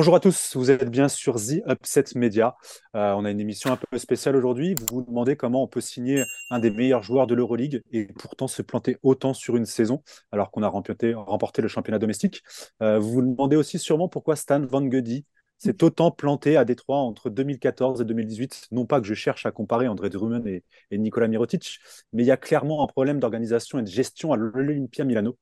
Bonjour 0.00 0.16
à 0.16 0.20
tous, 0.20 0.56
vous 0.56 0.70
êtes 0.70 0.88
bien 0.88 1.10
sur 1.10 1.36
The 1.36 1.60
Upset 1.68 2.04
Media. 2.14 2.56
Euh, 2.96 3.12
on 3.18 3.26
a 3.26 3.30
une 3.30 3.38
émission 3.38 3.70
un 3.70 3.76
peu 3.76 3.98
spéciale 3.98 4.34
aujourd'hui. 4.34 4.74
Vous 4.74 4.86
vous 4.90 5.02
demandez 5.02 5.36
comment 5.36 5.62
on 5.62 5.66
peut 5.68 5.82
signer 5.82 6.24
un 6.48 6.58
des 6.58 6.70
meilleurs 6.70 7.02
joueurs 7.02 7.26
de 7.26 7.34
l'Euroleague 7.34 7.82
et 7.92 8.06
pourtant 8.06 8.48
se 8.48 8.62
planter 8.62 8.96
autant 9.02 9.34
sur 9.34 9.58
une 9.58 9.66
saison 9.66 10.02
alors 10.32 10.52
qu'on 10.52 10.62
a 10.62 10.68
remporté, 10.68 11.12
remporté 11.12 11.60
le 11.60 11.68
championnat 11.68 11.98
domestique. 11.98 12.42
Euh, 12.80 12.98
vous 12.98 13.10
vous 13.10 13.20
demandez 13.20 13.56
aussi 13.56 13.78
sûrement 13.78 14.08
pourquoi 14.08 14.36
Stan 14.36 14.64
Van 14.64 14.80
Gundy 14.80 15.26
s'est 15.58 15.84
autant 15.84 16.10
planté 16.10 16.56
à 16.56 16.64
Détroit 16.64 17.00
entre 17.00 17.28
2014 17.28 18.00
et 18.00 18.06
2018. 18.06 18.68
Non 18.70 18.86
pas 18.86 19.02
que 19.02 19.06
je 19.06 19.12
cherche 19.12 19.44
à 19.44 19.50
comparer 19.50 19.86
André 19.86 20.08
Drummond 20.08 20.46
et, 20.46 20.64
et 20.90 20.96
Nicolas 20.96 21.28
Mirotic, 21.28 21.78
mais 22.14 22.22
il 22.22 22.26
y 22.26 22.30
a 22.30 22.38
clairement 22.38 22.82
un 22.82 22.86
problème 22.86 23.20
d'organisation 23.20 23.78
et 23.78 23.82
de 23.82 23.88
gestion 23.88 24.32
à 24.32 24.38
l'Olympia 24.38 25.04
Milano. 25.04 25.36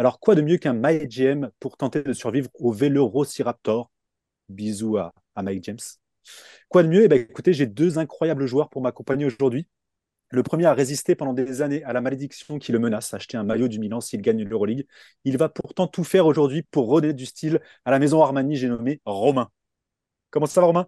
Alors, 0.00 0.18
quoi 0.18 0.34
de 0.34 0.40
mieux 0.40 0.56
qu'un 0.56 0.72
Mike 0.72 1.10
James 1.10 1.50
pour 1.60 1.76
tenter 1.76 2.02
de 2.02 2.14
survivre 2.14 2.48
au 2.54 2.72
Vélorociraptor 2.72 3.90
Bisous 4.48 4.96
à, 4.96 5.12
Mike 5.36 5.62
James. 5.64 5.78
Quoi 6.70 6.84
de 6.84 6.88
mieux? 6.88 7.04
Eh 7.04 7.08
ben, 7.08 7.20
Écoutez, 7.20 7.52
j'ai 7.52 7.66
deux 7.66 7.98
incroyables 7.98 8.46
joueurs 8.46 8.70
pour 8.70 8.80
m'accompagner 8.80 9.26
aujourd'hui. 9.26 9.66
Le 10.30 10.42
premier 10.42 10.64
a 10.64 10.72
résisté 10.72 11.14
pendant 11.14 11.34
des 11.34 11.60
années 11.60 11.84
à 11.84 11.92
la 11.92 12.00
malédiction 12.00 12.58
qui 12.58 12.72
le 12.72 12.78
menace, 12.78 13.12
acheter 13.12 13.36
un 13.36 13.42
maillot 13.44 13.68
du 13.68 13.78
Milan 13.78 14.00
s'il 14.00 14.22
gagne 14.22 14.42
l'Euroleague. 14.42 14.86
Il 15.24 15.36
va 15.36 15.50
pourtant 15.50 15.86
tout 15.86 16.04
faire 16.04 16.24
aujourd'hui 16.24 16.62
pour 16.62 16.88
redonner 16.88 17.12
du 17.12 17.26
style 17.26 17.60
à 17.84 17.90
la 17.90 17.98
maison 17.98 18.22
Armani, 18.22 18.56
j'ai 18.56 18.68
nommé 18.68 19.02
Romain. 19.04 19.50
Comment 20.30 20.46
ça 20.46 20.62
va, 20.62 20.68
Romain? 20.68 20.86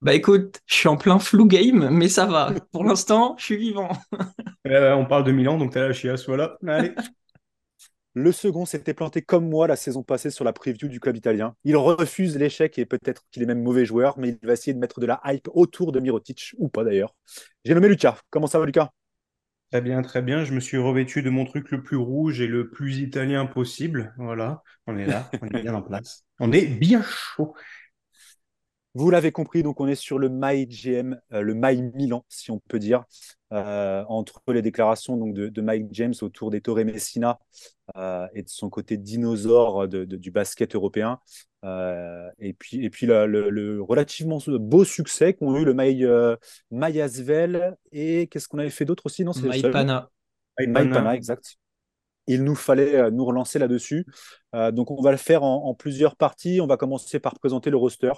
Bah 0.00 0.14
écoute, 0.14 0.60
je 0.64 0.74
suis 0.74 0.88
en 0.88 0.96
plein 0.96 1.18
flou 1.18 1.44
game, 1.44 1.90
mais 1.90 2.08
ça 2.08 2.24
va. 2.24 2.54
Pour 2.72 2.84
l'instant, 2.84 3.36
je 3.36 3.44
suis 3.44 3.56
vivant. 3.58 3.90
Euh, 4.66 4.92
on 4.92 5.06
parle 5.06 5.24
de 5.24 5.32
Milan, 5.32 5.56
donc 5.56 5.72
tu 5.72 5.78
as 5.78 5.88
la 5.88 5.94
chiasse, 5.94 6.26
voilà. 6.26 6.58
Allez. 6.66 6.92
Le 8.14 8.32
second 8.32 8.64
s'était 8.64 8.94
planté 8.94 9.22
comme 9.22 9.48
moi 9.48 9.66
la 9.66 9.76
saison 9.76 10.02
passée 10.02 10.30
sur 10.30 10.44
la 10.44 10.52
preview 10.52 10.88
du 10.88 10.98
club 10.98 11.16
italien. 11.16 11.54
Il 11.64 11.76
refuse 11.76 12.36
l'échec 12.36 12.78
et 12.78 12.86
peut-être 12.86 13.22
qu'il 13.30 13.42
est 13.42 13.46
même 13.46 13.62
mauvais 13.62 13.84
joueur, 13.84 14.18
mais 14.18 14.30
il 14.30 14.46
va 14.46 14.54
essayer 14.54 14.74
de 14.74 14.78
mettre 14.78 15.00
de 15.00 15.06
la 15.06 15.20
hype 15.24 15.48
autour 15.52 15.92
de 15.92 16.00
Mirotic, 16.00 16.54
ou 16.58 16.68
pas 16.68 16.84
d'ailleurs. 16.84 17.14
J'ai 17.64 17.74
nommé 17.74 17.88
Lucas. 17.88 18.18
Comment 18.30 18.46
ça 18.46 18.58
va, 18.58 18.66
Lucas 18.66 18.90
Très 19.70 19.82
bien, 19.82 20.00
très 20.00 20.22
bien. 20.22 20.44
Je 20.44 20.54
me 20.54 20.60
suis 20.60 20.78
revêtu 20.78 21.22
de 21.22 21.28
mon 21.28 21.44
truc 21.44 21.70
le 21.70 21.82
plus 21.82 21.96
rouge 21.96 22.40
et 22.40 22.46
le 22.46 22.70
plus 22.70 22.98
italien 22.98 23.44
possible. 23.44 24.14
Voilà, 24.16 24.62
on 24.86 24.96
est 24.96 25.06
là, 25.06 25.30
on 25.42 25.48
est 25.48 25.62
bien 25.62 25.74
en 25.74 25.82
place. 25.82 26.24
On 26.40 26.50
est 26.52 26.66
bien 26.66 27.02
chaud. 27.02 27.54
Vous 28.94 29.10
l'avez 29.10 29.30
compris, 29.30 29.62
donc 29.62 29.80
on 29.80 29.86
est 29.86 29.94
sur 29.94 30.18
le 30.18 30.28
My 30.30 30.66
GM, 30.66 31.20
euh, 31.32 31.42
le 31.42 31.54
My 31.54 31.82
Milan, 31.94 32.24
si 32.28 32.50
on 32.50 32.58
peut 32.58 32.78
dire, 32.78 33.04
euh, 33.52 34.04
entre 34.08 34.42
les 34.52 34.62
déclarations 34.62 35.16
donc, 35.16 35.34
de, 35.34 35.60
Mike 35.60 35.86
James 35.92 36.14
autour 36.22 36.50
des 36.50 36.60
Torre 36.60 36.84
Messina 36.84 37.38
euh, 37.96 38.26
et 38.34 38.42
de 38.42 38.48
son 38.48 38.68
côté 38.68 38.96
dinosaure 38.96 39.88
du 39.88 40.30
basket 40.30 40.74
européen. 40.74 41.18
et 41.64 42.52
puis, 42.58 42.84
et 42.84 42.90
puis 42.90 43.06
le, 43.06 43.80
relativement 43.80 44.38
beau 44.46 44.84
succès 44.84 45.34
qu'ont 45.34 45.56
eu 45.56 45.64
le 45.64 45.74
My, 45.74 46.04
My 46.70 47.00
Asvel 47.00 47.76
et 47.92 48.26
qu'est-ce 48.26 48.48
qu'on 48.48 48.58
avait 48.58 48.70
fait 48.70 48.84
d'autre 48.84 49.06
aussi? 49.06 49.24
Non, 49.24 49.32
My 49.42 49.62
Pana. 49.62 50.10
My 50.58 50.88
Pana, 50.88 51.14
exact 51.14 51.58
il 52.28 52.44
nous 52.44 52.54
fallait 52.54 52.94
euh, 52.94 53.10
nous 53.10 53.24
relancer 53.24 53.58
là-dessus. 53.58 54.06
Euh, 54.54 54.70
donc, 54.70 54.90
on 54.90 55.02
va 55.02 55.10
le 55.10 55.16
faire 55.16 55.42
en, 55.42 55.74
plusieurs 55.74 56.14
parties. 56.14 56.60
On 56.60 56.66
va 56.66 56.76
commencer 56.76 57.18
par 57.18 57.34
présenter 57.34 57.70
le 57.70 57.76
roster 57.76 58.12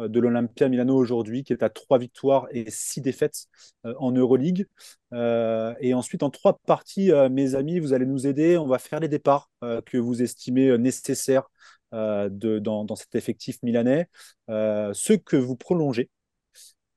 euh, 0.00 0.08
de 0.08 0.20
l'Olympia 0.20 0.68
Milano 0.68 0.96
aujourd'hui, 0.96 1.44
qui 1.44 1.52
est 1.52 1.62
à 1.62 1.68
trois 1.68 1.98
victoires 1.98 2.46
et 2.52 2.70
six 2.70 3.00
défaites 3.00 3.46
en 3.84 4.12
Euroleague. 4.12 4.66
et 5.12 5.94
ensuite, 5.94 6.22
en 6.22 6.30
trois 6.30 6.58
parties, 6.66 7.10
mes 7.30 7.54
amis, 7.54 7.78
vous 7.80 7.92
allez 7.92 8.06
nous 8.06 8.26
aider. 8.26 8.56
On 8.56 8.66
va 8.66 8.78
faire 8.78 9.00
les 9.00 9.08
départs 9.08 9.50
que 9.60 9.98
vous 9.98 10.22
estimez 10.22 10.78
nécessaires 10.78 11.48
dans, 11.92 12.84
dans, 12.84 12.96
cet 12.96 13.14
effectif 13.14 13.62
milanais, 13.62 14.08
ceux 14.48 15.16
que 15.16 15.36
vous 15.36 15.56
prolongez 15.56 16.10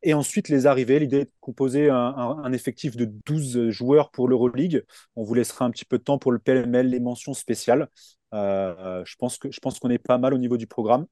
et 0.02 0.14
ensuite, 0.14 0.48
les 0.48 0.66
arrivées, 0.66 1.00
l'idée 1.00 1.20
est 1.20 1.26
de 1.26 1.32
composer 1.42 1.90
un, 1.90 2.54
effectif 2.54 2.96
de 2.96 3.06
12 3.26 3.70
joueurs 3.70 4.12
pour 4.12 4.28
l'Euroleague. 4.28 4.86
On 5.16 5.24
vous 5.24 5.34
laissera 5.34 5.66
un 5.66 5.72
petit 5.72 5.86
peu 5.86 5.98
de 5.98 6.04
temps 6.04 6.18
pour 6.18 6.32
le 6.32 6.40
PLML, 6.40 6.88
les 6.88 7.00
mentions 7.00 7.34
spéciales. 7.34 7.90
Euh, 8.34 9.04
je 9.06 9.16
pense 9.18 9.38
que 9.38 9.52
je 9.52 9.60
pense 9.60 9.80
qu'on 9.80 9.90
est 9.90 9.98
pas 9.98 10.18
mal 10.18 10.34
au 10.34 10.38
niveau 10.38 10.56
du 10.56 10.68
programme. 10.68 11.06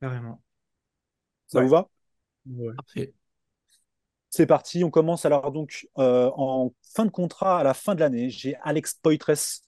Carrément. 0.00 0.40
Ça 1.48 1.62
vous 1.62 1.68
va? 1.68 1.88
Parfait. 2.76 3.12
C'est 4.30 4.46
parti, 4.46 4.84
on 4.84 4.90
commence 4.90 5.24
alors 5.24 5.50
donc 5.50 5.88
euh, 5.98 6.30
en 6.36 6.74
fin 6.94 7.06
de 7.06 7.10
contrat 7.10 7.60
à 7.60 7.64
la 7.64 7.74
fin 7.74 7.94
de 7.94 8.00
l'année. 8.00 8.28
J'ai 8.28 8.54
Alex 8.62 8.94
Poitres, 9.02 9.62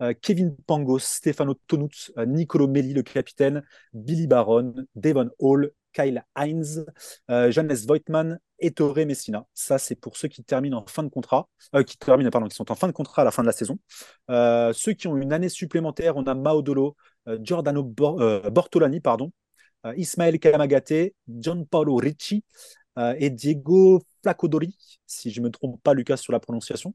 euh, 0.00 0.14
Kevin 0.20 0.56
Pangos, 0.66 1.00
Stefano 1.00 1.54
Tonut, 1.66 2.12
Nicolo 2.26 2.66
Melli, 2.66 2.94
le 2.94 3.02
capitaine, 3.02 3.62
Billy 3.92 4.26
Baron, 4.26 4.74
Devon 4.94 5.30
Hall, 5.38 5.72
Kyle 5.94 6.24
Heinz, 6.34 6.84
euh, 7.30 7.50
Johannes 7.50 7.76
Voigtman 7.86 8.38
et 8.58 8.72
Torre 8.72 9.06
Messina. 9.06 9.46
Ça, 9.54 9.78
c'est 9.78 9.94
pour 9.94 10.16
ceux 10.16 10.28
qui 10.28 10.44
terminent 10.44 10.78
en 10.78 10.86
fin 10.86 11.02
de 11.02 11.08
contrat, 11.08 11.48
euh, 11.74 11.82
qui 11.82 11.96
terminent, 11.96 12.30
pardon, 12.30 12.48
qui 12.48 12.56
sont 12.56 12.70
en 12.70 12.74
fin 12.74 12.88
de 12.88 12.92
contrat 12.92 13.22
à 13.22 13.24
la 13.24 13.30
fin 13.30 13.42
de 13.42 13.46
la 13.46 13.52
saison. 13.52 13.78
Euh, 14.30 14.72
ceux 14.72 14.92
qui 14.92 15.08
ont 15.08 15.16
une 15.16 15.32
année 15.32 15.48
supplémentaire, 15.48 16.16
on 16.16 16.24
a 16.24 16.34
Maodolo, 16.34 16.96
Giordano 17.40 17.82
Bortolani, 17.82 19.00
pardon, 19.00 19.32
Ismaël 19.96 20.38
Kamagate, 20.38 21.14
John 21.26 21.66
Paolo 21.66 21.96
Ricci 21.96 22.44
et 22.98 23.30
Diego 23.30 24.02
Flacodori, 24.22 24.76
si 25.06 25.30
je 25.30 25.40
ne 25.40 25.46
me 25.46 25.50
trompe 25.50 25.82
pas, 25.82 25.94
Lucas, 25.94 26.18
sur 26.18 26.34
la 26.34 26.40
prononciation. 26.40 26.94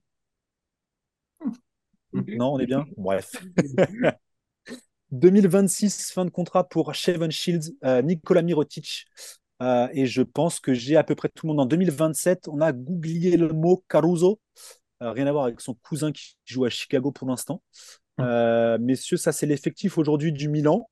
Non, 2.14 2.54
on 2.54 2.60
est 2.60 2.68
bien? 2.68 2.86
Bref. 2.96 3.32
2026, 5.12 6.12
fin 6.12 6.26
de 6.26 6.30
contrat 6.30 6.68
pour 6.68 6.94
Shevan 6.94 7.32
Shields, 7.32 7.72
euh, 7.84 8.02
Nicolas 8.02 8.42
Mirotic. 8.42 9.06
Euh, 9.62 9.88
et 9.92 10.06
je 10.06 10.22
pense 10.22 10.60
que 10.60 10.74
j'ai 10.74 10.96
à 10.96 11.04
peu 11.04 11.16
près 11.16 11.30
tout 11.30 11.48
le 11.48 11.54
monde 11.54 11.62
en 11.62 11.66
2027. 11.66 12.48
On 12.48 12.62
a 12.62 12.72
googlé 12.72 13.36
le 13.36 13.50
mot 13.50 13.84
Caruso. 13.90 14.40
Euh, 15.02 15.12
rien 15.12 15.28
à 15.28 15.32
voir 15.32 15.46
avec 15.46 15.62
son 15.62 15.74
cousin 15.74 16.12
qui 16.12 16.38
joue 16.46 16.66
à 16.66 16.70
Chicago 16.70 17.12
pour 17.12 17.28
l'instant. 17.28 17.62
Hum. 18.18 18.78
messieurs, 18.82 19.16
ça 19.16 19.32
c'est 19.32 19.46
l'effectif 19.46 19.98
aujourd'hui 19.98 20.34
du 20.34 20.50
Milan. 20.50 20.90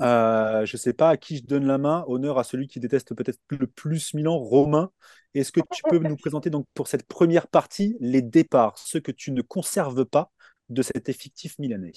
je 0.00 0.70
ne 0.72 0.78
sais 0.78 0.94
pas 0.94 1.10
à 1.10 1.16
qui 1.18 1.36
je 1.36 1.44
donne 1.44 1.66
la 1.66 1.78
main. 1.78 2.04
Honneur 2.08 2.38
à 2.38 2.44
celui 2.44 2.66
qui 2.66 2.80
déteste 2.80 3.14
peut-être 3.14 3.38
le 3.50 3.66
plus 3.66 4.14
Milan, 4.14 4.38
Romain. 4.38 4.90
Est-ce 5.34 5.52
que 5.52 5.60
tu 5.70 5.82
peux 5.88 5.98
nous 5.98 6.16
présenter 6.16 6.48
donc 6.48 6.66
pour 6.72 6.88
cette 6.88 7.06
première 7.06 7.46
partie 7.46 7.96
les 8.00 8.22
départs, 8.22 8.78
ceux 8.78 9.00
que 9.00 9.12
tu 9.12 9.32
ne 9.32 9.42
conserves 9.42 10.06
pas 10.06 10.30
de 10.70 10.80
cet 10.80 11.10
effectif 11.10 11.58
milanais? 11.58 11.92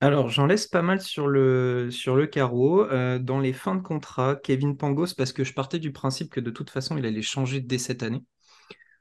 Alors, 0.00 0.28
j'en 0.28 0.46
laisse 0.46 0.66
pas 0.66 0.82
mal 0.82 1.00
sur 1.00 1.26
le, 1.26 1.90
sur 1.90 2.16
le 2.16 2.26
carreau. 2.26 2.82
Euh, 2.84 3.18
dans 3.18 3.40
les 3.40 3.54
fins 3.54 3.74
de 3.74 3.80
contrat, 3.80 4.36
Kevin 4.36 4.76
Pangos, 4.76 5.14
parce 5.16 5.32
que 5.32 5.42
je 5.42 5.54
partais 5.54 5.78
du 5.78 5.90
principe 5.90 6.30
que 6.30 6.40
de 6.40 6.50
toute 6.50 6.68
façon, 6.68 6.98
il 6.98 7.06
allait 7.06 7.22
changer 7.22 7.60
dès 7.60 7.78
cette 7.78 8.02
année, 8.02 8.22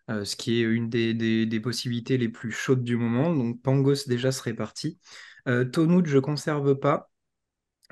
euh, 0.09 0.23
ce 0.25 0.37
qui 0.37 0.61
est 0.61 0.63
une 0.63 0.89
des, 0.89 1.59
possibilités 1.61 2.17
les 2.17 2.29
plus 2.29 2.51
chaudes 2.51 2.83
du 2.83 2.95
moment. 2.95 3.33
Donc, 3.33 3.61
Pangos 3.61 4.07
déjà 4.07 4.31
serait 4.31 4.53
parti. 4.53 4.99
Euh, 5.47 5.65
Tonout, 5.65 6.05
je 6.05 6.19
conserve 6.19 6.75
pas. 6.75 7.11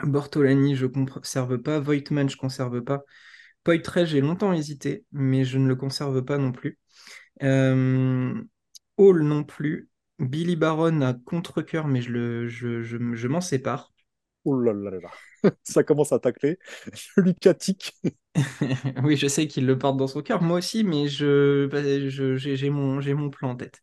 Bortolani, 0.03 0.75
je 0.75 0.85
conserve 0.87 1.57
pas. 1.59 1.79
Voigtman, 1.79 2.29
je 2.29 2.37
conserve 2.37 2.81
pas. 2.83 3.03
Poitre, 3.63 4.05
j'ai 4.05 4.21
longtemps 4.21 4.53
hésité, 4.53 5.05
mais 5.11 5.45
je 5.45 5.57
ne 5.59 5.67
le 5.67 5.75
conserve 5.75 6.23
pas 6.23 6.37
non 6.37 6.51
plus. 6.53 6.79
Hall 7.41 9.23
non 9.23 9.43
plus. 9.43 9.89
Billy 10.19 10.55
Baron 10.55 11.01
à 11.01 11.13
contre-coeur, 11.13 11.87
mais 11.87 12.01
je, 12.01 12.11
le, 12.11 12.47
je, 12.47 12.81
je, 12.81 13.27
m'en 13.27 13.41
sépare. 13.41 13.93
Oh 14.45 14.59
là 14.59 14.73
là 14.73 14.91
là 14.91 15.09
ça 15.63 15.83
commence 15.83 16.11
à 16.11 16.19
tacler. 16.19 16.59
Lucatic. 17.17 17.93
oui, 19.03 19.15
je 19.15 19.27
sais 19.27 19.47
qu'il 19.47 19.67
le 19.67 19.77
porte 19.77 19.97
dans 19.97 20.07
son 20.07 20.21
cœur, 20.23 20.41
moi 20.41 20.57
aussi, 20.57 20.83
mais 20.83 21.05
bah, 21.69 21.81
j'ai, 22.09 22.69
mon, 22.71 22.99
mon 22.99 23.29
plan 23.29 23.51
en 23.51 23.55
tête. 23.55 23.79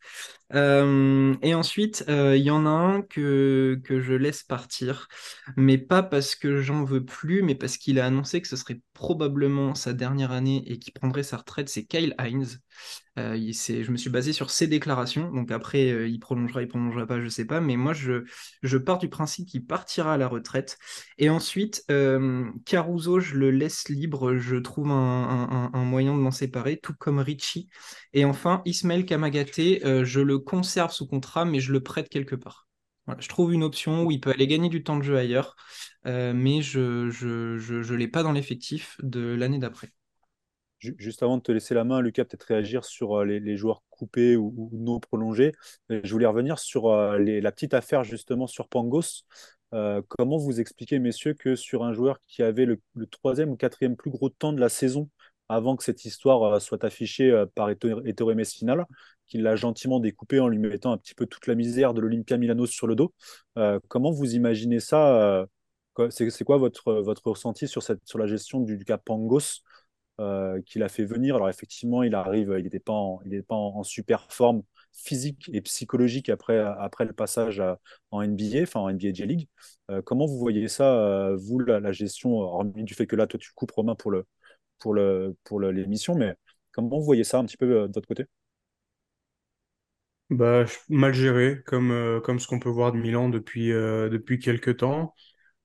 Euh, 0.55 1.37
et 1.43 1.55
ensuite, 1.55 2.05
euh, 2.09 2.37
il 2.37 2.43
y 2.43 2.51
en 2.51 2.67
a 2.67 2.71
un 2.71 3.03
que, 3.03 3.81
que 3.85 4.01
je 4.01 4.15
laisse 4.15 4.43
partir, 4.43 5.09
mais 5.57 5.79
pas 5.79 6.03
parce 6.03 6.35
que 6.35 6.61
j'en 6.61 6.85
veux 6.85 7.05
plus, 7.05 7.43
mais 7.43 7.55
parce 7.55 7.77
qu'il 7.79 8.01
a 8.01 8.07
annoncé 8.07 8.41
que 8.43 8.49
ce 8.49 8.57
serait 8.57 8.81
probablement 8.93 9.75
sa 9.77 9.93
dernière 9.93 10.33
année 10.33 10.65
et 10.67 10.79
qu'il 10.79 10.93
prendrait 10.93 11.23
sa 11.23 11.37
retraite, 11.39 11.69
c'est 11.69 11.85
Kyle 11.85 12.15
Hines. 12.21 12.59
Euh, 13.19 13.37
je 13.37 13.91
me 13.91 13.97
suis 13.97 14.11
basé 14.11 14.33
sur 14.33 14.51
ses 14.51 14.67
déclarations, 14.67 15.31
donc 15.33 15.51
après, 15.53 16.11
il 16.11 16.19
prolongera, 16.19 16.63
il 16.63 16.69
prolongera 16.69 17.07
pas, 17.07 17.21
je 17.21 17.29
sais 17.29 17.45
pas, 17.45 17.61
mais 17.61 17.77
moi, 17.77 17.93
je, 17.93 18.25
je 18.63 18.79
pars 18.79 18.99
du 18.99 19.09
principe 19.09 19.47
qu'il 19.49 19.65
partira 19.67 20.15
à 20.15 20.17
la 20.17 20.29
retraite. 20.29 20.79
Et 21.19 21.31
ensuite, 21.31 21.85
Caruso, 22.65 23.21
je 23.21 23.37
le 23.37 23.51
laisse 23.51 23.89
libre, 23.89 24.37
je 24.41 24.57
trouve 24.57 24.91
un, 24.91 25.71
moyen 25.75 26.15
de 26.15 26.21
m'en 26.21 26.31
séparer, 26.31 26.79
tout 26.79 26.95
comme 26.99 27.19
Richie. 27.19 27.69
Et 28.13 28.25
enfin, 28.25 28.63
Ismaël 28.65 29.05
Kamagate, 29.05 29.57
je 30.05 30.21
le 30.21 30.39
conserve 30.39 30.93
sous 30.93 31.07
contrat, 31.07 31.45
mais 31.45 31.61
je 31.61 31.73
le 31.73 31.83
prête 31.83 32.09
quelque 32.09 32.37
part. 32.37 32.67
je 33.19 33.29
trouve 33.29 33.53
une 33.53 33.63
option 33.63 34.05
où 34.05 34.11
il 34.11 34.21
peut 34.21 34.31
aller 34.31 34.47
gagner 34.47 34.69
du 34.69 34.83
temps 34.83 34.97
de 34.97 35.03
jeu 35.03 35.17
ailleurs, 35.17 35.57
mais 36.05 36.63
je 36.63 37.07
ne 37.11 37.95
l'ai 37.95 38.09
pas 38.09 38.23
dans 38.23 38.33
l'effectif 38.33 38.97
de 39.03 39.35
l'année 39.35 39.59
d'après. 39.59 39.93
Juste 40.81 41.23
avant 41.23 41.37
de 41.37 41.43
te 41.43 41.53
laisser 41.53 41.75
la 41.75 41.85
main, 41.85 42.01
Lucas, 42.01 42.25
peut-être 42.25 42.45
réagir 42.45 42.87
sur 42.87 43.21
euh, 43.21 43.25
les, 43.27 43.57
joueurs 43.59 43.83
coupés 43.91 44.37
ou, 44.37 44.71
non 44.73 44.99
prolongés. 44.99 45.53
Je 45.91 46.11
voulais 46.11 46.27
revenir 46.27 46.59
sur 46.59 46.87
euh, 46.89 47.19
la 47.19 47.53
petite 47.53 47.75
affaire 47.75 48.03
justement 48.03 48.47
sur 48.47 48.67
Pangos. 48.67 49.27
Comment 49.71 50.37
vous 50.37 50.61
expliquez, 50.61 50.99
messieurs, 50.99 51.35
que 51.35 51.57
sur 51.57 51.85
un 51.85 51.93
joueur 51.93 52.19
qui 52.27 52.43
avait 52.43 52.67
le, 52.67 52.81
troisième 53.11 53.51
ou 53.51 53.57
quatrième 53.57 53.97
plus 53.97 54.11
gros 54.11 54.29
temps 54.29 54.53
de 54.53 54.61
la 54.61 54.69
saison 54.69 55.09
avant 55.49 55.77
que 55.77 55.83
cette 55.85 56.05
histoire 56.05 56.61
soit 56.61 56.85
affichée 56.85 57.45
par 57.55 57.71
Ettore 57.71 58.35
Messina, 58.35 58.87
qu'il 59.27 59.43
l'a 59.43 59.57
gentiment 59.57 60.01
découpé 60.01 60.41
en 60.41 60.49
lui 60.49 60.59
mettant 60.59 60.93
un 60.93 60.99
petit 60.99 61.15
peu 61.15 61.27
toute 61.27 61.47
la 61.47 61.55
misère 61.55 61.95
de 61.95 62.01
l'Olympia 62.01 62.37
Milano 62.37 62.67
sur 62.67 62.87
le 62.87 62.95
dos. 62.95 63.13
comment 63.89 64.11
vous 64.11 64.35
imaginez 64.35 64.81
ça 64.81 65.47
C'est 66.11 66.45
quoi 66.45 66.59
votre, 66.59 66.93
ressenti 67.25 67.67
sur, 67.69 67.83
la 68.15 68.27
gestion 68.27 68.61
du, 68.61 68.77
du 68.77 68.85
cas 68.85 68.99
Pangos 68.99 69.63
euh, 70.21 70.61
qu'il 70.67 70.83
a 70.83 70.89
fait 70.89 71.05
venir? 71.05 71.37
Alors 71.37 71.49
effectivement, 71.49 72.03
il 72.03 72.15
arrive, 72.15 72.55
il 72.59 72.65
n'était 72.65 72.79
pas 72.79 72.93
en, 72.93 73.83
super 73.83 74.31
forme 74.31 74.63
physique 74.93 75.51
et 75.53 75.61
psychologique 75.61 76.29
après, 76.29 76.59
après 76.59 77.05
le 77.05 77.13
passage 77.13 77.63
en 78.11 78.23
NBA, 78.23 78.63
enfin 78.63 78.81
en 78.81 78.89
NBA 78.91 79.13
J-League. 79.13 79.49
Euh, 79.91 80.03
comment 80.03 80.27
vous 80.27 80.39
voyez 80.39 80.69
ça, 80.69 80.95
euh, 80.95 81.37
vous, 81.37 81.59
la, 81.61 81.93
gestion, 81.93 82.33
hormis 82.39 82.85
du 82.85 82.95
fait 82.95 83.07
que 83.07 83.17
là, 83.17 83.27
toi, 83.27 83.39
tu 83.39 83.53
coupes 83.55 83.71
Romain 83.73 83.95
pour 83.95 84.11
le 84.11 84.27
pour 84.79 84.95
le 84.95 85.37
pour 85.45 85.61
l'émission, 85.61 86.15
mais 86.15 86.35
comment 86.73 86.99
vous 86.99 87.05
voyez 87.05 87.25
ça 87.25 87.39
un 87.39 87.45
petit 87.45 87.57
peu 87.57 87.67
de 87.67 87.93
votre 87.93 88.09
côté? 88.09 88.25
Bah, 90.31 90.65
mal 90.89 91.13
géré, 91.13 91.61
comme, 91.67 92.21
comme 92.25 92.39
ce 92.39 92.47
qu'on 92.47 92.61
peut 92.61 92.69
voir 92.69 92.93
de 92.93 92.99
Milan 92.99 93.29
depuis, 93.29 93.71
depuis 93.71 94.39
quelques 94.39 94.77
temps. 94.77 95.13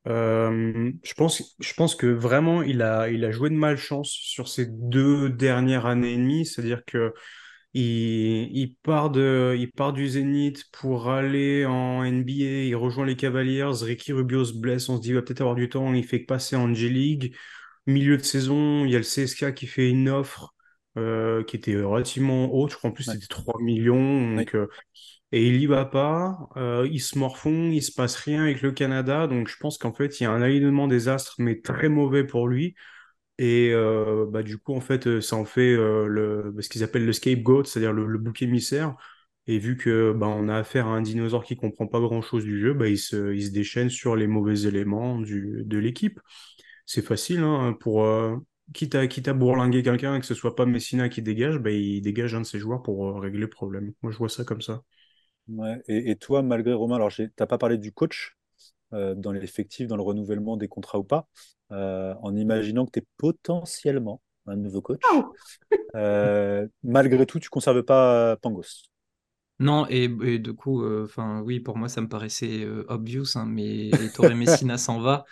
Euh, 0.07 0.91
je 1.03 1.13
pense, 1.15 1.55
je 1.59 1.73
pense 1.73 1.95
que 1.95 2.05
vraiment 2.05 2.61
il 2.61 2.81
a, 2.83 3.09
il 3.09 3.25
a 3.25 3.31
joué 3.31 3.49
de 3.49 3.55
malchance 3.55 4.09
sur 4.11 4.47
ces 4.47 4.67
deux 4.67 5.29
dernières 5.29 5.85
années 5.85 6.13
et 6.13 6.17
demie. 6.17 6.45
C'est-à-dire 6.45 6.83
que 6.85 7.13
il, 7.75 8.57
il, 8.57 8.75
part 8.83 9.09
de, 9.09 9.55
il 9.57 9.71
part 9.71 9.93
du 9.93 10.07
Zénith 10.07 10.63
pour 10.71 11.09
aller 11.09 11.65
en 11.65 12.03
NBA. 12.03 12.31
Il 12.67 12.75
rejoint 12.75 13.05
les 13.05 13.15
Cavaliers. 13.17 13.69
Ricky 13.81 14.13
Rubio 14.13 14.45
se 14.45 14.53
blesse. 14.53 14.89
On 14.89 14.97
se 14.97 15.01
dit 15.01 15.09
il 15.09 15.15
va 15.15 15.21
peut-être 15.21 15.41
avoir 15.41 15.55
du 15.55 15.69
temps. 15.69 15.93
Il 15.93 16.05
fait 16.05 16.21
que 16.21 16.25
passer 16.25 16.55
en 16.55 16.73
G-League. 16.73 17.35
Milieu 17.85 18.17
de 18.17 18.23
saison, 18.23 18.85
il 18.85 18.91
y 18.91 18.95
a 18.95 18.99
le 18.99 19.03
CSK 19.03 19.53
qui 19.53 19.67
fait 19.67 19.89
une 19.89 20.09
offre 20.09 20.55
euh, 20.97 21.43
qui 21.43 21.57
était 21.57 21.79
relativement 21.81 22.53
haute. 22.53 22.71
Je 22.71 22.77
crois 22.77 22.89
en 22.89 22.93
plus 22.93 23.03
c'était 23.03 23.27
3 23.27 23.61
millions. 23.61 24.35
Donc, 24.35 24.55
euh, 24.55 24.67
et 25.31 25.47
il 25.47 25.55
y 25.61 25.65
va 25.65 25.85
pas, 25.85 26.49
euh, 26.55 26.87
il 26.89 27.01
se 27.01 27.17
morfond, 27.19 27.69
il 27.71 27.83
se 27.83 27.91
passe 27.91 28.15
rien 28.15 28.43
avec 28.43 28.61
le 28.61 28.71
Canada, 28.71 29.27
donc 29.27 29.49
je 29.49 29.57
pense 29.57 29.77
qu'en 29.77 29.93
fait 29.93 30.19
il 30.19 30.23
y 30.23 30.25
a 30.25 30.31
un 30.31 30.41
alignement 30.41 30.87
des 30.87 31.09
astres, 31.09 31.35
mais 31.39 31.59
très 31.61 31.89
mauvais 31.89 32.23
pour 32.23 32.47
lui. 32.47 32.75
Et 33.37 33.71
euh, 33.73 34.25
bah, 34.29 34.43
du 34.43 34.57
coup, 34.57 34.73
en 34.75 34.81
fait, 34.81 35.07
euh, 35.07 35.21
ça 35.21 35.35
en 35.35 35.45
fait 35.45 35.75
le, 35.75 36.55
ce 36.59 36.69
qu'ils 36.69 36.83
appellent 36.83 37.05
le 37.05 37.13
scapegoat, 37.13 37.65
c'est-à-dire 37.65 37.93
le, 37.93 38.17
bouc 38.17 38.41
émissaire. 38.41 38.95
Et 39.47 39.59
vu 39.59 39.77
que 39.77 40.11
bah, 40.13 40.27
a 40.27 40.57
affaire 40.57 40.87
à 40.87 40.91
un 40.91 41.01
dinosaure 41.01 41.43
qui 41.43 41.55
comprend 41.55 41.87
pas 41.87 41.99
grand-chose 41.99 42.43
du 42.45 42.59
jeu, 42.59 42.73
bah, 42.73 42.87
il, 42.87 42.97
se, 42.97 43.51
déchaîne 43.51 43.89
sur 43.89 44.15
les 44.15 44.27
mauvais 44.27 44.61
éléments 44.61 45.19
de 45.19 45.77
l'équipe. 45.77 46.19
C'est 46.85 47.03
facile, 47.03 47.39
hein, 47.39 47.75
pour, 47.79 48.07
quitte, 48.73 48.95
à, 48.95 49.07
quitte 49.07 49.27
à 49.27 49.33
bourlinguer 49.33 49.83
quelqu'un, 49.83 50.19
que 50.19 50.25
ce 50.25 50.33
soit 50.33 50.55
pas 50.55 50.65
Messina 50.65 51.09
qui 51.09 51.21
dégage, 51.21 51.59
bah, 51.59 51.71
il 51.71 52.01
dégage 52.01 52.33
un 52.35 52.41
de 52.41 52.45
ses 52.45 52.59
joueurs 52.59 52.81
pour 52.81 53.21
régler 53.21 53.41
le 53.41 53.49
problème. 53.49 53.93
Moi, 54.01 54.11
je 54.11 54.17
vois 54.17 54.29
ça 54.29 54.43
comme 54.43 54.61
ça. 54.61 54.81
Ouais. 55.47 55.81
Et, 55.87 56.15
toi, 56.15 56.41
malgré 56.41 56.73
Romain, 56.73 56.95
alors 56.95 57.11
tu 57.11 57.29
n'as 57.39 57.45
pas 57.45 57.57
parlé 57.57 57.77
du 57.77 57.91
coach? 57.91 58.34
euh, 58.34 58.34
dans 59.15 59.31
l'effectif, 59.31 59.87
dans 59.87 59.95
le 59.95 60.01
renouvellement 60.01 60.57
des 60.57 60.67
contrats 60.67 60.99
ou 60.99 61.03
pas, 61.03 61.27
euh, 61.71 62.13
en 62.21 62.35
imaginant 62.35 62.85
que 62.85 62.91
tu 62.91 62.99
es 62.99 63.05
potentiellement 63.17 64.21
un 64.47 64.55
nouveau 64.55 64.81
coach. 64.81 65.01
Euh, 65.95 66.67
malgré 66.83 67.25
tout, 67.25 67.39
tu 67.39 67.47
conserves 67.47 67.81
pas 67.83 68.35
Pangos. 68.41 68.89
Non, 69.59 69.87
et, 69.87 70.09
du 70.39 70.53
coup, 70.53 70.85
enfin 70.85 71.39
oui, 71.39 71.61
pour 71.61 71.77
moi, 71.77 71.87
ça 71.87 72.01
me 72.01 72.09
paraissait 72.09 72.67
obvious, 72.89 73.37
hein, 73.37 73.45
mais 73.47 73.91
Torre 74.13 74.35
Messina 74.35 74.77
s'en 74.77 74.99
va. 74.99 75.23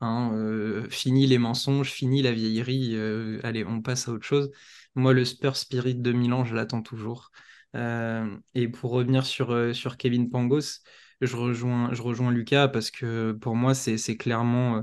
Hein, 0.00 0.84
fini 0.90 1.26
les 1.26 1.38
mensonges, 1.38 1.90
fini 1.90 2.22
la 2.22 2.30
vieillerie, 2.30 2.96
allez, 3.42 3.64
on 3.64 3.82
passe 3.82 4.06
à 4.06 4.12
autre 4.12 4.24
chose. 4.24 4.52
Moi, 4.94 5.12
le 5.12 5.24
Spur 5.24 5.56
Spirit 5.56 5.96
de 5.96 6.12
Milan, 6.12 6.44
je 6.44 6.54
l'attends 6.54 6.82
toujours. 6.82 7.32
Euh, 7.74 8.36
et 8.54 8.68
pour 8.68 8.90
revenir 8.90 9.24
sur, 9.24 9.52
euh, 9.52 9.72
sur 9.72 9.96
Kevin 9.96 10.30
Pangos, 10.30 10.80
je 11.26 11.36
rejoins, 11.36 12.30
Lucas 12.30 12.68
parce 12.68 12.90
que 12.90 13.32
pour 13.32 13.56
moi, 13.56 13.74
c'est 13.74 14.16
clairement 14.16 14.76
euh, 14.78 14.82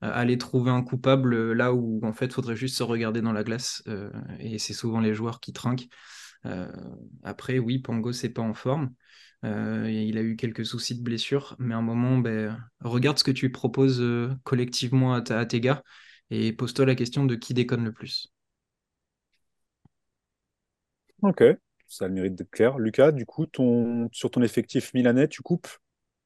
aller 0.00 0.38
trouver 0.38 0.70
un 0.70 0.82
coupable 0.82 1.52
là 1.52 1.72
où 1.74 2.00
en 2.04 2.12
fait, 2.12 2.32
faudrait 2.32 2.56
juste 2.56 2.76
se 2.78 2.82
regarder 2.82 3.22
dans 3.22 3.32
la 3.32 3.44
glace. 3.44 3.82
et 4.40 4.58
c'est 4.58 4.74
souvent 4.74 5.00
les 5.00 5.14
joueurs 5.14 5.40
qui 5.40 5.52
trinquent. 5.52 5.88
après, 7.24 7.58
oui, 7.58 7.78
Pangos 7.80 8.12
n'est 8.22 8.30
pas 8.30 8.42
en 8.42 8.54
forme. 8.54 8.92
il 9.44 10.18
a 10.18 10.22
eu 10.22 10.36
quelques 10.36 10.66
soucis 10.66 10.96
de 10.96 11.02
blessure, 11.02 11.56
mais 11.58 11.74
à 11.74 11.78
un 11.78 11.82
moment, 11.82 12.18
ben, 12.18 12.58
regarde 12.80 13.18
ce 13.18 13.24
que 13.24 13.30
tu 13.32 13.50
proposes 13.52 14.04
collectivement 14.44 15.14
à, 15.14 15.18
à 15.34 15.46
tes 15.46 15.60
gars 15.60 15.82
et 16.30 16.52
pose-toi 16.52 16.86
la 16.86 16.94
question 16.94 17.24
de 17.26 17.34
qui 17.36 17.54
déconne 17.54 17.84
le 17.84 17.92
plus. 17.92 18.32
Ok, 21.22 21.42
ça 21.86 22.06
a 22.06 22.08
le 22.08 22.14
mérite 22.14 22.34
d'être 22.34 22.50
clair. 22.50 22.78
Lucas, 22.78 23.12
du 23.12 23.26
coup, 23.26 23.46
ton, 23.46 24.08
sur 24.12 24.30
ton 24.30 24.42
effectif 24.42 24.92
milanais, 24.94 25.28
tu 25.28 25.42
coupes 25.42 25.68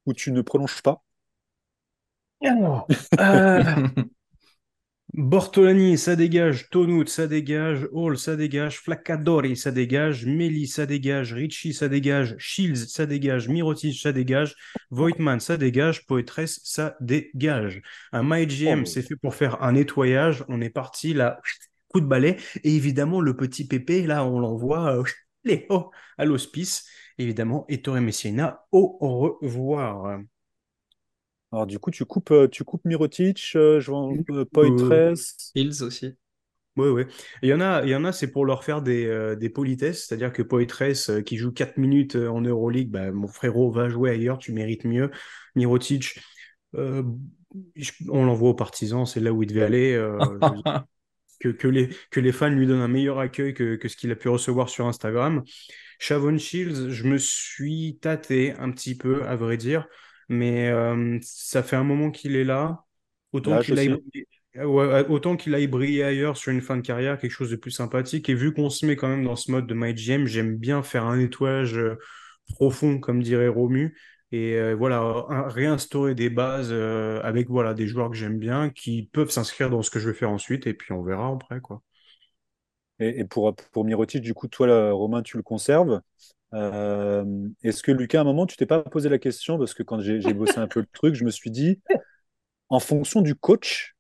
ou 0.06 0.12
tu 0.12 0.32
ne 0.32 0.40
prolonges 0.40 0.82
pas 0.82 1.02
euh, 2.44 3.86
Bortolani, 5.14 5.96
ça 5.98 6.16
dégage. 6.16 6.68
Tonut, 6.70 7.08
ça 7.08 7.26
dégage. 7.26 7.88
Hall, 7.92 8.18
ça 8.18 8.36
dégage. 8.36 8.78
Flaccadori, 8.78 9.56
ça 9.56 9.70
dégage. 9.70 10.26
Meli, 10.26 10.66
ça 10.68 10.86
dégage. 10.86 11.32
Ricci, 11.32 11.72
ça 11.72 11.88
dégage. 11.88 12.36
Shields, 12.38 12.88
ça 12.88 13.06
dégage. 13.06 13.48
Mirotic, 13.48 13.98
ça 13.98 14.12
dégage. 14.12 14.54
Voigtman, 14.90 15.40
ça 15.40 15.56
dégage. 15.56 16.06
Poetress, 16.06 16.60
ça 16.62 16.96
dégage. 17.00 17.82
Un 18.12 18.22
MyGM, 18.22 18.82
oh. 18.82 18.84
c'est 18.84 19.02
fait 19.02 19.16
pour 19.16 19.34
faire 19.34 19.62
un 19.62 19.72
nettoyage. 19.72 20.44
On 20.48 20.60
est 20.60 20.70
parti 20.70 21.14
là, 21.14 21.40
coup 21.88 22.00
de 22.00 22.06
balai. 22.06 22.36
Et 22.62 22.76
évidemment, 22.76 23.20
le 23.20 23.34
petit 23.36 23.66
pépé, 23.66 24.06
là, 24.06 24.24
on 24.24 24.38
l'envoie. 24.38 24.98
Euh, 24.98 25.02
Léo 25.44 25.90
à 26.16 26.24
l'hospice, 26.24 26.86
évidemment, 27.18 27.64
et 27.68 27.82
Torre 27.82 28.00
Messina, 28.00 28.66
au 28.72 29.38
revoir. 29.40 30.20
Alors 31.52 31.66
du 31.66 31.78
coup, 31.78 31.90
tu 31.90 32.04
coupes, 32.04 32.30
euh, 32.30 32.48
tu 32.48 32.64
coupes 32.64 32.84
Mirotic, 32.84 33.52
euh, 33.54 33.80
je 33.80 33.90
vois 33.90 34.12
euh, 34.30 34.44
Poitres. 34.44 35.14
Hills 35.54 35.82
aussi. 35.82 36.14
Oui, 36.76 36.88
oui. 36.90 37.04
Il 37.42 37.48
y 37.48 37.54
en 37.54 37.60
a, 37.60 37.82
il 37.82 37.88
y 37.88 37.96
en 37.96 38.04
a 38.04 38.12
c'est 38.12 38.30
pour 38.30 38.44
leur 38.44 38.62
faire 38.62 38.82
des, 38.82 39.34
des 39.36 39.48
politesses, 39.48 40.06
c'est-à-dire 40.06 40.32
que 40.32 40.42
Poitres, 40.42 41.24
qui 41.24 41.36
joue 41.36 41.50
4 41.50 41.76
minutes 41.76 42.14
en 42.14 42.40
Euroleague, 42.40 42.90
bah, 42.90 43.10
mon 43.10 43.26
frérot 43.26 43.72
va 43.72 43.88
jouer 43.88 44.10
ailleurs, 44.10 44.38
tu 44.38 44.52
mérites 44.52 44.84
mieux. 44.84 45.10
Mirotic, 45.56 46.20
on 46.74 47.16
l'envoie 48.08 48.50
aux 48.50 48.54
partisans, 48.54 49.06
c'est 49.06 49.18
là 49.18 49.32
où 49.32 49.42
il 49.42 49.48
devait 49.48 49.62
aller. 49.64 50.16
que, 51.40 51.48
que, 51.48 51.68
les, 51.68 51.88
que 52.10 52.20
les 52.20 52.32
fans 52.32 52.50
lui 52.50 52.66
donnent 52.66 52.80
un 52.80 52.88
meilleur 52.88 53.18
accueil 53.18 53.54
que, 53.54 53.76
que 53.76 53.88
ce 53.88 53.96
qu'il 53.96 54.10
a 54.10 54.16
pu 54.16 54.28
recevoir 54.28 54.68
sur 54.68 54.86
Instagram. 54.86 55.42
Shavon 55.98 56.38
Shields, 56.38 56.90
je 56.90 57.04
me 57.04 57.18
suis 57.18 57.98
tâté 58.00 58.52
un 58.58 58.70
petit 58.70 58.96
peu, 58.96 59.24
à 59.24 59.36
vrai 59.36 59.56
dire, 59.56 59.86
mais 60.28 60.68
euh, 60.68 61.18
ça 61.22 61.62
fait 61.62 61.76
un 61.76 61.84
moment 61.84 62.10
qu'il 62.10 62.36
est 62.36 62.44
là. 62.44 62.84
Autant 63.32 63.60
qu'il 63.60 63.78
aille, 63.78 63.96
autant 64.64 65.36
qu'il 65.36 65.54
aille 65.54 65.66
briller 65.66 66.04
ailleurs 66.04 66.36
sur 66.36 66.50
une 66.52 66.62
fin 66.62 66.76
de 66.76 66.82
carrière, 66.82 67.18
quelque 67.18 67.30
chose 67.30 67.50
de 67.50 67.56
plus 67.56 67.70
sympathique. 67.70 68.28
Et 68.28 68.34
vu 68.34 68.52
qu'on 68.52 68.70
se 68.70 68.86
met 68.86 68.96
quand 68.96 69.08
même 69.08 69.24
dans 69.24 69.36
ce 69.36 69.50
mode 69.50 69.66
de 69.66 69.74
MyGM, 69.74 70.26
j'aime 70.26 70.56
bien 70.56 70.82
faire 70.82 71.04
un 71.04 71.16
nettoyage 71.18 71.76
euh, 71.76 71.96
profond, 72.48 72.98
comme 72.98 73.22
dirait 73.22 73.48
Romu 73.48 73.96
et 74.30 74.54
euh, 74.56 74.74
voilà 74.74 75.24
réinstaurer 75.48 76.14
des 76.14 76.28
bases 76.28 76.68
euh, 76.70 77.20
avec 77.22 77.48
voilà 77.48 77.72
des 77.72 77.86
joueurs 77.86 78.10
que 78.10 78.16
j'aime 78.16 78.38
bien 78.38 78.68
qui 78.70 79.04
peuvent 79.04 79.30
s'inscrire 79.30 79.70
dans 79.70 79.82
ce 79.82 79.90
que 79.90 79.98
je 79.98 80.10
vais 80.10 80.14
faire 80.14 80.30
ensuite 80.30 80.66
et 80.66 80.74
puis 80.74 80.92
on 80.92 81.02
verra 81.02 81.28
après 81.28 81.60
quoi. 81.60 81.82
Et, 83.00 83.24
pour 83.24 83.54
pour 83.72 83.84
du 83.84 84.34
coup 84.34 84.48
toi 84.48 84.92
Romain 84.92 85.22
tu 85.22 85.36
le 85.36 85.42
conserves. 85.42 86.00
Euh, 86.54 87.24
est-ce 87.62 87.82
que 87.82 87.92
Lucas 87.92 88.18
à 88.18 88.20
un 88.22 88.24
moment 88.24 88.46
tu 88.46 88.56
t'es 88.56 88.66
pas 88.66 88.82
posé 88.82 89.08
la 89.08 89.18
question 89.18 89.58
parce 89.58 89.74
que 89.74 89.82
quand 89.82 90.00
j'ai 90.00 90.34
bossé 90.34 90.58
un 90.58 90.66
peu 90.66 90.80
le 90.80 90.86
truc 90.92 91.14
je 91.14 91.24
me 91.24 91.30
suis 91.30 91.50
dit 91.50 91.80
en 92.70 92.80
fonction 92.80 93.20
du 93.20 93.34
coach 93.34 93.94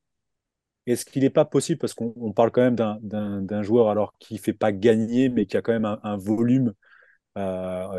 est-ce 0.86 1.04
qu'il 1.04 1.22
n'est 1.22 1.30
pas 1.30 1.44
possible 1.44 1.78
parce 1.78 1.92
qu'on 1.94 2.32
parle 2.32 2.50
quand 2.50 2.62
même 2.62 2.76
d'un 3.02 3.62
joueur 3.62 3.90
alors 3.90 4.14
qui 4.18 4.38
fait 4.38 4.54
pas 4.54 4.72
gagner 4.72 5.28
mais 5.28 5.46
qui 5.46 5.56
a 5.58 5.62
quand 5.62 5.72
même 5.72 5.98
un 6.02 6.16
volume 6.16 6.72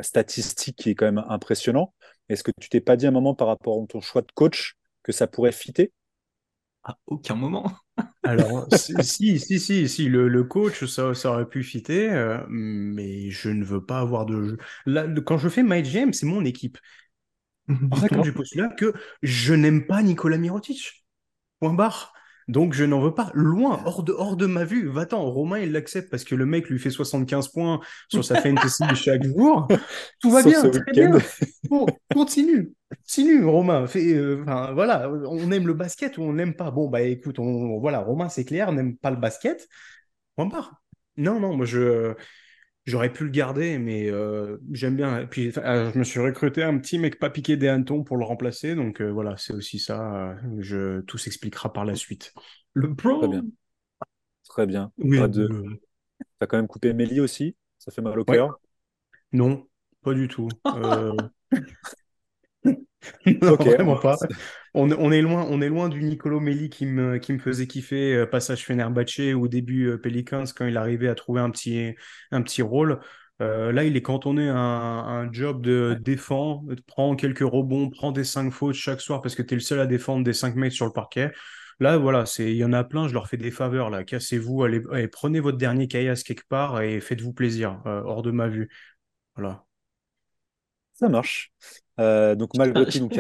statistique 0.01 0.75
qui 0.77 0.89
est 0.89 0.95
quand 0.95 1.05
même 1.05 1.23
impressionnant 1.29 1.93
est-ce 2.29 2.43
que 2.43 2.51
tu 2.59 2.69
t'es 2.69 2.81
pas 2.81 2.95
dit 2.95 3.07
un 3.07 3.11
moment 3.11 3.35
par 3.35 3.47
rapport 3.47 3.81
à 3.81 3.87
ton 3.87 4.01
choix 4.01 4.21
de 4.21 4.31
coach 4.33 4.75
que 5.03 5.11
ça 5.11 5.27
pourrait 5.27 5.51
fitter? 5.51 5.91
À 6.83 6.97
aucun 7.07 7.35
moment. 7.35 7.71
Alors, 8.23 8.67
si, 8.75 8.93
si, 9.03 9.59
si, 9.59 9.89
si, 9.89 10.09
le, 10.09 10.43
coach, 10.43 10.85
ça, 10.85 11.13
ça, 11.13 11.31
aurait 11.31 11.49
pu 11.49 11.63
fitter, 11.63 12.09
euh, 12.09 12.39
mais 12.47 13.29
je 13.29 13.49
ne 13.49 13.63
veux 13.63 13.83
pas 13.83 13.99
avoir 13.99 14.25
de. 14.25 14.57
Là, 14.85 15.07
quand 15.25 15.37
je 15.37 15.49
fais 15.49 15.63
My 15.63 15.83
GM, 15.83 16.13
c'est 16.13 16.25
mon 16.25 16.45
équipe. 16.45 16.77
En 17.91 17.95
fait, 17.97 18.09
quand 18.09 18.23
j'ai 18.23 18.33
là 18.55 18.69
que 18.69 18.93
je 19.21 19.53
n'aime 19.53 19.85
pas 19.85 20.01
Nicolas 20.01 20.37
Mirotic. 20.37 21.05
Point 21.59 21.73
barre. 21.73 22.13
Donc 22.49 22.73
je 22.73 22.83
n'en 22.83 22.99
veux 22.99 23.13
pas. 23.13 23.29
Loin, 23.35 23.79
hors 23.85 24.01
de, 24.01 24.11
hors 24.11 24.35
de 24.35 24.47
ma 24.47 24.65
vue. 24.65 24.87
Va-t'en, 24.87 25.21
Romain, 25.21 25.59
il 25.59 25.71
l'accepte 25.71 26.09
parce 26.09 26.23
que 26.23 26.33
le 26.33 26.47
mec 26.47 26.67
lui 26.67 26.79
fait 26.79 26.89
75 26.89 27.49
points 27.49 27.79
sur 28.09 28.25
sa 28.25 28.41
fantasy 28.41 28.83
chaque 28.95 29.23
jour. 29.23 29.67
Tout 30.19 30.31
va 30.31 30.41
Sauf 30.41 30.51
bien, 30.51 30.69
très 30.71 30.91
bien. 30.91 31.11
Bon, 31.69 31.85
continue. 32.11 32.73
Continue, 32.89 33.45
Romain. 33.45 33.85
Fais, 33.85 34.15
euh, 34.15 34.41
enfin, 34.41 34.73
voilà, 34.73 35.11
on 35.11 35.51
aime 35.51 35.67
le 35.67 35.75
basket 35.75 36.17
ou 36.17 36.23
on 36.23 36.33
n'aime 36.33 36.55
pas. 36.55 36.71
Bon, 36.71 36.89
bah 36.89 37.03
écoute, 37.03 37.37
on, 37.37 37.79
voilà, 37.79 37.99
Romain, 37.99 38.29
c'est 38.29 38.45
clair, 38.45 38.71
n'aime 38.71 38.97
pas 38.97 39.11
le 39.11 39.17
basket. 39.17 39.67
Point 40.35 40.47
barre. 40.47 40.81
Non, 41.17 41.39
non, 41.39 41.55
moi 41.55 41.67
je. 41.67 42.15
J'aurais 42.89 43.13
pu 43.13 43.23
le 43.25 43.29
garder, 43.29 43.77
mais 43.77 44.09
euh, 44.09 44.57
j'aime 44.71 44.95
bien. 44.95 45.19
Et 45.21 45.27
puis, 45.27 45.51
euh, 45.57 45.91
je 45.93 45.99
me 45.99 46.03
suis 46.03 46.19
recruté 46.19 46.63
un 46.63 46.77
petit 46.79 46.97
mec 46.97 47.19
pas 47.19 47.29
piqué 47.29 47.55
des 47.55 47.67
hannetons 47.67 48.03
pour 48.03 48.17
le 48.17 48.25
remplacer. 48.25 48.75
Donc 48.75 49.01
euh, 49.01 49.11
voilà, 49.11 49.35
c'est 49.37 49.53
aussi 49.53 49.79
ça. 49.79 50.31
euh, 50.31 50.35
je... 50.59 51.01
Tout 51.01 51.17
s'expliquera 51.17 51.71
par 51.71 51.85
la 51.85 51.95
suite. 51.95 52.33
Le 52.73 52.95
pro 52.95 53.19
Très 53.19 53.27
bien. 53.27 53.45
Très 54.49 54.65
bien. 54.67 54.91
Oui, 54.97 55.17
Pas 55.17 55.27
de... 55.27 55.49
euh, 55.49 55.79
T'as 56.39 56.47
quand 56.47 56.57
même 56.57 56.67
coupé 56.67 56.93
Mélie 56.93 57.19
aussi? 57.21 57.55
Ça 57.79 57.91
fait 57.91 58.01
mal 58.01 58.19
au 58.19 58.25
Ouais. 58.27 58.37
cœur? 58.37 58.59
Non, 59.33 59.67
pas 60.03 60.13
du 60.15 60.27
tout. 60.29 60.59
Non, 63.41 63.53
Ok. 63.53 63.65
vraiment 63.65 63.97
pas. 63.97 64.17
On, 64.73 64.91
on 64.91 65.11
est 65.11 65.21
loin, 65.21 65.45
on 65.49 65.61
est 65.61 65.69
loin 65.69 65.89
du 65.89 66.03
Nicolo 66.03 66.39
Melli 66.39 66.69
qui 66.69 66.85
me, 66.85 67.17
qui 67.17 67.33
me 67.33 67.39
faisait 67.39 67.67
kiffer, 67.67 68.15
euh, 68.15 68.25
passage 68.25 68.65
Fenerbahçe 68.65 69.33
au 69.35 69.47
début 69.47 69.87
euh, 69.87 69.97
Pelicans 69.97 70.43
quand 70.55 70.65
il 70.65 70.77
arrivait 70.77 71.07
à 71.07 71.15
trouver 71.15 71.41
un 71.41 71.49
petit, 71.49 71.95
un 72.31 72.41
petit 72.41 72.61
rôle. 72.61 72.99
Euh, 73.41 73.71
là, 73.71 73.85
il 73.85 73.95
est 73.95 74.01
cantonné 74.01 74.49
à 74.49 74.55
un, 74.57 75.23
un 75.27 75.31
job 75.31 75.61
de 75.61 75.97
défend, 76.01 76.65
prend 76.87 77.15
quelques 77.15 77.39
rebonds, 77.39 77.89
prend 77.89 78.11
des 78.11 78.25
5 78.25 78.51
fautes 78.51 78.75
chaque 78.75 78.99
soir 79.01 79.21
parce 79.21 79.35
que 79.35 79.41
tu 79.41 79.53
es 79.53 79.57
le 79.57 79.61
seul 79.61 79.79
à 79.79 79.85
défendre 79.87 80.23
des 80.25 80.33
5 80.33 80.55
mecs 80.55 80.73
sur 80.73 80.85
le 80.85 80.91
parquet. 80.91 81.31
Là, 81.79 81.97
voilà, 81.97 82.25
il 82.39 82.55
y 82.55 82.65
en 82.65 82.73
a 82.73 82.83
plein, 82.83 83.07
je 83.07 83.13
leur 83.13 83.27
fais 83.29 83.37
des 83.37 83.51
faveurs, 83.51 83.89
là. 83.89 84.03
Cassez-vous, 84.03 84.63
allez, 84.65 84.81
allez, 84.91 85.07
prenez 85.07 85.39
votre 85.39 85.57
dernier 85.57 85.87
caillasse 85.87 86.23
quelque 86.23 86.45
part 86.49 86.81
et 86.81 86.99
faites-vous 86.99 87.31
plaisir, 87.31 87.81
hors 87.85 88.21
de 88.21 88.31
ma 88.31 88.49
vue. 88.49 88.69
Voilà. 89.35 89.65
Ça 90.93 91.09
marche. 91.09 91.51
Euh, 91.99 92.35
donc 92.35 92.53
malgré 92.55 92.85
tout, 92.87 92.99
donc, 92.99 93.17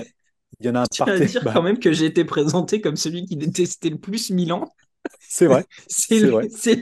il 0.59 0.65
y 0.67 0.69
en 0.69 0.75
a 0.75 0.81
un 0.81 0.87
Je 0.91 0.97
tiens 0.97 1.05
par 1.05 1.15
à 1.15 1.19
dire 1.19 1.41
bah, 1.43 1.53
quand 1.53 1.61
même 1.61 1.79
que 1.79 1.93
j'ai 1.93 2.05
été 2.05 2.25
présenté 2.25 2.81
comme 2.81 2.95
celui 2.95 3.25
qui 3.25 3.35
détestait 3.37 3.89
le 3.89 3.97
plus 3.99 4.31
Milan. 4.31 4.73
C'est 5.19 5.47
vrai. 5.47 5.65
C'est 5.87 6.19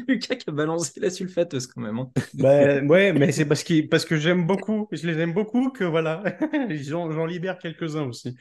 Lucas 0.08 0.36
qui 0.36 0.50
a 0.50 0.54
balancé 0.54 1.00
la 1.00 1.10
sulfateuse 1.10 1.68
quand 1.68 1.82
même. 1.82 2.00
hein. 2.00 2.12
Bah, 2.34 2.82
ouais, 2.82 3.13
mais 3.13 3.32
c'est 3.32 3.46
parce, 3.46 3.63
qu'il- 3.63 3.89
parce 3.89 4.06
que 4.06 4.18
j'aime 4.18 4.48
beaucoup, 4.48 4.88
je 4.92 5.06
les 5.08 5.20
aime 5.20 5.34
beaucoup 5.34 5.70
que 5.72 5.84
voilà, 5.84 6.24
j'en 6.72 7.25
libère 7.25 7.58
quelques-uns 7.60 8.04
aussi. 8.08 8.36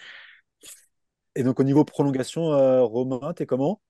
Et 1.36 1.44
donc 1.44 1.60
au 1.60 1.62
niveau 1.62 1.84
prolongation, 1.84 2.52
euh, 2.52 2.82
Romain, 2.82 3.32
t'es 3.32 3.46
comment? 3.46 3.80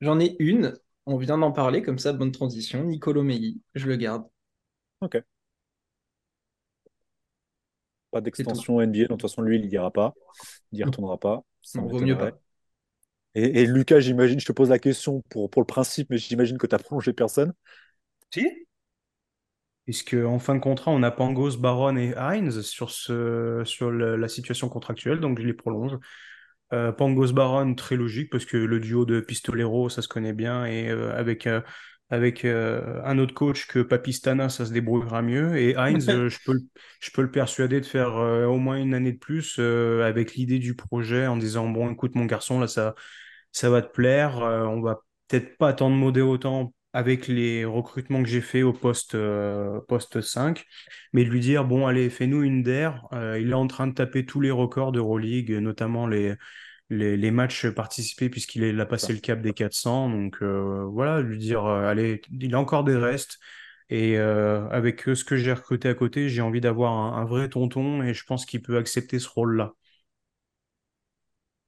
J'en 0.00 0.20
ai 0.20 0.36
une. 0.38 0.78
On 1.04 1.16
vient 1.16 1.36
d'en 1.38 1.50
parler, 1.50 1.82
comme 1.82 1.98
ça, 1.98 2.12
bonne 2.12 2.30
transition. 2.30 2.84
Nicolo 2.84 3.24
Melli, 3.24 3.60
je 3.74 3.88
le 3.88 3.96
garde. 3.96 4.24
Pas 8.14 8.22
d'extension 8.22 8.80
NBA, 8.80 9.08
donc 9.08 9.18
de 9.18 9.22
toute 9.22 9.30
façon 9.30 9.42
lui, 9.42 9.58
il 9.58 9.66
n'y 9.66 9.74
ira 9.74 9.92
pas. 9.92 10.14
Il 10.72 10.76
n'y 10.78 10.84
retournera 10.84 11.18
pas. 11.18 11.42
Ça 11.62 11.82
Non, 11.82 11.88
vaut 11.88 12.00
mieux 12.00 12.16
pas. 12.18 12.38
Et, 13.34 13.62
et 13.62 13.66
Lucas, 13.66 14.00
j'imagine, 14.00 14.40
je 14.40 14.46
te 14.46 14.52
pose 14.52 14.70
la 14.70 14.78
question 14.78 15.22
pour, 15.30 15.50
pour 15.50 15.62
le 15.62 15.66
principe, 15.66 16.08
mais 16.10 16.18
j'imagine 16.18 16.58
que 16.58 16.66
tu 16.66 16.74
as 16.74 16.78
prolongé 16.78 17.12
personne. 17.12 17.52
Si? 18.30 18.66
Puisque 19.84 20.14
en 20.14 20.38
fin 20.38 20.54
de 20.54 20.60
contrat, 20.60 20.90
on 20.92 21.02
a 21.02 21.10
Pangos, 21.10 21.58
Baron 21.58 21.96
et 21.98 22.14
Hines 22.18 22.62
sur, 22.62 22.90
ce, 22.90 23.62
sur 23.66 23.90
le- 23.90 24.16
la 24.16 24.28
situation 24.28 24.68
contractuelle, 24.70 25.20
donc 25.20 25.38
je 25.40 25.46
les 25.46 25.52
prolonge. 25.52 25.98
Euh, 26.72 26.92
Pangos 26.92 27.32
Baron, 27.32 27.74
très 27.74 27.96
logique, 27.96 28.30
parce 28.30 28.46
que 28.46 28.56
le 28.56 28.80
duo 28.80 29.04
de 29.06 29.20
Pistolero, 29.20 29.88
ça 29.90 30.02
se 30.02 30.08
connaît 30.08 30.32
bien, 30.34 30.66
et 30.66 30.90
euh, 30.90 31.14
avec, 31.18 31.46
euh, 31.46 31.60
avec 32.14 32.44
euh, 32.44 33.00
un 33.04 33.18
autre 33.18 33.34
coach 33.34 33.66
que 33.66 33.80
Papistana, 33.80 34.48
ça 34.48 34.66
se 34.66 34.72
débrouillera 34.72 35.22
mieux. 35.22 35.56
Et 35.58 35.76
euh, 35.76 36.28
je 36.28 36.38
peux, 36.44 36.54
le- 36.54 36.62
je 37.00 37.10
peux 37.10 37.22
le 37.22 37.30
persuader 37.30 37.80
de 37.80 37.86
faire 37.86 38.16
euh, 38.16 38.46
au 38.46 38.58
moins 38.58 38.76
une 38.78 38.94
année 38.94 39.12
de 39.12 39.18
plus 39.18 39.56
euh, 39.58 40.04
avec 40.06 40.34
l'idée 40.34 40.58
du 40.58 40.74
projet 40.74 41.26
en 41.26 41.36
disant, 41.36 41.68
bon, 41.68 41.90
écoute, 41.92 42.14
mon 42.14 42.24
garçon, 42.26 42.60
là, 42.60 42.66
ça, 42.68 42.94
ça 43.52 43.70
va 43.70 43.82
te 43.82 43.92
plaire, 43.92 44.38
on 44.38 44.80
va 44.80 45.00
peut-être 45.28 45.56
pas 45.58 45.68
attendre 45.68 45.96
modé 45.96 46.20
autant 46.20 46.74
avec 46.92 47.26
les 47.28 47.64
recrutements 47.64 48.22
que 48.22 48.28
j'ai 48.28 48.40
fait 48.40 48.62
au 48.62 48.72
poste, 48.72 49.16
poste 49.88 50.20
5, 50.20 50.64
mais 51.12 51.24
de 51.24 51.30
lui 51.30 51.40
dire, 51.40 51.64
bon, 51.64 51.86
allez, 51.86 52.10
fais-nous 52.10 52.42
une 52.42 52.62
DER. 52.62 53.08
Il 53.12 53.50
est 53.50 53.54
en 53.54 53.66
train 53.66 53.86
de 53.88 53.94
taper 53.94 54.24
tous 54.26 54.40
les 54.40 54.50
records 54.50 54.92
d'Euroleague, 54.92 55.50
notamment 55.52 56.06
les, 56.06 56.34
les, 56.90 57.16
les 57.16 57.30
matchs 57.30 57.66
participés, 57.68 58.28
puisqu'il 58.30 58.80
a 58.80 58.86
passé 58.86 59.12
le 59.12 59.20
cap 59.20 59.40
des 59.40 59.52
400. 59.54 60.08
Donc 60.10 60.38
euh, 60.42 60.84
voilà, 60.90 61.20
lui 61.22 61.38
dire, 61.38 61.64
euh, 61.66 61.88
allez, 61.88 62.20
il 62.30 62.54
a 62.54 62.60
encore 62.60 62.84
des 62.84 62.96
restes. 62.96 63.38
Et 63.90 64.18
euh, 64.18 64.66
avec 64.70 65.02
ce 65.02 65.24
que 65.24 65.36
j'ai 65.36 65.52
recruté 65.52 65.88
à 65.88 65.94
côté, 65.94 66.28
j'ai 66.28 66.40
envie 66.42 66.60
d'avoir 66.60 66.92
un, 66.94 67.20
un 67.20 67.24
vrai 67.24 67.48
tonton 67.50 68.02
et 68.02 68.14
je 68.14 68.24
pense 68.24 68.46
qu'il 68.46 68.62
peut 68.62 68.78
accepter 68.78 69.18
ce 69.18 69.28
rôle-là. 69.28 69.74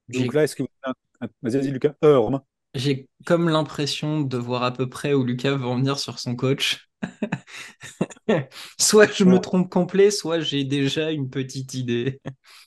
J'ai 0.09 0.27
Donc 0.27 0.33
là, 0.33 0.43
est-ce 0.43 0.55
que 0.55 0.63
vous 0.63 0.69
avez 0.83 0.93
un- 1.21 1.27
un- 1.27 1.29
Vas-y, 1.41 1.57
vas-y, 1.57 1.71
Lucas. 1.71 1.93
Euh, 2.03 2.17
Romain. 2.19 2.43
j'ai 2.75 3.09
comme 3.25 3.49
l'impression 3.49 4.21
de 4.21 4.37
voir 4.37 4.63
à 4.63 4.71
peu 4.73 4.87
près 4.89 5.13
où 5.13 5.23
Lucas 5.25 5.55
va 5.57 5.67
en 5.67 5.75
venir 5.77 5.99
sur 5.99 6.17
son 6.19 6.35
coach. 6.37 6.86
Soit 8.79 9.11
je 9.13 9.23
me 9.23 9.39
trompe 9.39 9.69
complet, 9.69 10.11
soit 10.11 10.39
j'ai 10.39 10.63
déjà 10.63 11.11
une 11.11 11.29
petite 11.29 11.73
idée. 11.73 12.19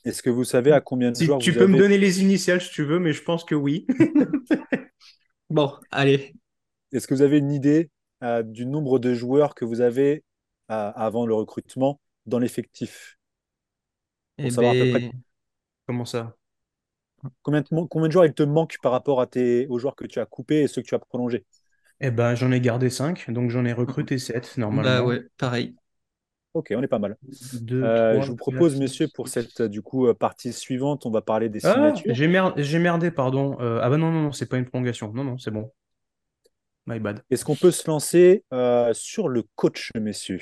est-ce 0.05 0.23
que 0.23 0.31
vous 0.31 0.45
savez 0.45 0.73
à 0.73 0.81
combien 0.81 1.11
de 1.13 1.17
Si 1.17 1.25
joueurs 1.25 1.39
tu 1.39 1.53
vous 1.53 1.57
peux 1.59 1.67
me 1.67 1.77
donner 1.77 1.99
les 1.99 2.21
initiales 2.21 2.61
si 2.61 2.71
tu 2.71 2.85
veux, 2.85 2.99
mais 2.99 3.13
je 3.13 3.23
pense 3.23 3.45
que 3.45 3.55
oui. 3.55 3.87
Bon, 5.51 5.79
allez. 5.91 6.35
Est-ce 6.93 7.07
que 7.09 7.15
vous 7.15 7.23
avez 7.23 7.39
une 7.39 7.51
idée 7.53 7.91
euh, 8.23 8.43
du 8.45 8.65
nombre 8.67 8.99
de 9.01 9.13
joueurs 9.15 9.55
que 9.57 9.65
vous 9.65 9.81
avez 9.81 10.25
euh, 10.71 10.93
avant 10.95 11.27
le 11.27 11.35
recrutement 11.35 12.01
dans 12.27 12.39
l'effectif? 12.39 13.17
Eh 14.39 14.43
Pour 14.43 14.53
savoir 14.53 14.73
à 14.73 14.77
peu 14.77 14.87
près 14.87 15.01
ben, 15.01 15.23
Comment 15.87 16.05
ça? 16.07 16.37
combien 17.43 17.61
de, 17.63 17.67
combien 17.89 18.09
de 18.09 18.13
joueurs 18.13 18.27
il 18.27 18.35
te 18.35 18.43
manque 18.43 18.79
par 18.83 18.93
rapport 18.93 19.21
à 19.21 19.27
tes, 19.27 19.67
aux 19.69 19.79
joueurs 19.79 19.97
que 19.97 20.07
tu 20.07 20.19
as 20.21 20.27
coupés 20.27 20.63
et 20.63 20.69
ceux 20.69 20.83
que 20.83 20.87
tu 20.89 20.95
as 20.95 20.99
prolongés? 20.99 21.45
Eh 22.01 22.11
ben, 22.11 22.35
j'en 22.35 22.53
ai 22.53 22.61
gardé 22.61 22.91
5, 22.91 23.31
donc 23.31 23.49
j'en 23.49 23.65
ai 23.65 23.73
recruté 23.73 24.19
7 24.19 24.59
bah 24.71 25.03
normalement. 25.03 25.05
ouais, 25.05 25.29
pareil. 25.39 25.77
Ok, 26.55 26.73
on 26.77 26.83
est 26.83 26.89
pas 26.89 26.99
mal. 26.99 27.17
2, 27.53 27.91
Euh, 27.91 27.93
3, 27.93 28.23
je 28.23 28.31
vous 28.31 28.37
propose, 28.37 28.77
messieurs, 28.77 29.09
pour 29.09 29.29
cette 29.29 29.61
euh, 29.63 29.69
du 29.69 29.83
coup 29.83 30.07
euh, 30.09 30.15
partie 30.15 30.53
suivante, 30.53 31.07
on 31.07 31.11
va 31.11 31.23
parler 31.23 31.49
des 31.49 31.61
Ah, 31.63 32.03
signatures. 32.03 32.07
j'ai 32.07 32.27
mer- 32.29 32.53
j'ai 32.59 32.79
merdé, 32.79 33.11
pardon. 33.11 33.57
Euh, 33.61 33.81
ah 33.83 33.89
bah 33.91 33.97
non, 33.99 34.11
non, 34.13 34.23
non, 34.25 34.33
c'est 34.33 34.47
pas 34.47 34.57
une 34.59 34.65
prolongation. 34.67 35.13
Non, 35.13 35.25
non, 35.25 35.39
c'est 35.39 35.51
bon. 35.51 35.71
My 36.87 36.99
bad. 36.99 37.25
Est-ce 37.31 37.45
qu'on 37.45 37.57
peut 37.57 37.71
se 37.71 37.89
lancer 37.91 38.45
euh, 38.53 38.93
sur 38.95 39.29
le 39.29 39.45
coach, 39.57 39.91
messieurs? 39.95 40.41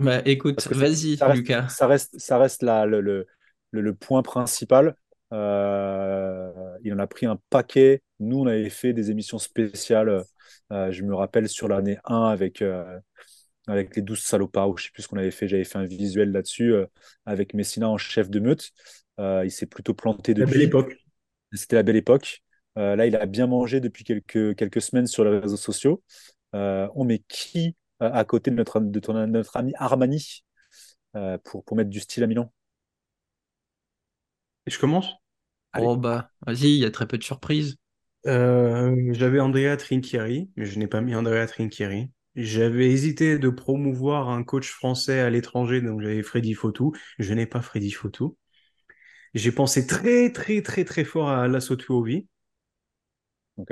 Bah 0.00 0.20
écoute, 0.24 0.66
vas-y, 0.72 1.22
Lucas. 1.26 1.66
ça 1.66 1.86
reste, 1.86 2.18
ça 2.18 2.38
reste 2.38 2.62
la- 2.62 2.86
le, 2.86 3.00
le, 3.00 3.26
le- 3.70 3.80
le 3.80 3.94
point 3.94 4.22
principal. 4.22 4.96
Euh, 5.32 6.52
il 6.82 6.92
en 6.94 6.98
a 6.98 7.06
pris 7.06 7.26
un 7.26 7.38
paquet. 7.50 8.02
Nous, 8.20 8.38
on 8.38 8.46
avait 8.46 8.70
fait 8.70 8.92
des 8.92 9.10
émissions 9.10 9.38
spéciales. 9.38 10.24
euh, 10.72 10.92
je 10.92 11.02
me 11.04 11.14
rappelle 11.14 11.48
sur 11.48 11.68
l'année 11.68 11.98
1 12.04 12.24
avec, 12.24 12.62
euh, 12.62 12.98
avec 13.68 13.96
les 13.96 14.02
12 14.02 14.20
salopards, 14.20 14.70
ou 14.70 14.76
je 14.78 14.84
sais 14.84 14.90
plus 14.92 15.02
ce 15.04 15.08
qu'on 15.08 15.18
avait 15.18 15.30
fait. 15.30 15.48
J'avais 15.48 15.64
fait 15.64 15.78
un 15.78 15.86
visuel 15.86 16.32
là-dessus 16.32 16.72
euh, 16.74 16.86
avec 17.26 17.54
Messina 17.54 17.88
en 17.88 17.98
chef 17.98 18.30
de 18.30 18.40
meute. 18.40 18.70
Euh, 19.20 19.42
il 19.44 19.50
s'est 19.50 19.66
plutôt 19.66 19.94
planté 19.94 20.34
La 20.34 20.46
belle 20.46 20.62
depuis. 20.62 20.62
époque. 20.62 20.96
C'était 21.54 21.76
la 21.76 21.82
belle 21.82 21.96
époque. 21.96 22.42
Euh, 22.78 22.96
là, 22.96 23.06
il 23.06 23.16
a 23.16 23.26
bien 23.26 23.46
mangé 23.46 23.80
depuis 23.80 24.04
quelques, 24.04 24.56
quelques 24.56 24.82
semaines 24.82 25.06
sur 25.06 25.24
les 25.24 25.38
réseaux 25.38 25.56
sociaux. 25.56 26.02
Euh, 26.54 26.88
on 26.94 27.04
met 27.04 27.20
qui 27.28 27.76
euh, 28.02 28.10
à 28.12 28.24
côté 28.24 28.50
de 28.50 28.56
notre, 28.56 28.80
de 28.80 29.00
ton- 29.00 29.26
notre 29.26 29.56
ami 29.56 29.72
Armani 29.76 30.44
euh, 31.16 31.38
pour, 31.44 31.64
pour 31.64 31.76
mettre 31.76 31.90
du 31.90 32.00
style 32.00 32.24
à 32.24 32.26
Milan? 32.26 32.52
Et 34.66 34.70
je 34.70 34.78
commence? 34.78 35.14
Allez. 35.72 35.90
Oh 35.90 35.96
bah, 35.96 36.30
vas-y, 36.46 36.66
il 36.74 36.78
y 36.78 36.84
a 36.84 36.90
très 36.92 37.06
peu 37.08 37.18
de 37.18 37.24
surprises. 37.24 37.76
Euh, 38.26 39.12
j'avais 39.14 39.40
Andrea 39.40 39.76
Trinchieri, 39.76 40.50
mais 40.56 40.66
je 40.66 40.78
n'ai 40.78 40.86
pas 40.86 41.00
mis 41.00 41.14
Andrea 41.14 41.46
Trinchieri. 41.46 42.10
J'avais 42.36 42.90
hésité 42.90 43.38
de 43.38 43.48
promouvoir 43.50 44.28
un 44.30 44.44
coach 44.44 44.70
français 44.70 45.20
à 45.20 45.30
l'étranger, 45.30 45.80
donc 45.80 46.00
j'avais 46.00 46.22
Freddy 46.22 46.54
Fautou. 46.54 46.92
Je 47.18 47.34
n'ai 47.34 47.46
pas 47.46 47.60
Freddy 47.62 47.90
Fautou. 47.90 48.36
J'ai 49.34 49.52
pensé 49.52 49.86
très, 49.86 50.32
très, 50.32 50.62
très, 50.62 50.84
très 50.84 51.04
fort 51.04 51.30
à 51.30 51.48
Lasso 51.48 51.76
Tuovi, 51.76 52.28
Ok. 53.56 53.70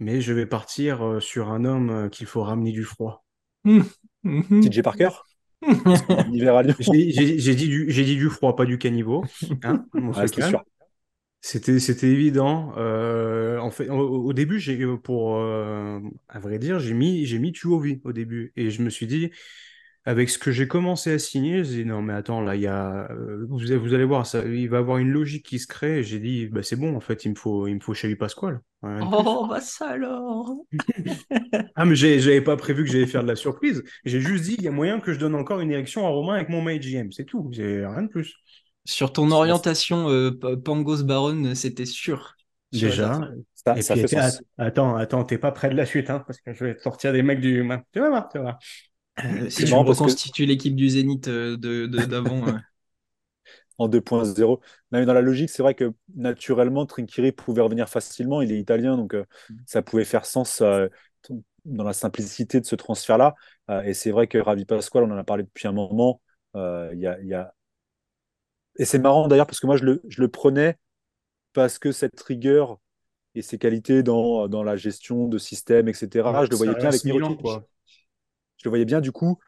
mais 0.00 0.20
je 0.20 0.34
vais 0.34 0.44
partir 0.44 1.02
euh, 1.02 1.18
sur 1.20 1.50
un 1.50 1.64
homme 1.64 1.88
euh, 1.90 2.08
qu'il 2.10 2.26
faut 2.26 2.42
ramener 2.42 2.72
du 2.72 2.84
froid. 2.84 3.24
Mhm. 4.24 4.60
TJ 4.60 4.82
Parker? 4.82 5.10
J'ai 6.78 7.54
dit 7.54 7.68
du, 7.68 7.90
j'ai 7.90 8.04
dit 8.04 8.16
du 8.16 8.28
froid, 8.30 8.56
pas 8.56 8.64
du 8.66 8.78
caniveau. 8.78 9.24
Hein, 9.62 9.86
calme. 10.36 10.60
sûr. 10.60 10.64
C'était, 11.44 11.80
c'était 11.80 12.08
évident. 12.08 12.72
Euh, 12.76 13.58
en 13.58 13.70
fait, 13.72 13.88
au, 13.90 13.98
au 14.26 14.32
début, 14.32 14.60
j'ai, 14.60 14.86
pour, 15.02 15.36
euh, 15.38 15.98
à 16.28 16.38
vrai 16.38 16.58
dire, 16.58 16.78
j'ai 16.78 16.94
mis, 16.94 17.26
j'ai 17.26 17.38
mis 17.40 17.52
Tuovi 17.52 18.00
au 18.04 18.12
début. 18.12 18.52
Et 18.56 18.70
je 18.70 18.80
me 18.82 18.90
suis 18.90 19.08
dit, 19.08 19.30
avec 20.04 20.30
ce 20.30 20.38
que 20.38 20.52
j'ai 20.52 20.68
commencé 20.68 21.12
à 21.12 21.18
signer, 21.18 21.64
j'ai 21.64 21.84
dit 21.84 21.86
non 21.86 22.02
mais 22.02 22.12
attends 22.14 22.40
là 22.40 22.56
il 22.56 22.62
y 22.62 22.66
a 22.66 23.10
euh, 23.12 23.46
vous, 23.48 23.58
vous 23.58 23.94
allez 23.94 24.04
voir 24.04 24.26
ça 24.26 24.44
il 24.46 24.68
va 24.68 24.78
y 24.78 24.80
avoir 24.80 24.98
une 24.98 25.10
logique 25.10 25.46
qui 25.46 25.58
se 25.60 25.66
crée 25.68 26.00
et 26.00 26.02
j'ai 26.02 26.18
dit 26.18 26.46
bah 26.48 26.62
c'est 26.64 26.76
bon 26.76 26.96
en 26.96 27.00
fait 27.00 27.24
il 27.24 27.30
me 27.30 27.34
faut 27.36 27.68
il 27.68 27.76
me 27.76 27.80
faut 27.80 27.92
Xavi 27.92 28.16
Pasquale. 28.16 28.60
Oh 28.84 29.46
bah 29.48 29.60
ça 29.60 29.90
alors. 29.90 30.56
ah 31.76 31.84
mais 31.84 31.94
j'avais 31.96 32.40
pas 32.40 32.56
prévu 32.56 32.84
que 32.84 32.90
j'allais 32.90 33.06
faire 33.06 33.22
de 33.22 33.28
la 33.28 33.36
surprise. 33.36 33.84
J'ai 34.04 34.20
juste 34.20 34.44
dit 34.44 34.56
il 34.58 34.64
y 34.64 34.68
a 34.68 34.72
moyen 34.72 35.00
que 35.00 35.12
je 35.12 35.18
donne 35.18 35.34
encore 35.36 35.60
une 35.60 35.70
érection 35.70 36.06
à 36.06 36.10
Romain 36.10 36.34
avec 36.34 36.48
mon 36.48 36.62
MyGM, 36.62 37.12
c'est 37.12 37.24
tout, 37.24 37.48
j'ai 37.52 37.86
rien 37.86 38.02
de 38.02 38.08
plus. 38.08 38.41
Sur 38.84 39.12
ton 39.12 39.30
orientation 39.30 40.10
euh, 40.10 40.32
Pangos 40.64 41.04
Baron, 41.04 41.54
c'était 41.54 41.86
sûr. 41.86 42.36
Déjà. 42.72 43.20
Ça, 43.54 43.76
et 43.76 44.04
puis, 44.04 44.16
attends, 44.58 44.96
attends, 44.96 45.24
t'es 45.24 45.38
pas 45.38 45.52
près 45.52 45.70
de 45.70 45.76
la 45.76 45.86
suite, 45.86 46.10
hein, 46.10 46.24
parce 46.26 46.40
que 46.40 46.52
je 46.52 46.64
vais 46.64 46.74
te 46.74 46.82
sortir 46.82 47.12
des 47.12 47.22
mecs 47.22 47.40
du. 47.40 47.68
Tu 47.92 48.00
vas 48.00 48.08
voir, 48.08 48.28
tu 48.28 48.38
vas 48.38 48.42
voir. 48.42 48.58
Euh, 49.24 49.48
si 49.50 49.66
tu 49.66 49.74
reconstitues 49.74 50.46
l'équipe 50.46 50.74
du 50.74 50.88
Zénith 50.88 51.28
euh, 51.28 51.56
d'avant. 52.06 52.46
De, 52.46 52.54
en 53.78 53.88
2.0. 53.88 54.60
Mais 54.90 55.04
dans 55.06 55.12
la 55.12 55.20
logique, 55.20 55.50
c'est 55.50 55.62
vrai 55.62 55.74
que 55.74 55.92
naturellement, 56.14 56.86
Trinkiri 56.86 57.32
pouvait 57.32 57.62
revenir 57.62 57.88
facilement. 57.88 58.42
Il 58.42 58.52
est 58.52 58.58
italien, 58.58 58.96
donc 58.96 59.14
euh, 59.14 59.24
mm. 59.50 59.54
ça 59.66 59.82
pouvait 59.82 60.04
faire 60.04 60.24
sens 60.24 60.62
dans 61.64 61.84
la 61.84 61.92
simplicité 61.92 62.60
de 62.60 62.66
ce 62.66 62.74
transfert-là. 62.74 63.34
et 63.84 63.94
c'est 63.94 64.10
vrai 64.10 64.26
que 64.26 64.38
Ravi 64.38 64.64
Pasquale, 64.64 65.04
on 65.04 65.12
en 65.12 65.18
a 65.18 65.24
parlé 65.24 65.44
depuis 65.44 65.68
un 65.68 65.72
moment. 65.72 66.20
Il 66.54 66.98
y 66.98 67.06
a, 67.06 67.20
y 67.20 67.34
a... 67.34 67.54
Et 68.78 68.84
c'est 68.84 68.98
marrant 68.98 69.28
d'ailleurs, 69.28 69.46
parce 69.46 69.60
que 69.60 69.66
moi, 69.66 69.76
je 69.76 69.84
le, 69.84 70.02
je 70.08 70.20
le, 70.20 70.28
prenais 70.28 70.78
parce 71.52 71.78
que 71.78 71.92
cette 71.92 72.18
rigueur 72.20 72.78
et 73.34 73.42
ses 73.42 73.58
qualités 73.58 74.02
dans, 74.02 74.48
dans 74.48 74.62
la 74.62 74.76
gestion 74.76 75.28
de 75.28 75.38
système, 75.38 75.88
etc., 75.88 76.08
je 76.44 76.50
le 76.50 76.56
voyais 76.56 76.74
bien 76.74 76.88
avec 76.88 77.04
Mirotic. 77.04 77.40
Quoi 77.40 77.66
je 78.62 78.68
le 78.68 78.70
voyais 78.70 78.84
bien, 78.84 79.00
du 79.00 79.10
coup, 79.10 79.38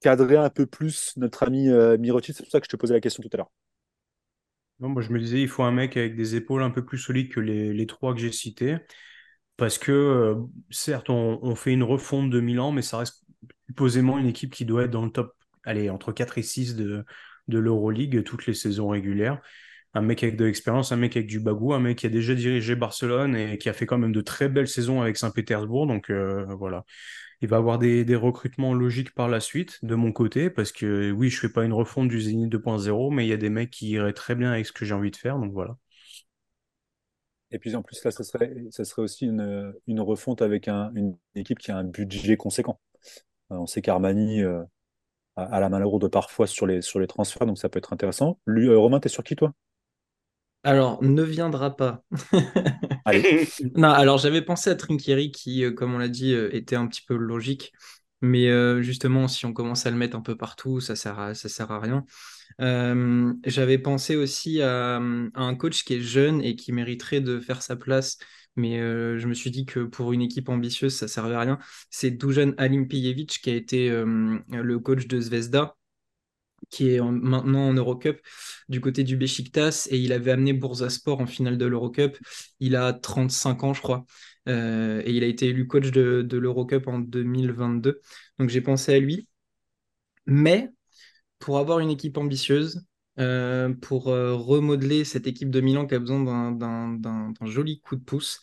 cadrer 0.00 0.36
un 0.36 0.50
peu 0.50 0.66
plus 0.66 1.12
notre 1.16 1.44
ami 1.44 1.68
euh, 1.68 1.96
C'est 2.22 2.36
pour 2.38 2.50
ça 2.50 2.58
que 2.58 2.66
je 2.66 2.70
te 2.70 2.76
posais 2.76 2.94
la 2.94 3.00
question 3.00 3.22
tout 3.22 3.30
à 3.32 3.36
l'heure. 3.36 3.50
Non, 4.80 4.88
moi, 4.88 5.02
je 5.02 5.10
me 5.10 5.20
disais, 5.20 5.40
il 5.40 5.48
faut 5.48 5.62
un 5.62 5.70
mec 5.70 5.96
avec 5.96 6.16
des 6.16 6.34
épaules 6.34 6.62
un 6.62 6.70
peu 6.70 6.84
plus 6.84 6.98
solides 6.98 7.30
que 7.30 7.38
les, 7.38 7.86
trois 7.86 8.12
que 8.12 8.20
j'ai 8.20 8.32
cités. 8.32 8.78
Parce 9.56 9.78
que, 9.78 9.92
euh, 9.92 10.34
certes, 10.70 11.10
on, 11.10 11.54
fait 11.54 11.72
une 11.72 11.84
refonte 11.84 12.30
de 12.30 12.40
Milan, 12.40 12.72
mais 12.72 12.82
ça 12.82 12.98
reste 12.98 13.24
posément 13.76 14.18
une 14.18 14.26
équipe 14.26 14.52
qui 14.52 14.64
doit 14.64 14.84
être 14.84 14.90
dans 14.90 15.04
le 15.04 15.12
top, 15.12 15.36
allez, 15.64 15.90
entre 15.90 16.12
4 16.12 16.38
et 16.38 16.42
6 16.42 16.74
de, 16.74 17.04
de 17.50 17.58
l'Euroleague 17.58 18.24
toutes 18.24 18.46
les 18.46 18.54
saisons 18.54 18.88
régulières. 18.88 19.40
Un 19.92 20.02
mec 20.02 20.22
avec 20.22 20.36
de 20.36 20.44
l'expérience, 20.44 20.92
un 20.92 20.96
mec 20.96 21.16
avec 21.16 21.28
du 21.28 21.40
bagou, 21.40 21.74
un 21.74 21.80
mec 21.80 21.98
qui 21.98 22.06
a 22.06 22.10
déjà 22.10 22.34
dirigé 22.34 22.76
Barcelone 22.76 23.36
et 23.36 23.58
qui 23.58 23.68
a 23.68 23.72
fait 23.72 23.86
quand 23.86 23.98
même 23.98 24.12
de 24.12 24.20
très 24.20 24.48
belles 24.48 24.68
saisons 24.68 25.02
avec 25.02 25.16
Saint-Pétersbourg. 25.16 25.86
Donc 25.86 26.10
euh, 26.10 26.46
voilà 26.58 26.84
il 27.40 27.48
va 27.48 27.56
avoir 27.56 27.78
des, 27.78 28.16
recrutements 28.16 28.74
logiques 28.74 29.14
par 29.14 29.28
la 29.28 29.40
suite 29.40 29.82
de 29.84 29.94
mon 29.94 30.12
côté, 30.12 30.50
parce 30.50 30.72
que 30.72 31.10
oui, 31.10 31.30
je 31.30 31.40
fais 31.40 31.48
pas 31.48 31.64
une 31.64 31.72
refonte 31.72 32.08
du 32.08 32.20
Zénith 32.20 32.52
2.0, 32.52 33.14
mais 33.14 33.24
il 33.24 33.28
y 33.28 33.32
a 33.32 33.38
des 33.38 33.48
mecs 33.48 33.70
qui 33.70 33.90
iraient 33.90 34.12
très 34.12 34.34
bien 34.34 34.52
avec 34.52 34.66
ce 34.66 34.72
que 34.72 34.84
j'ai 34.84 34.94
envie 34.94 35.10
de 35.10 35.16
faire, 35.16 35.38
donc 35.38 35.52
voilà. 35.52 35.76
Et 37.50 37.58
puis 37.58 37.74
en 37.74 37.82
plus, 37.82 38.04
là, 38.04 38.10
ça 38.10 38.22
serait, 38.22 38.54
aussi 38.98 39.26
une, 39.26 39.74
une 39.86 40.00
refonte 40.00 40.42
avec 40.42 40.68
une 40.68 41.16
équipe 41.34 41.58
qui 41.58 41.72
a 41.72 41.78
un 41.78 41.84
budget 41.84 42.36
conséquent. 42.36 42.78
Euh, 43.50 43.56
on 43.56 43.66
sait 43.66 43.82
qu'Armani 43.82 44.42
euh, 44.42 44.62
a, 45.44 45.60
la 45.60 45.68
main 45.68 45.78
lourde 45.78 46.08
parfois 46.08 46.46
sur 46.46 46.66
les, 46.66 46.82
sur 46.82 47.00
les 47.00 47.06
transferts, 47.06 47.46
donc 47.46 47.58
ça 47.58 47.68
peut 47.68 47.78
être 47.78 47.92
intéressant. 47.92 48.38
Lui, 48.46 48.68
euh, 48.68 48.78
Romain, 48.78 49.00
t'es 49.00 49.08
sur 49.08 49.24
qui, 49.24 49.36
toi? 49.36 49.52
Alors, 50.62 51.02
ne 51.02 51.22
viendra 51.22 51.74
pas. 51.74 52.04
non, 53.76 53.88
alors 53.88 54.18
j'avais 54.18 54.42
pensé 54.42 54.68
à 54.68 54.74
Trinkieri 54.74 55.30
qui, 55.30 55.64
euh, 55.64 55.72
comme 55.72 55.94
on 55.94 55.98
l'a 55.98 56.08
dit, 56.08 56.34
euh, 56.34 56.54
était 56.54 56.76
un 56.76 56.86
petit 56.86 57.02
peu 57.02 57.16
logique. 57.16 57.72
Mais 58.20 58.50
euh, 58.50 58.82
justement, 58.82 59.28
si 59.28 59.46
on 59.46 59.54
commence 59.54 59.86
à 59.86 59.90
le 59.90 59.96
mettre 59.96 60.16
un 60.16 60.20
peu 60.20 60.36
partout, 60.36 60.80
ça 60.80 60.96
sert 60.96 61.18
à, 61.18 61.34
ça 61.34 61.48
sert 61.48 61.70
à 61.70 61.80
rien. 61.80 62.04
j'avais 63.46 63.78
pensé 63.78 64.16
aussi 64.16 64.60
à, 64.60 64.96
un 64.96 65.54
coach 65.54 65.84
qui 65.84 65.94
est 65.94 66.00
jeune 66.02 66.42
et 66.42 66.56
qui 66.56 66.72
mériterait 66.72 67.22
de 67.22 67.40
faire 67.40 67.62
sa 67.62 67.76
place. 67.76 68.18
Mais 68.60 68.78
je 68.78 69.26
me 69.26 69.34
suis 69.34 69.50
dit 69.50 69.66
que 69.66 69.80
pour 69.80 70.12
une 70.12 70.22
équipe 70.22 70.48
ambitieuse, 70.48 70.94
ça 70.96 71.06
ne 71.06 71.10
servait 71.10 71.34
à 71.34 71.40
rien. 71.40 71.58
C'est 71.90 72.10
Dujan 72.12 72.52
Alimpijevic 72.58 73.40
qui 73.42 73.50
a 73.50 73.54
été 73.54 73.90
le 73.90 74.78
coach 74.78 75.06
de 75.06 75.20
Zvezda 75.20 75.76
qui 76.70 76.94
est 76.94 77.00
maintenant 77.00 77.68
en 77.68 77.74
Eurocup 77.74 78.20
du 78.68 78.80
côté 78.80 79.02
du 79.04 79.16
Besiktas 79.16 79.88
et 79.90 79.98
il 79.98 80.12
avait 80.12 80.30
amené 80.32 80.52
Bursaspor 80.52 81.20
en 81.20 81.26
finale 81.26 81.58
de 81.58 81.66
l'Eurocup. 81.66 82.16
Il 82.60 82.76
a 82.76 82.92
35 82.92 83.64
ans, 83.64 83.74
je 83.74 83.80
crois, 83.82 84.04
euh, 84.48 85.02
et 85.04 85.12
il 85.12 85.24
a 85.24 85.26
été 85.26 85.48
élu 85.48 85.66
coach 85.66 85.90
de, 85.90 86.22
de 86.22 86.38
l'Eurocup 86.38 86.86
en 86.86 86.98
2022. 86.98 88.00
Donc 88.38 88.50
j'ai 88.50 88.60
pensé 88.60 88.94
à 88.94 88.98
lui. 89.00 89.28
Mais 90.26 90.70
pour 91.38 91.58
avoir 91.58 91.80
une 91.80 91.90
équipe 91.90 92.18
ambitieuse, 92.18 92.84
euh, 93.20 93.72
pour 93.80 94.08
euh, 94.08 94.34
remodeler 94.34 95.04
cette 95.04 95.26
équipe 95.26 95.50
de 95.50 95.60
Milan 95.60 95.86
qui 95.86 95.94
a 95.94 95.98
besoin 95.98 96.52
d'un 96.52 97.32
joli 97.42 97.80
coup 97.80 97.96
de 97.96 98.02
pouce. 98.02 98.40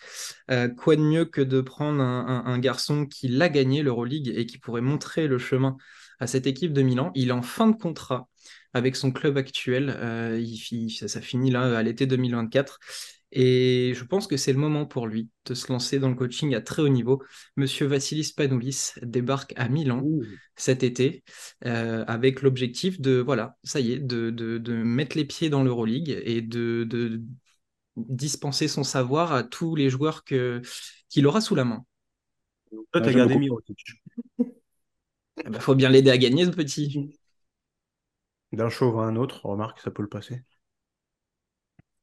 quoi 0.78 0.96
de 0.96 1.02
mieux 1.02 1.26
que 1.26 1.42
de 1.42 1.62
prendre 1.62 2.02
un, 2.02 2.60
garçon 2.60 3.06
qui 3.06 3.28
l'a 3.28 3.50
gagné 3.50 3.84
l'Euroleague 3.84 4.32
et 4.36 4.46
qui 4.46 4.58
pourrait 4.58 4.82
montrer 4.82 5.28
le 5.28 5.38
chemin 5.38 5.78
à 6.20 6.28
cette 6.28 6.48
équipe 6.48 6.74
de 6.74 6.82
Milan? 6.82 7.12
Il 7.16 7.30
est 7.30 7.34
en 7.34 7.42
fin 7.42 7.68
de 7.68 7.76
contrat 7.76 8.28
avec 8.74 8.96
son 8.96 9.12
club 9.12 9.38
actuel. 9.38 9.94
Euh, 9.98 10.40
il, 10.40 10.90
ça, 10.92 11.22
finit 11.22 11.52
là 11.52 11.78
à 11.78 11.84
l'été 11.84 12.06
2024. 12.06 12.80
Et 13.32 13.94
je 13.94 14.04
pense 14.06 14.26
que 14.26 14.38
c'est 14.38 14.54
le 14.54 14.60
moment 14.60 14.86
pour 14.86 15.06
lui 15.06 15.30
de 15.46 15.54
se 15.54 15.72
lancer 15.72 16.00
dans 16.00 16.10
le 16.10 16.16
coaching 16.16 16.56
à 16.56 16.62
très 16.62 16.82
haut 16.82 16.88
niveau. 16.88 17.22
Monsieur 17.58 17.86
Vassilis 17.86 18.32
Panoulis 18.36 18.94
débarque 19.02 19.54
à 19.58 19.68
Milan 19.68 20.04
cet 20.56 20.82
été 20.84 21.24
euh, 21.66 22.06
avec 22.08 22.42
l'objectif 22.42 23.02
de, 23.02 23.20
voilà, 23.20 23.58
ça 23.64 23.82
y 23.82 23.92
est, 23.92 24.00
de, 24.00 24.30
de, 24.30 24.84
mettre 24.84 25.18
les 25.18 25.26
pieds 25.26 25.50
dans 25.50 25.64
l'Euroleague 25.64 26.22
et 26.24 26.42
de, 26.42 26.86
de, 26.86 27.22
dispenser 27.98 28.68
son 28.68 28.84
savoir 28.84 29.34
à 29.34 29.44
tous 29.44 29.76
les 29.76 29.90
joueurs 29.90 30.24
qu'il 30.24 31.28
aura 31.28 31.42
sous 31.42 31.56
la 31.56 31.66
main. 31.66 31.84
Toi, 32.92 33.02
tu 33.02 33.10
as 33.10 33.14
gardé 33.14 33.36
il 33.36 33.50
eh 35.46 35.50
ben, 35.50 35.60
faut 35.60 35.76
bien 35.76 35.90
l'aider 35.90 36.12
à 36.12 36.18
gagner, 36.18 36.46
ce 36.46 36.52
petit. 36.52 37.12
D'un 38.52 38.70
chauve 38.70 39.00
à 39.00 39.04
un 39.04 39.16
autre, 39.16 39.46
remarque, 39.46 39.80
ça 39.80 39.92
peut 39.92 40.02
le 40.02 40.10
passer. 40.10 40.44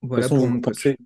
Voilà 0.03 0.29
pour 0.29 0.39
vous 0.39 0.61
pensez, 0.61 0.99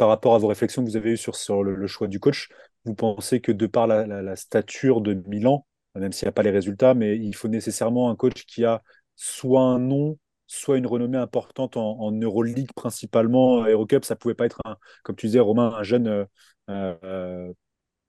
par 0.00 0.08
rapport 0.08 0.34
à 0.34 0.38
vos 0.38 0.46
réflexions 0.46 0.82
que 0.82 0.88
vous 0.88 0.96
avez 0.96 1.10
eues 1.10 1.16
sur, 1.18 1.62
le, 1.62 1.86
choix 1.86 2.06
du 2.06 2.20
coach, 2.20 2.48
vous 2.86 2.94
pensez 2.94 3.42
que 3.42 3.52
de 3.52 3.66
par 3.66 3.86
la, 3.86 4.34
stature 4.34 5.02
de 5.02 5.12
Milan, 5.26 5.66
même 5.94 6.10
s'il 6.10 6.24
n'y 6.24 6.30
a 6.30 6.32
pas 6.32 6.42
les 6.42 6.50
résultats, 6.50 6.94
mais 6.94 7.18
il 7.18 7.34
faut 7.34 7.48
nécessairement 7.48 8.08
un 8.08 8.16
coach 8.16 8.46
qui 8.46 8.64
a 8.64 8.82
soit 9.14 9.60
un 9.60 9.78
nom, 9.78 10.16
soit 10.46 10.78
une 10.78 10.86
renommée 10.86 11.18
importante 11.18 11.76
en, 11.76 12.12
Euroleague 12.12 12.72
principalement. 12.74 13.66
Eurocup, 13.66 14.06
ça 14.06 14.16
pouvait 14.16 14.32
pas 14.34 14.46
être, 14.46 14.60
un, 14.64 14.78
comme 15.02 15.16
tu 15.16 15.26
disais, 15.26 15.38
Romain, 15.38 15.74
un 15.76 15.82
jeune 15.82 16.06
euh, 16.08 16.24
euh, 16.70 17.52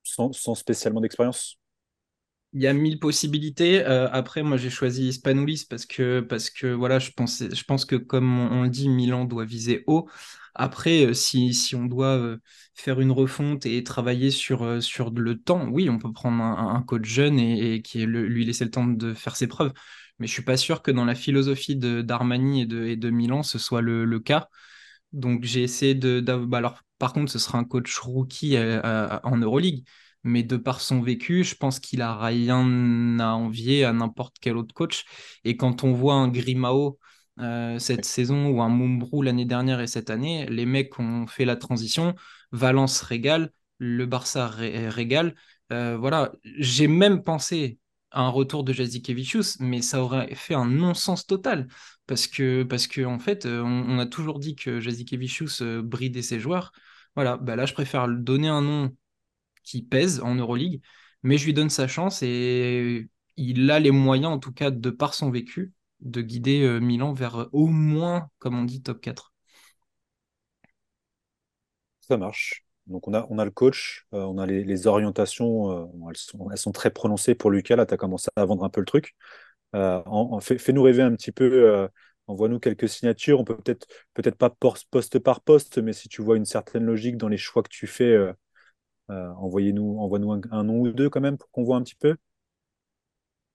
sans, 0.02 0.32
spécialement 0.54 1.02
d'expérience? 1.02 1.58
Il 2.52 2.62
y 2.62 2.66
a 2.66 2.72
mille 2.72 2.98
possibilités. 2.98 3.84
Euh, 3.84 4.08
après, 4.12 4.42
moi, 4.42 4.56
j'ai 4.56 4.70
choisi 4.70 5.12
Spanoulis 5.12 5.66
parce 5.68 5.86
que, 5.86 6.20
parce 6.20 6.50
que 6.50 6.66
voilà, 6.66 6.98
je, 6.98 7.10
je 7.16 7.64
pense 7.64 7.84
que, 7.84 7.96
comme 7.96 8.38
on, 8.38 8.66
dit, 8.66 8.88
Milan 8.88 9.24
doit 9.24 9.44
viser 9.44 9.84
haut. 9.86 10.08
Après, 10.54 11.06
euh, 11.06 11.14
si, 11.14 11.54
si, 11.54 11.74
on 11.74 11.86
doit 11.86 12.16
euh, 12.18 12.38
faire 12.74 13.00
une 13.00 13.10
refonte 13.10 13.64
et 13.64 13.82
travailler 13.84 14.30
sur, 14.30 14.82
sur 14.82 15.10
le 15.10 15.38
temps, 15.38 15.66
oui, 15.68 15.88
on 15.88 15.98
peut 15.98 16.12
prendre 16.12 16.42
un, 16.42 16.82
coach 16.82 17.06
jeune 17.06 17.38
et, 17.38 17.80
qui 17.82 18.04
lui 18.04 18.44
laisser 18.44 18.64
le 18.64 18.70
temps 18.70 18.86
de 18.86 19.14
faire 19.14 19.36
ses 19.36 19.46
preuves. 19.46 19.72
Mais 20.18 20.26
je 20.26 20.32
suis 20.32 20.44
pas 20.44 20.56
sûr 20.58 20.82
que 20.82 20.90
dans 20.90 21.04
la 21.06 21.14
philosophie 21.14 21.76
d'Armani 21.76 22.62
et 22.62 22.66
de, 22.66 22.84
et 22.84 22.96
de 22.96 23.10
Milan, 23.10 23.42
ce 23.42 23.58
soit 23.58 23.80
le, 23.80 24.04
le 24.04 24.20
cas. 24.20 24.48
Donc, 25.12 25.44
j'ai 25.44 25.62
essayé 25.62 25.94
de. 25.94 26.20
Bah, 26.20 26.58
alors, 26.58 26.82
par 26.98 27.12
contre, 27.14 27.32
ce 27.32 27.38
sera 27.38 27.58
un 27.58 27.64
coach 27.64 27.98
rookie 27.98 28.56
en 28.58 29.36
Euroleague 29.38 29.84
mais 30.24 30.42
de 30.42 30.56
par 30.56 30.80
son 30.80 31.00
vécu, 31.00 31.44
je 31.44 31.54
pense 31.54 31.80
qu'il 31.80 32.02
a 32.02 32.16
rien 32.16 33.18
à 33.18 33.32
envier 33.32 33.84
à 33.84 33.92
n'importe 33.92 34.36
quel 34.40 34.56
autre 34.56 34.74
coach. 34.74 35.04
Et 35.44 35.56
quand 35.56 35.84
on 35.84 35.92
voit 35.92 36.14
un 36.14 36.28
Grimao 36.28 36.98
euh, 37.40 37.78
cette 37.78 38.04
saison 38.04 38.48
ou 38.48 38.60
un 38.62 38.68
Mumbrou 38.68 39.22
l'année 39.22 39.46
dernière 39.46 39.80
et 39.80 39.86
cette 39.86 40.10
année, 40.10 40.46
les 40.46 40.66
mecs 40.66 40.98
ont 40.98 41.26
fait 41.26 41.44
la 41.44 41.56
transition. 41.56 42.14
Valence 42.52 43.00
régale, 43.00 43.52
le 43.78 44.06
Barça 44.06 44.48
régale. 44.48 45.34
Euh, 45.72 45.96
voilà, 45.98 46.32
j'ai 46.44 46.86
même 46.88 47.22
pensé 47.22 47.78
à 48.10 48.22
un 48.22 48.28
retour 48.28 48.64
de 48.64 48.72
Jazikevicius, 48.72 49.58
mais 49.60 49.80
ça 49.80 50.02
aurait 50.02 50.34
fait 50.34 50.54
un 50.54 50.66
non-sens 50.66 51.26
total. 51.26 51.68
Parce 52.06 52.26
que, 52.26 52.62
parce 52.64 52.86
que 52.86 53.02
en 53.04 53.18
fait, 53.18 53.46
euh, 53.46 53.62
on, 53.62 53.98
a 53.98 54.06
toujours 54.06 54.38
dit 54.38 54.54
que 54.54 54.80
Jazikevicius 54.80 55.62
bridait 55.62 56.22
ses 56.22 56.40
joueurs. 56.40 56.72
Voilà, 57.14 57.36
bah 57.38 57.56
là, 57.56 57.66
je 57.66 57.74
préfère 57.74 58.08
donner 58.08 58.48
un 58.48 58.62
nom 58.62 58.94
qui 59.62 59.82
pèse 59.82 60.20
en 60.20 60.34
Euroleague, 60.34 60.80
mais 61.22 61.38
je 61.38 61.44
lui 61.46 61.54
donne 61.54 61.70
sa 61.70 61.88
chance 61.88 62.22
et 62.22 63.08
il 63.36 63.70
a 63.70 63.80
les 63.80 63.90
moyens, 63.90 64.32
en 64.32 64.38
tout 64.38 64.52
cas 64.52 64.70
de 64.70 64.90
par 64.90 65.14
son 65.14 65.30
vécu, 65.30 65.72
de 66.00 66.20
guider 66.20 66.62
euh, 66.62 66.80
Milan 66.80 67.12
vers 67.12 67.36
euh, 67.42 67.48
au 67.52 67.66
moins, 67.66 68.28
comme 68.38 68.58
on 68.58 68.64
dit, 68.64 68.82
top 68.82 69.00
4. 69.00 69.32
Ça 72.00 72.16
marche. 72.16 72.64
Donc 72.86 73.06
on 73.06 73.14
a, 73.14 73.44
le 73.44 73.50
coach, 73.52 74.06
euh, 74.12 74.24
on 74.24 74.38
a 74.38 74.46
les, 74.46 74.86
orientations, 74.88 75.88
elles, 76.10 76.56
sont, 76.58 76.72
très 76.72 76.90
prononcées 76.90 77.36
pour 77.36 77.50
Lucas. 77.50 77.76
Là, 77.76 77.86
tu 77.86 77.94
as 77.94 77.96
commencé 77.96 78.28
à 78.34 78.44
vendre 78.44 78.64
un 78.64 78.70
peu 78.70 78.80
le 78.80 78.86
truc. 78.86 79.14
Fais-nous 79.72 80.82
rêver 80.82 81.02
un 81.02 81.14
petit 81.14 81.30
peu. 81.30 81.88
envoie-nous 82.26 82.58
quelques 82.58 82.88
signatures. 82.88 83.38
On 83.38 83.44
peut 83.44 83.56
peut-être 83.56 83.86
peut-être 84.14 84.36
pas 84.36 84.50
poste 84.90 85.20
par 85.20 85.42
poste, 85.42 85.78
mais 85.78 85.92
si 85.92 86.08
tu 86.08 86.22
vois 86.22 86.36
une 86.36 86.44
certaine 86.44 86.84
logique 86.84 87.16
dans 87.16 87.28
les 87.28 87.38
choix 87.38 87.62
que 87.62 87.70
tu 87.70 87.86
fais, 87.86 88.34
envoyez-nous, 89.38 89.98
envoie-nous 89.98 90.32
un, 90.32 90.40
un 90.50 90.64
nom 90.64 90.80
ou 90.80 90.92
deux 90.92 91.10
quand 91.10 91.20
même 91.20 91.38
pour 91.38 91.50
qu'on 91.50 91.64
voit 91.64 91.76
un 91.76 91.82
petit 91.82 91.94
peu. 91.94 92.16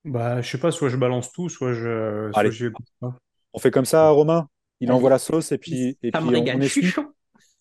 Bah, 0.06 0.42
je 0.42 0.50
sais 0.50 0.58
pas, 0.58 0.72
soit 0.72 0.90
je 0.90 0.98
balance 0.98 1.32
tout, 1.32 1.50
soit 1.50 1.74
je, 1.74 2.30
soit 2.32 2.40
Allez, 2.40 2.52
je... 2.52 2.68
on 3.02 3.60
fait 3.60 3.72
comme 3.72 3.86
ça, 3.86 4.10
Romain. 4.10 4.48
Il 4.80 4.92
envoie 4.92 5.10
la 5.10 5.20
sauce 5.20 5.52
et 5.52 5.58
puis, 5.58 5.98
et 6.02 6.12
ça 6.14 6.22
me 6.22 6.28
puis 6.28 6.36
on, 6.36 6.40
régale. 6.40 6.58
on 6.58 6.62
Je 6.62 6.68
suis 6.68 6.86
chaud. 6.86 7.14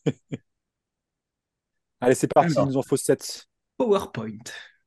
Allez, 2.01 2.15
c'est 2.15 2.33
parti. 2.33 2.53
Il 2.53 2.57
Alors. 2.57 2.69
nous 2.69 2.77
en 2.77 2.83
faut 2.83 2.97
7. 2.97 3.47
PowerPoint. 3.79 4.39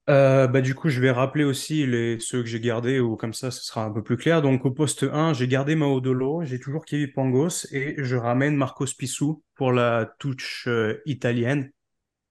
Euh, 0.09 0.47
bah, 0.47 0.61
du 0.61 0.73
coup, 0.73 0.89
je 0.89 1.01
vais 1.01 1.11
rappeler 1.11 1.43
aussi 1.43 1.85
les, 1.85 2.19
ceux 2.19 2.41
que 2.41 2.47
j'ai 2.47 2.59
gardés, 2.59 2.99
ou 2.99 3.15
comme 3.15 3.33
ça, 3.33 3.51
ce 3.51 3.63
sera 3.63 3.83
un 3.83 3.91
peu 3.91 4.03
plus 4.03 4.17
clair. 4.17 4.41
Donc, 4.41 4.65
au 4.65 4.71
poste 4.71 5.03
1, 5.03 5.33
j'ai 5.33 5.47
gardé 5.47 5.75
Maodolo, 5.75 6.43
j'ai 6.45 6.59
toujours 6.59 6.85
Kevin 6.85 7.11
Pangos, 7.11 7.67
et 7.71 7.95
je 7.97 8.15
ramène 8.15 8.55
Marcos 8.55 8.87
Pissou 8.97 9.43
pour 9.55 9.71
la 9.71 10.11
touche 10.19 10.65
euh, 10.67 11.01
italienne. 11.05 11.71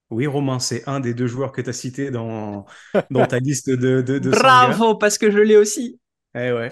Oui, 0.09 0.25
Romain, 0.27 0.59
c'est 0.59 0.87
un 0.87 0.99
des 0.99 1.13
deux 1.13 1.27
joueurs 1.27 1.51
que 1.51 1.61
tu 1.61 1.69
as 1.69 1.73
cité 1.73 2.11
dans, 2.11 2.65
dans 3.11 3.25
ta 3.25 3.39
liste 3.39 3.69
de, 3.69 4.01
de, 4.01 4.19
de 4.19 4.31
Sanga. 4.33 4.41
Bravo, 4.41 4.95
parce 4.95 5.17
que 5.17 5.29
je 5.29 5.39
l'ai 5.39 5.57
aussi. 5.57 5.99
Eh 6.35 6.51
ouais. 6.51 6.69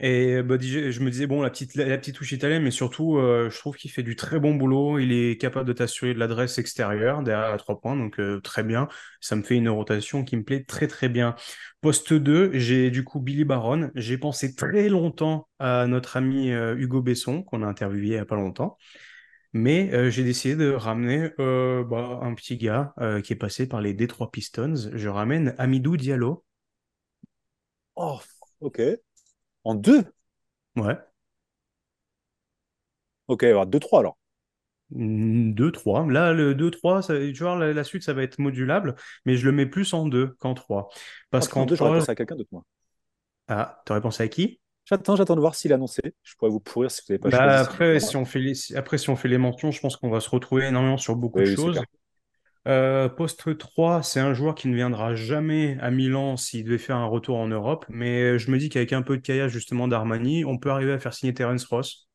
Et 0.00 0.42
bah, 0.42 0.56
je 0.60 1.00
me 1.00 1.10
disais, 1.10 1.26
bon, 1.26 1.42
la 1.42 1.50
petite, 1.50 1.74
la, 1.74 1.98
petite 1.98 2.14
touche 2.14 2.30
italienne, 2.30 2.62
mais 2.62 2.70
surtout, 2.70 3.16
euh, 3.18 3.50
je 3.50 3.58
trouve 3.58 3.76
qu'il 3.76 3.90
fait 3.90 4.04
du 4.04 4.14
très 4.14 4.38
bon 4.38 4.54
boulot. 4.54 4.98
Il 5.00 5.10
est 5.12 5.36
capable 5.40 5.66
de 5.66 5.72
t'assurer 5.72 6.14
de 6.14 6.20
l'adresse 6.20 6.58
extérieure 6.58 7.22
derrière 7.24 7.52
à 7.52 7.56
trois 7.58 7.80
points, 7.80 7.96
donc 7.96 8.20
euh, 8.20 8.40
très 8.40 8.62
bien. 8.62 8.86
Ça 9.20 9.34
me 9.34 9.42
fait 9.42 9.56
une 9.56 9.68
rotation 9.68 10.24
qui 10.24 10.36
me 10.36 10.44
plaît 10.44 10.62
très 10.62 10.86
très 10.86 11.08
bien. 11.08 11.34
Poste 11.80 12.12
2, 12.12 12.50
j'ai 12.54 12.90
du 12.90 13.02
coup 13.02 13.18
Billy 13.20 13.44
Baron. 13.44 13.90
J'ai 13.96 14.18
pensé 14.18 14.54
très 14.54 14.88
longtemps 14.88 15.48
à 15.58 15.86
notre 15.88 16.16
ami 16.16 16.52
euh, 16.52 16.76
Hugo 16.76 17.02
Besson, 17.02 17.42
qu'on 17.42 17.62
a 17.64 17.66
interviewé 17.66 18.06
il 18.06 18.10
n'y 18.10 18.16
a 18.18 18.24
pas 18.24 18.36
longtemps. 18.36 18.76
Mais 19.52 19.92
euh, 19.94 20.10
j'ai 20.10 20.24
décidé 20.24 20.56
de 20.56 20.70
ramener 20.72 21.30
euh, 21.40 21.84
bah, 21.84 22.20
un 22.22 22.34
petit 22.34 22.56
gars 22.56 22.94
euh, 23.00 23.20
qui 23.20 23.32
est 23.32 23.36
passé 23.36 23.66
par 23.68 23.80
les 23.80 23.94
Detroit 23.94 24.30
Pistons. 24.30 24.74
Je 24.94 25.08
ramène 25.08 25.54
Amidou 25.58 25.96
Diallo. 25.96 26.44
Oh, 27.96 28.22
ok. 28.60 28.80
En 29.62 29.76
deux? 29.76 30.04
Ouais. 30.76 30.98
Ok, 33.26 33.44
alors 33.44 33.66
deux, 33.66 33.80
trois 33.80 34.00
alors. 34.00 34.18
2, 34.90 35.70
3. 35.72 36.06
Là, 36.10 36.32
le 36.32 36.54
2, 36.54 36.70
3, 36.70 37.02
ça, 37.02 37.14
tu 37.18 37.32
vois, 37.34 37.56
la, 37.58 37.72
la 37.72 37.84
suite, 37.84 38.02
ça 38.02 38.12
va 38.14 38.22
être 38.22 38.38
modulable, 38.38 38.94
mais 39.26 39.36
je 39.36 39.44
le 39.46 39.52
mets 39.52 39.66
plus 39.66 39.92
en 39.94 40.06
2 40.06 40.28
qu'en 40.38 40.54
3. 40.54 40.88
Ah, 41.36 41.46
Parce 41.46 41.48
en 41.54 41.64
qu'en 41.64 41.66
deux, 41.66 41.74
j'aurais 41.76 41.90
3, 41.90 41.92
pensé 41.92 42.10
à 42.10 42.14
quelqu'un 42.14 42.36
d'autre, 42.36 42.50
moi. 42.52 42.64
ah, 43.48 43.82
t'aurais 43.84 44.00
pensé 44.00 44.22
à 44.22 44.28
qui? 44.28 44.60
J'attends, 44.88 45.14
j'attends 45.16 45.36
de 45.36 45.40
voir 45.40 45.54
s'il 45.54 45.72
a 45.72 45.76
annoncé. 45.76 46.00
Je 46.24 46.34
pourrais 46.34 46.50
vous 46.50 46.58
pourrir 46.60 46.90
si 46.90 47.02
vous 47.02 47.12
n'avez 47.12 47.20
pas 47.20 47.30
Bah, 47.30 47.30
choisi. 47.30 47.60
après, 47.60 47.98
si 48.00 48.16
on 48.16 48.24
fait 48.24 48.38
les, 48.38 48.54
si- 48.54 48.76
après, 48.76 48.96
si 48.98 49.10
on 49.10 49.16
fait 49.16 49.28
les 49.28 49.38
mentions, 49.38 49.70
je 49.72 49.80
pense 49.80 49.96
qu'on 49.96 50.10
va 50.10 50.20
se 50.20 50.30
retrouver 50.30 50.66
énormément 50.66 50.96
sur 50.96 51.16
beaucoup 51.16 51.40
Oui, 51.40 51.42
de 51.42 51.46
oui, 51.46 51.56
choses. 51.56 51.86
Euh, 52.68 53.08
poste 53.08 53.58
3, 53.58 54.02
c'est 54.02 54.20
un 54.20 54.34
joueur 54.34 54.54
qui 54.54 54.68
ne 54.68 54.74
viendra 54.76 55.14
jamais 55.16 55.78
à 55.80 55.90
Milan 55.90 56.36
s'il 56.36 56.64
devait 56.64 56.78
faire 56.78 56.96
un 56.96 57.06
retour 57.06 57.38
en 57.38 57.48
Europe, 57.48 57.86
mais 57.90 58.38
je 58.38 58.50
me 58.50 58.58
dis 58.58 58.68
qu'avec 58.70 58.92
un 58.94 59.02
peu 59.02 59.16
de 59.18 59.22
caillasse 59.22 59.52
justement 59.52 59.88
d'Armani, 59.88 60.44
on 60.44 60.58
peut 60.58 60.70
arriver 60.70 60.92
à 60.92 60.98
faire 61.00 61.14
signer 61.14 61.34
Terence 61.34 61.64
Ross 61.66 62.08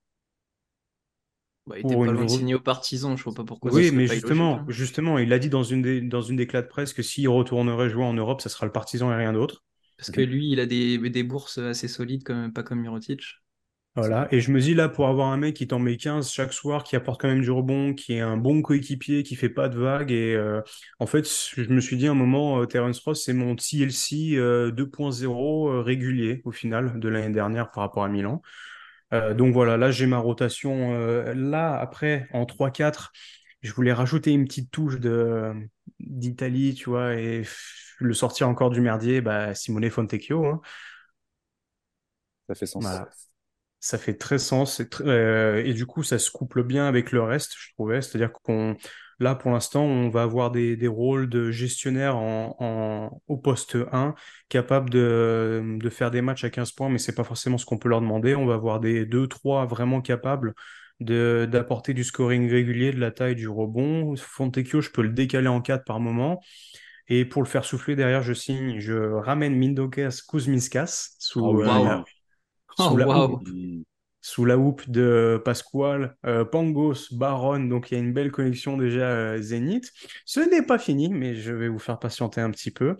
Bah, 1.67 1.75
il 1.77 1.81
était 1.81 1.97
pas 1.97 2.13
loin 2.13 2.23
de 2.23 2.29
signer 2.29 2.55
aux 2.55 2.61
partisans. 2.61 3.17
Je 3.17 3.23
vois 3.25 3.33
pas 3.33 3.43
pourquoi 3.43 3.71
Oui, 3.71 3.91
mais 3.91 4.07
justement, 4.07 4.63
hein. 4.67 4.69
justement, 4.69 5.17
il 5.19 5.31
a 5.33 5.39
dit 5.39 5.49
dans 5.49 5.63
une 5.63 5.81
des, 5.81 5.99
dans 6.01 6.21
une 6.21 6.35
des 6.37 6.45
de 6.45 6.61
presse 6.61 6.93
que 6.93 7.01
s'il 7.01 7.27
retournerait 7.29 7.89
jouer 7.89 8.03
en 8.05 8.13
Europe, 8.13 8.41
ça 8.41 8.47
sera 8.49 8.65
le 8.65 8.71
Partizan 8.71 9.11
et 9.11 9.15
rien 9.15 9.33
d'autre. 9.33 9.63
Parce 10.03 10.11
que 10.11 10.21
lui, 10.21 10.51
il 10.51 10.59
a 10.59 10.65
des, 10.65 10.97
des 10.97 11.23
bourses 11.23 11.59
assez 11.59 11.87
solides, 11.87 12.23
quand 12.25 12.35
même, 12.35 12.51
pas 12.51 12.63
comme 12.63 12.81
Mirotic. 12.81 13.23
Voilà. 13.95 14.27
Et 14.31 14.41
je 14.41 14.51
me 14.51 14.59
dis 14.59 14.73
là, 14.73 14.89
pour 14.89 15.07
avoir 15.07 15.27
un 15.29 15.37
mec 15.37 15.55
qui 15.55 15.67
t'en 15.67 15.79
met 15.79 15.95
15 15.95 16.29
chaque 16.29 16.51
soir, 16.51 16.83
qui 16.83 16.97
apporte 16.97 17.21
quand 17.21 17.29
même 17.29 17.41
du 17.41 17.51
rebond, 17.51 17.93
qui 17.93 18.13
est 18.15 18.19
un 18.19 18.35
bon 18.35 18.61
coéquipier, 18.61 19.23
qui 19.23 19.35
fait 19.35 19.49
pas 19.49 19.69
de 19.69 19.77
vagues. 19.77 20.11
Et 20.11 20.33
euh, 20.35 20.61
en 20.99 21.05
fait, 21.05 21.25
je 21.55 21.69
me 21.69 21.79
suis 21.79 21.95
dit 21.95 22.07
à 22.07 22.11
un 22.11 22.15
moment, 22.15 22.59
euh, 22.59 22.65
Terence 22.65 22.99
Ross, 22.99 23.23
c'est 23.23 23.33
mon 23.33 23.55
TLC 23.55 24.35
euh, 24.35 24.71
2.0 24.71 25.69
euh, 25.69 25.81
régulier 25.81 26.41
au 26.43 26.51
final 26.51 26.99
de 26.99 27.07
l'année 27.07 27.33
dernière 27.33 27.71
par 27.71 27.83
rapport 27.83 28.03
à 28.03 28.09
Milan. 28.09 28.41
Euh, 29.13 29.33
donc 29.33 29.53
voilà, 29.53 29.77
là 29.77 29.91
j'ai 29.91 30.07
ma 30.07 30.17
rotation. 30.17 30.93
là, 31.33 31.79
après, 31.79 32.27
en 32.33 32.45
3-4, 32.45 33.13
je 33.63 33.73
voulais 33.73 33.93
rajouter 33.93 34.31
une 34.31 34.45
petite 34.45 34.71
touche 34.71 34.99
de 34.99 35.53
d'Italie, 35.99 36.75
tu 36.75 36.89
vois, 36.89 37.15
et 37.15 37.43
le 37.99 38.13
sortir 38.13 38.49
encore 38.49 38.69
du 38.71 38.81
merdier, 38.81 39.21
bah, 39.21 39.55
Simone 39.55 39.89
Fontecchio. 39.89 40.45
hein. 40.45 40.61
Ça 42.47 42.55
fait 42.55 42.65
sens. 42.65 42.85
Voilà. 42.85 43.09
Ça 43.79 43.97
fait 43.97 44.17
très 44.17 44.39
sens 44.39 44.79
et, 44.79 44.87
euh, 45.01 45.63
et 45.65 45.73
du 45.73 45.85
coup 45.85 46.03
ça 46.03 46.19
se 46.19 46.31
couple 46.31 46.63
bien 46.63 46.87
avec 46.87 47.11
le 47.11 47.21
reste, 47.23 47.53
je 47.57 47.73
trouvais. 47.73 48.01
C'est-à-dire 48.01 48.31
qu'on 48.33 48.77
là 49.19 49.35
pour 49.35 49.51
l'instant 49.51 49.83
on 49.83 50.09
va 50.09 50.23
avoir 50.23 50.51
des, 50.51 50.77
des 50.77 50.87
rôles 50.87 51.29
de 51.29 51.51
gestionnaire 51.51 52.17
en, 52.17 52.55
en- 52.59 53.21
au 53.27 53.37
poste 53.37 53.77
1, 53.91 54.15
capables 54.49 54.89
de, 54.89 55.77
de 55.79 55.89
faire 55.89 56.11
des 56.11 56.21
matchs 56.21 56.45
à 56.45 56.49
15 56.49 56.71
points, 56.71 56.89
mais 56.89 56.97
c'est 56.99 57.15
pas 57.15 57.25
forcément 57.25 57.57
ce 57.57 57.65
qu'on 57.65 57.77
peut 57.77 57.89
leur 57.89 58.01
demander. 58.01 58.35
On 58.35 58.45
va 58.45 58.55
avoir 58.55 58.79
des 58.79 59.05
2-3 59.05 59.65
vraiment 59.65 60.01
capables 60.01 60.53
d'apporter 60.99 61.93
du 61.93 62.03
scoring 62.03 62.49
régulier, 62.49 62.91
de 62.91 62.99
la 62.99 63.11
taille, 63.11 63.35
du 63.35 63.47
rebond. 63.47 64.15
Fontecchio, 64.15 64.81
je 64.81 64.89
peux 64.89 65.01
le 65.01 65.09
décaler 65.09 65.47
en 65.47 65.61
4 65.61 65.83
par 65.85 65.99
moment. 65.99 66.41
Et 67.07 67.25
pour 67.25 67.41
le 67.41 67.47
faire 67.47 67.65
souffler 67.65 67.95
derrière, 67.95 68.23
je 68.23 68.33
signe, 68.33 68.79
je 68.79 68.93
ramène 68.93 69.55
Mindokas 69.55 70.21
Kuzminskas 70.27 71.15
Ah 71.15 71.17
sous, 71.19 71.41
oui. 71.51 71.63
euh, 71.63 71.69
la, 71.87 72.03
Oh, 72.77 72.83
sous 72.89 72.97
la 72.97 73.07
houppe 73.09 73.49
sous 74.21 74.45
la 74.45 74.57
houppe 74.57 74.89
de 74.89 75.41
Pasquale, 75.43 76.15
euh, 76.25 76.45
Pangos, 76.45 77.11
Baron, 77.11 77.59
donc 77.65 77.91
il 77.91 77.95
y 77.95 77.97
a 77.97 77.99
une 77.99 78.13
belle 78.13 78.31
connexion 78.31 78.77
déjà 78.77 79.09
euh, 79.11 79.41
Zénith. 79.41 79.91
Ce 80.25 80.39
n'est 80.39 80.65
pas 80.65 80.79
fini, 80.79 81.09
mais 81.09 81.35
je 81.35 81.51
vais 81.51 81.67
vous 81.67 81.79
faire 81.79 81.99
patienter 81.99 82.39
un 82.39 82.51
petit 82.51 82.71
peu. 82.71 82.95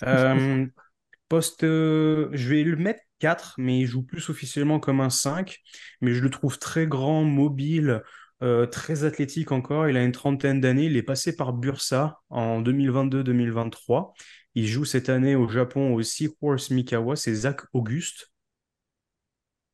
Poste, 1.28 1.64
euh, 1.64 2.28
je 2.32 2.48
vais 2.48 2.64
le 2.64 2.76
mettre 2.76 3.00
4, 3.18 3.54
mais 3.58 3.80
il 3.80 3.86
joue 3.86 4.02
plus 4.02 4.28
officiellement 4.28 4.78
comme 4.80 5.00
un 5.00 5.10
5, 5.10 5.58
mais 6.00 6.12
je 6.12 6.22
le 6.22 6.30
trouve 6.30 6.58
très 6.58 6.86
grand, 6.86 7.24
mobile, 7.24 8.02
euh, 8.42 8.66
très 8.66 9.04
athlétique 9.04 9.52
encore. 9.52 9.88
Il 9.88 9.96
a 9.96 10.04
une 10.04 10.12
trentaine 10.12 10.60
d'années, 10.60 10.84
il 10.86 10.96
est 10.96 11.02
passé 11.02 11.34
par 11.34 11.52
Bursa 11.52 12.20
en 12.28 12.60
2022-2023. 12.60 14.12
Il 14.54 14.66
joue 14.66 14.84
cette 14.84 15.08
année 15.08 15.34
au 15.34 15.48
Japon 15.48 15.94
au 15.94 16.02
Seahorse 16.02 16.70
Mikawa, 16.70 17.16
c'est 17.16 17.34
Zach 17.34 17.62
Auguste. 17.72 18.30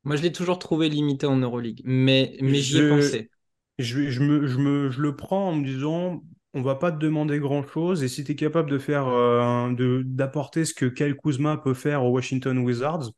Moi, 0.05 0.17
je 0.17 0.23
l'ai 0.23 0.33
toujours 0.33 0.59
trouvé 0.59 0.89
limité 0.89 1.27
en 1.27 1.37
Euroleague, 1.37 1.83
mais, 1.85 2.37
mais 2.41 2.61
j'y 2.61 2.79
ai 2.79 2.89
pensé. 2.89 3.31
Je, 3.79 4.09
je 4.09 4.21
me, 4.21 4.47
je 4.47 4.59
me, 4.59 4.91
je 4.91 5.01
le 5.01 5.17
prends 5.17 5.51
en 5.51 5.57
me 5.57 5.65
disant, 5.65 6.23
on 6.55 6.63
va 6.63 6.75
pas 6.75 6.91
te 6.93 6.99
demander 6.99 7.39
grand-chose, 7.39 8.03
et 8.03 8.09
si 8.09 8.25
tu 8.25 8.33
es 8.33 8.37
capable 8.37 8.71
de 8.71 8.79
faire, 8.79 9.07
euh, 9.09 9.71
de, 9.73 10.03
d'apporter 10.05 10.65
ce 10.65 10.75
que 10.75 10.87
Kyle 10.87 11.17
Kuzma 11.17 11.57
peut 11.59 11.75
faire 11.75 12.05
aux 12.05 12.11
Washington 12.11 12.59
Wizards, 12.59 13.11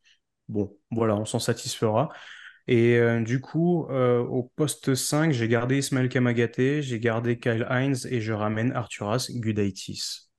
bon, 0.48 0.76
voilà, 0.90 1.16
on 1.16 1.24
s'en 1.24 1.38
satisfera. 1.38 2.10
Et 2.68 2.96
euh, 2.98 3.22
du 3.22 3.40
coup, 3.40 3.86
euh, 3.90 4.20
au 4.20 4.44
poste 4.56 4.94
5, 4.94 5.32
j'ai 5.32 5.48
gardé 5.48 5.78
Ismaël 5.78 6.08
Kamagaté, 6.08 6.82
j'ai 6.82 7.00
gardé 7.00 7.38
Kyle 7.38 7.66
Hines, 7.70 7.96
et 8.10 8.20
je 8.20 8.32
ramène 8.32 8.72
Arturas 8.72 9.28
Gudaitis. 9.30 10.30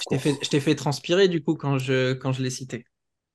Je 0.00 0.06
t'ai 0.08 0.18
fait, 0.20 0.38
je 0.42 0.48
t'ai 0.48 0.60
fait 0.60 0.76
transpirer, 0.76 1.26
du 1.28 1.42
coup, 1.42 1.54
quand 1.56 1.78
je, 1.78 2.12
quand 2.14 2.32
je 2.32 2.42
l'ai 2.42 2.50
cité. 2.50 2.84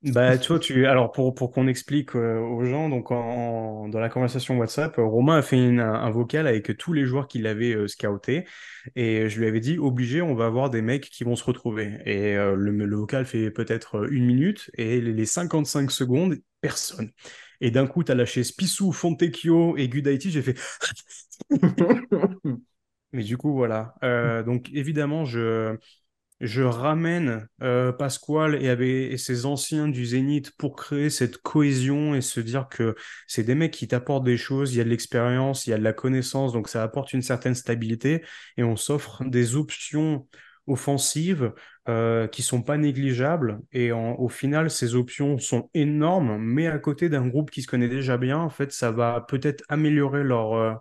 Bah, 0.04 0.40
tu 0.40 0.48
vois, 0.48 0.58
tu... 0.60 0.88
Alors, 0.88 1.12
pour, 1.12 1.36
pour 1.36 1.52
qu'on 1.52 1.68
explique 1.68 2.16
euh, 2.16 2.40
aux 2.40 2.66
gens, 2.66 2.90
donc 2.90 3.12
en, 3.12 3.18
en- 3.86 3.88
dans 3.88 4.00
la 4.00 4.10
conversation 4.10 4.58
WhatsApp, 4.58 4.98
euh, 4.98 5.04
Romain 5.06 5.38
a 5.38 5.42
fait 5.44 5.58
une- 5.64 5.80
un, 5.80 5.94
un 5.94 6.10
vocal 6.10 6.48
avec 6.48 6.76
tous 6.78 6.92
les 6.92 7.06
joueurs 7.06 7.28
qu'il 7.28 7.46
avait 7.46 7.76
euh, 7.76 7.88
scoutés 7.88 8.46
et 8.96 9.30
je 9.30 9.40
lui 9.40 9.48
avais 9.48 9.60
dit, 9.60 9.78
obligé, 9.78 10.24
on 10.24 10.34
va 10.34 10.48
avoir 10.48 10.72
des 10.72 10.82
mecs 10.82 11.08
qui 11.12 11.24
vont 11.24 11.36
se 11.36 11.44
retrouver. 11.44 12.00
Et 12.08 12.36
euh, 12.36 12.56
le, 12.56 12.72
le 12.72 12.96
vocal 12.96 13.28
fait 13.28 13.52
peut-être 13.52 14.12
une 14.12 14.26
minute 14.26 14.72
et 14.76 15.00
les, 15.02 15.14
les 15.14 15.26
55 15.28 15.92
secondes, 15.92 16.36
personne. 16.62 17.12
Et 17.62 17.70
d'un 17.70 17.86
coup, 17.86 18.04
tu 18.04 18.12
as 18.12 18.16
lâché 18.16 18.44
Spissou, 18.44 18.92
Fontecchio 18.92 19.78
et 19.78 19.88
Gudaiti, 19.88 20.32
j'ai 20.32 20.42
fait... 20.42 20.56
Mais 23.14 23.24
du 23.24 23.38
coup, 23.38 23.54
voilà. 23.54 23.96
Donc, 24.46 24.70
évidemment, 24.74 25.26
je, 25.26 25.78
je 26.42 26.64
ramène 26.64 27.48
euh, 27.62 27.92
Pasquale 27.92 28.56
et, 28.56 29.14
et 29.14 29.18
ses 29.18 29.46
anciens 29.46 29.88
du 29.88 30.06
Zénith 30.06 30.52
pour 30.58 30.76
créer 30.76 31.10
cette 31.10 31.38
cohésion 31.38 32.16
et 32.16 32.22
se 32.22 32.40
dire 32.40 32.68
que 32.70 32.96
c'est 33.28 33.44
des 33.44 33.56
mecs 33.56 33.72
qui 33.72 33.88
t'apportent 33.88 34.24
des 34.24 34.38
choses, 34.38 34.74
il 34.74 34.80
y 34.80 34.82
a 34.82 34.84
de 34.84 34.90
l'expérience, 34.90 35.68
il 35.68 35.70
y 35.70 35.74
a 35.74 35.78
de 35.78 35.84
la 35.84 35.94
connaissance, 35.94 36.52
donc 36.52 36.68
ça 36.68 36.84
apporte 36.84 37.14
une 37.14 37.22
certaine 37.22 37.56
stabilité 37.56 38.24
et 38.58 38.64
on 38.64 38.76
s'offre 38.76 39.24
des 39.24 39.56
options 39.56 40.28
offensives 40.68 41.54
euh, 41.90 42.28
qui 42.28 42.42
sont 42.44 42.62
pas 42.62 42.78
négligeables 42.78 43.60
et 43.72 43.92
au 43.92 44.30
final 44.30 44.70
ces 44.70 44.94
options 44.96 45.40
sont 45.40 45.70
énormes 45.74 46.38
mais 46.38 46.68
à 46.68 46.78
côté 46.78 47.10
d'un 47.10 47.28
groupe 47.28 47.50
qui 47.50 47.64
se 47.64 47.68
connaît 47.68 47.90
déjà 47.90 48.18
bien 48.18 48.38
en 48.38 48.50
fait 48.50 48.72
ça 48.72 48.92
va 48.92 49.26
peut-être 49.28 49.64
améliorer 49.70 50.24
leur 50.24 50.54
euh, 50.54 50.74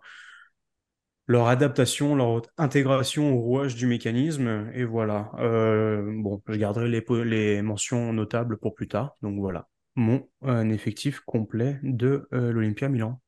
leur 1.30 1.46
adaptation, 1.46 2.16
leur 2.16 2.42
intégration 2.58 3.32
au 3.32 3.40
rouage 3.40 3.76
du 3.76 3.86
mécanisme. 3.86 4.68
Et 4.74 4.82
voilà. 4.84 5.30
Euh, 5.38 6.02
bon, 6.12 6.42
je 6.48 6.56
garderai 6.56 6.88
les, 6.88 7.04
les 7.24 7.62
mentions 7.62 8.12
notables 8.12 8.58
pour 8.58 8.74
plus 8.74 8.88
tard. 8.88 9.16
Donc 9.22 9.38
voilà, 9.38 9.68
mon 9.94 10.28
effectif 10.42 11.20
complet 11.20 11.78
de 11.84 12.26
l'Olympia 12.32 12.88
Milan. 12.88 13.20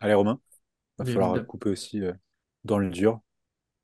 Allez 0.00 0.14
Romain, 0.14 0.40
va 0.98 1.04
falloir 1.04 1.46
couper 1.46 1.70
aussi 1.70 2.02
dans 2.64 2.78
le 2.78 2.90
dur. 2.90 3.20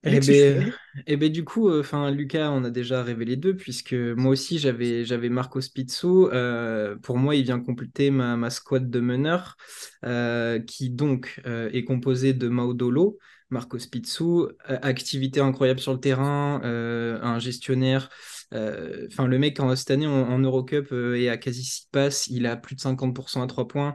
Et 0.02 0.14
eh 0.14 0.20
ben, 0.20 0.72
eh 1.06 1.16
ben, 1.18 1.30
du 1.30 1.44
coup, 1.44 1.68
euh, 1.68 1.80
enfin 1.80 2.10
Lucas, 2.10 2.50
on 2.52 2.64
a 2.64 2.70
déjà 2.70 3.02
révélé 3.02 3.36
deux, 3.36 3.54
puisque 3.54 3.92
moi 3.92 4.30
aussi 4.32 4.58
j'avais 4.58 5.04
j'avais 5.04 5.28
Marco 5.28 5.60
Spizzo. 5.60 6.32
Euh, 6.32 6.96
pour 6.96 7.18
moi, 7.18 7.36
il 7.36 7.42
vient 7.42 7.60
compléter 7.60 8.10
ma, 8.10 8.34
ma 8.36 8.48
squad 8.48 8.88
de 8.88 9.00
meneurs, 9.00 9.58
euh, 10.06 10.58
qui 10.58 10.88
donc 10.88 11.42
est 11.44 11.84
composé 11.84 12.32
de 12.32 12.48
Maudolo, 12.48 13.18
Marco 13.50 13.78
Spizzo, 13.78 14.50
activité 14.64 15.40
incroyable 15.40 15.80
sur 15.80 15.92
le 15.92 16.00
terrain, 16.00 16.62
un 16.64 17.38
gestionnaire. 17.38 18.08
Enfin, 18.52 19.26
le 19.26 19.38
mec 19.38 19.60
en, 19.60 19.76
cette 19.76 19.90
année 19.90 20.06
en, 20.06 20.38
Eurocup 20.38 20.92
est 20.92 21.28
à 21.28 21.36
quasi 21.36 21.62
6 21.62 21.88
passes, 21.92 22.26
il 22.28 22.46
a 22.46 22.56
plus 22.56 22.74
de 22.74 22.80
50% 22.80 23.42
à 23.42 23.46
3 23.46 23.68
points. 23.68 23.94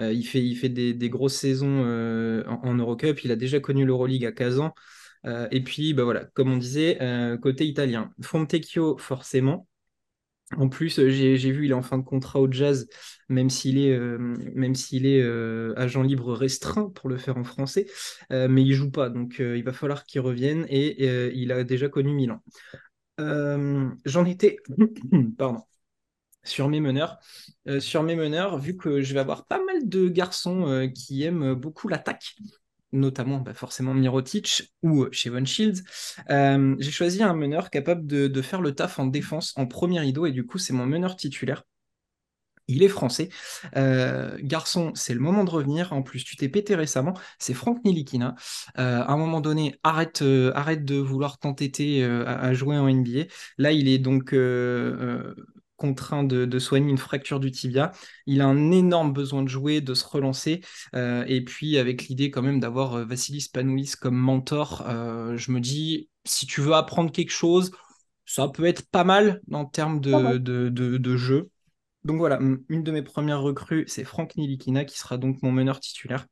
il 0.00 0.24
fait, 0.24 0.44
il 0.44 0.54
fait 0.56 0.68
des, 0.68 0.92
des 0.92 1.08
grosses 1.08 1.36
saisons 1.36 1.80
en, 2.46 2.60
en, 2.62 2.74
Eurocup. 2.74 3.24
Il 3.24 3.32
a 3.32 3.36
déjà 3.36 3.58
connu 3.58 3.86
l'Euroleague 3.86 4.26
à 4.26 4.32
15 4.32 4.60
ans. 4.60 4.74
Euh, 5.26 5.48
et 5.50 5.62
puis, 5.62 5.94
bah 5.94 6.04
comme 6.34 6.52
on 6.52 6.56
disait, 6.56 6.98
euh, 7.02 7.36
côté 7.36 7.66
italien, 7.66 8.12
Fontecchio, 8.22 8.96
forcément. 8.98 9.68
En 10.56 10.68
plus, 10.68 11.00
euh, 11.00 11.10
j'ai 11.10 11.50
vu, 11.50 11.64
il 11.64 11.72
est 11.72 11.74
en 11.74 11.82
fin 11.82 11.98
de 11.98 12.04
contrat 12.04 12.40
au 12.40 12.50
Jazz, 12.50 12.88
même 13.28 13.50
s'il 13.50 13.78
est, 13.78 13.98
même 13.98 14.76
s'il 14.76 15.04
est 15.06 15.22
agent 15.76 16.02
libre 16.02 16.32
restreint 16.34 16.90
pour 16.90 17.08
le 17.08 17.16
faire 17.16 17.36
en 17.36 17.44
français, 17.44 17.86
mais 18.30 18.62
il 18.62 18.72
joue 18.72 18.90
pas, 18.92 19.10
donc 19.10 19.36
il 19.40 19.64
va 19.64 19.72
falloir 19.72 20.04
qu'il 20.04 20.20
revienne 20.20 20.64
et 20.68 21.34
il 21.34 21.50
a 21.50 21.64
déjà 21.64 21.88
connu 21.88 22.14
Milan. 22.14 22.40
J'en 23.18 24.24
étais, 24.24 24.58
pardon, 25.36 25.62
sur 26.44 26.68
mes 26.68 26.80
meneurs. 26.80 27.18
sur 27.80 28.04
mes 28.04 28.14
meneurs, 28.14 28.58
vu 28.58 28.76
que 28.76 29.02
je 29.02 29.14
vais 29.14 29.20
avoir 29.20 29.46
pas 29.46 29.58
mal 29.64 29.88
de 29.88 30.08
garçons 30.08 30.88
qui 30.94 31.24
aiment 31.24 31.54
beaucoup 31.54 31.88
l'attaque, 31.88 32.36
notamment 32.96 33.38
bah, 33.38 33.54
forcément 33.54 33.94
Mirotic 33.94 34.72
ou 34.82 35.06
Shevon 35.12 35.44
Shields. 35.44 35.82
Euh, 36.30 36.74
j'ai 36.78 36.90
choisi 36.90 37.22
un 37.22 37.34
meneur 37.34 37.70
capable 37.70 38.06
de, 38.06 38.42
faire 38.42 38.60
le 38.60 38.74
taf 38.74 38.98
en 38.98 39.06
défense 39.06 39.52
en 39.56 39.66
premier 39.66 40.00
rideau 40.00 40.26
et 40.26 40.32
du 40.32 40.46
coup 40.46 40.58
c'est 40.58 40.72
mon 40.72 40.86
meneur 40.86 41.16
titulaire. 41.16 41.64
Il 42.68 42.82
est 42.82 42.88
français. 42.88 43.28
Euh, 43.76 44.36
garçon, 44.42 44.90
c'est 44.96 45.14
le 45.14 45.20
moment 45.20 45.44
de 45.44 45.50
revenir. 45.50 45.92
En 45.92 46.02
plus, 46.02 46.24
tu 46.24 46.34
t'es 46.34 46.48
pété 46.48 46.74
récemment. 46.74 47.14
C'est 47.38 47.54
Franck 47.54 47.84
Nilikina. 47.84 48.34
Euh, 48.78 49.02
à 49.02 49.12
un 49.12 49.16
moment 49.16 49.40
donné, 49.40 49.76
arrête 49.84 50.20
de 50.20 50.96
vouloir 50.96 51.38
t'entêter 51.38 52.02
à, 52.02 52.52
jouer 52.54 52.76
en 52.76 52.88
NBA. 52.92 53.26
Là, 53.58 53.70
il 53.70 53.86
est 53.86 54.00
donc 54.00 54.34
contraint 55.76 56.24
de, 56.24 56.58
soigner 56.58 56.90
une 56.90 56.98
fracture 56.98 57.40
du 57.40 57.50
tibia. 57.50 57.92
Il 58.26 58.40
a 58.40 58.46
un 58.46 58.70
énorme 58.70 59.12
besoin 59.12 59.42
de 59.42 59.48
jouer, 59.48 59.80
de 59.80 59.94
se 59.94 60.04
relancer. 60.06 60.62
Euh, 60.94 61.24
et 61.26 61.44
puis 61.44 61.78
avec 61.78 62.04
l'idée 62.04 62.30
quand 62.30 62.42
même 62.42 62.60
d'avoir 62.60 62.94
euh, 62.94 63.04
Vassilis 63.04 63.48
Panoulis 63.52 63.92
comme 64.00 64.16
mentor, 64.16 64.84
euh, 64.88 65.36
je 65.36 65.52
me 65.52 65.60
dis, 65.60 66.08
si 66.24 66.46
tu 66.46 66.60
veux 66.60 66.74
apprendre 66.74 67.12
quelque 67.12 67.32
chose, 67.32 67.70
ça 68.24 68.48
peut 68.48 68.64
être 68.64 68.88
pas 68.90 69.04
mal 69.04 69.40
en 69.52 69.64
termes 69.64 70.00
de, 70.00 70.38
de, 70.38 71.16
jeu. 71.16 71.50
Donc 72.04 72.18
voilà, 72.18 72.40
une 72.68 72.82
de 72.82 72.90
mes 72.90 73.02
premières 73.02 73.40
recrues, 73.40 73.84
c'est 73.86 74.04
Franck 74.04 74.36
Nilikina, 74.36 74.84
qui 74.84 74.98
sera 74.98 75.16
donc 75.16 75.42
mon 75.42 75.52
meneur 75.52 75.80
titulaire 75.80 76.26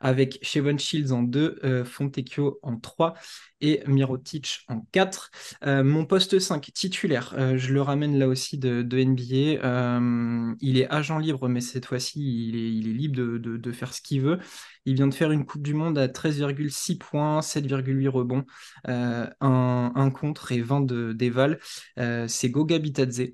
avec 0.00 0.38
Shevon 0.42 0.78
Shields 0.78 1.12
en 1.12 1.22
2, 1.22 1.58
euh, 1.64 1.84
Fontecchio 1.84 2.58
en 2.62 2.76
3 2.78 3.14
et 3.60 3.82
Mirotic 3.86 4.60
en 4.68 4.80
4. 4.92 5.30
Euh, 5.64 5.84
mon 5.84 6.04
poste 6.04 6.38
5 6.38 6.72
titulaire, 6.72 7.34
euh, 7.36 7.56
je 7.56 7.72
le 7.72 7.80
ramène 7.82 8.18
là 8.18 8.28
aussi 8.28 8.58
de, 8.58 8.82
NBA. 8.82 10.56
il 10.60 10.78
est 10.78 10.88
agent 10.90 11.18
libre, 11.18 11.48
mais 11.48 11.60
cette 11.60 11.86
fois-ci, 11.86 12.48
il 12.48 12.56
est, 12.56 12.92
libre 12.92 13.16
de, 13.16 13.72
faire 13.72 13.92
ce 13.92 14.00
qu'il 14.00 14.22
veut. 14.22 14.38
Il 14.84 14.94
vient 14.94 15.08
de 15.08 15.14
faire 15.14 15.32
une 15.32 15.44
Coupe 15.44 15.62
du 15.62 15.74
Monde 15.74 15.98
à 15.98 16.08
13,6 16.08 16.98
points, 16.98 17.40
7,8 17.40 18.08
rebonds, 18.08 18.44
un, 18.84 20.10
contre 20.10 20.52
et 20.52 20.62
20 20.62 21.14
d'éval. 21.14 21.58
C'est 21.96 22.50
Goga 22.50 22.78
Bitadze. 22.78 23.32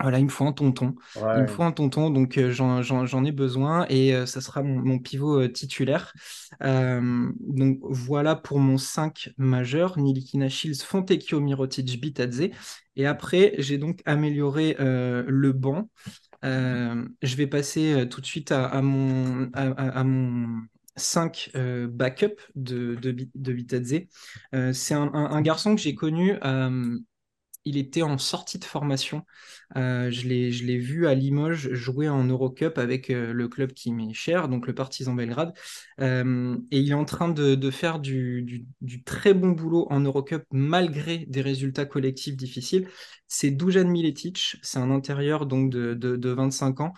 Voilà, 0.00 0.20
il 0.20 0.26
me 0.26 0.30
faut 0.30 0.46
un 0.46 0.52
tonton. 0.52 0.94
Il 1.16 1.42
me 1.42 1.46
faut 1.48 1.64
un 1.64 1.72
tonton, 1.72 2.10
donc 2.10 2.38
euh, 2.38 2.52
j'en 2.52 3.24
ai 3.24 3.32
besoin 3.32 3.84
et 3.88 4.14
euh, 4.14 4.26
ça 4.26 4.40
sera 4.40 4.62
mon, 4.62 4.98
pivot 5.00 5.40
euh, 5.40 5.48
titulaire. 5.48 6.12
donc 6.60 7.78
voilà 7.82 8.36
pour 8.36 8.60
mon 8.60 8.78
5 8.78 9.30
majeur, 9.38 9.98
Nilikina 9.98 10.48
Shields, 10.48 10.82
Fontecchio, 10.84 11.40
Mirotic, 11.40 12.00
Bitadze. 12.00 12.50
Et 12.94 13.06
après, 13.06 13.54
j'ai 13.58 13.78
donc 13.78 14.00
amélioré 14.04 14.76
le 14.78 15.52
banc. 15.52 15.90
je 16.42 17.36
vais 17.36 17.46
passer 17.48 18.06
tout 18.08 18.20
de 18.20 18.26
suite 18.26 18.52
à, 18.52 18.80
mon, 18.82 19.50
à, 19.52 20.04
mon 20.04 20.60
5 20.94 21.50
backup 21.90 22.36
de, 22.54 22.94
de, 22.94 23.52
Bitadze. 23.52 24.02
C'est 24.72 24.94
un, 24.94 25.42
garçon 25.42 25.74
que 25.74 25.80
j'ai 25.80 25.94
connu 25.96 26.38
il 27.68 27.76
était 27.76 28.02
en 28.02 28.18
sortie 28.18 28.58
de 28.58 28.64
formation. 28.64 29.24
Euh, 29.76 30.10
je 30.10 30.26
l'ai 30.26 30.78
vu 30.78 31.06
à 31.06 31.14
Limoges 31.14 31.72
jouer 31.74 32.08
en 32.08 32.24
Eurocup 32.24 32.78
avec 32.78 33.10
euh, 33.10 33.32
le 33.32 33.48
club 33.48 33.72
qui 33.72 33.92
m'est 33.92 34.14
cher, 34.14 34.48
donc 34.48 34.66
le 34.66 34.74
Partizan 34.74 35.14
Belgrade. 35.14 35.52
Euh, 36.00 36.56
et 36.70 36.80
il 36.80 36.90
est 36.90 36.94
en 36.94 37.04
train 37.04 37.28
de, 37.28 37.70
faire 37.70 37.98
du, 37.98 38.66
très 39.04 39.34
bon 39.34 39.50
boulot 39.50 39.86
en 39.90 40.00
Eurocup 40.00 40.44
malgré 40.50 41.26
des 41.28 41.42
résultats 41.42 41.84
collectifs 41.84 42.36
difficiles. 42.36 42.88
C'est 43.26 43.50
Dujan 43.50 43.88
Miletic, 43.88 44.56
c'est 44.62 44.78
un 44.78 44.90
intérieur 44.90 45.44
donc 45.46 45.70
de, 45.70 46.28
25 46.28 46.80
ans. 46.80 46.92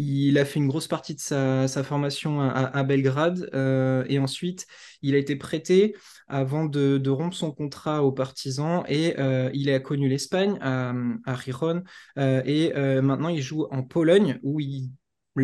Il 0.00 0.38
a 0.38 0.44
fait 0.44 0.60
une 0.60 0.68
grosse 0.68 0.86
partie 0.86 1.16
de 1.16 1.20
sa, 1.20 1.66
formation 1.82 2.40
à, 2.40 2.82
Belgrade 2.84 3.50
euh, 3.52 4.04
et 4.08 4.20
ensuite 4.20 4.66
il 5.02 5.16
a 5.16 5.18
été 5.18 5.34
prêté 5.34 5.96
avant 6.28 6.66
de, 6.66 7.10
rompre 7.10 7.34
son 7.34 7.50
contrat 7.50 8.04
aux 8.04 8.12
partisans 8.12 8.84
et 8.88 9.18
euh, 9.18 9.50
il 9.54 9.70
a 9.70 9.80
connu 9.80 10.08
l'Espagne 10.08 10.56
à, 10.60 10.94
à 11.24 11.34
Riron 11.34 11.82
euh, 12.16 12.42
et 12.44 12.72
maintenant 13.02 13.28
il 13.28 13.42
joue 13.42 13.66
en 13.72 13.82
Pologne 13.82 14.38
où 14.44 14.60
il 14.60 14.92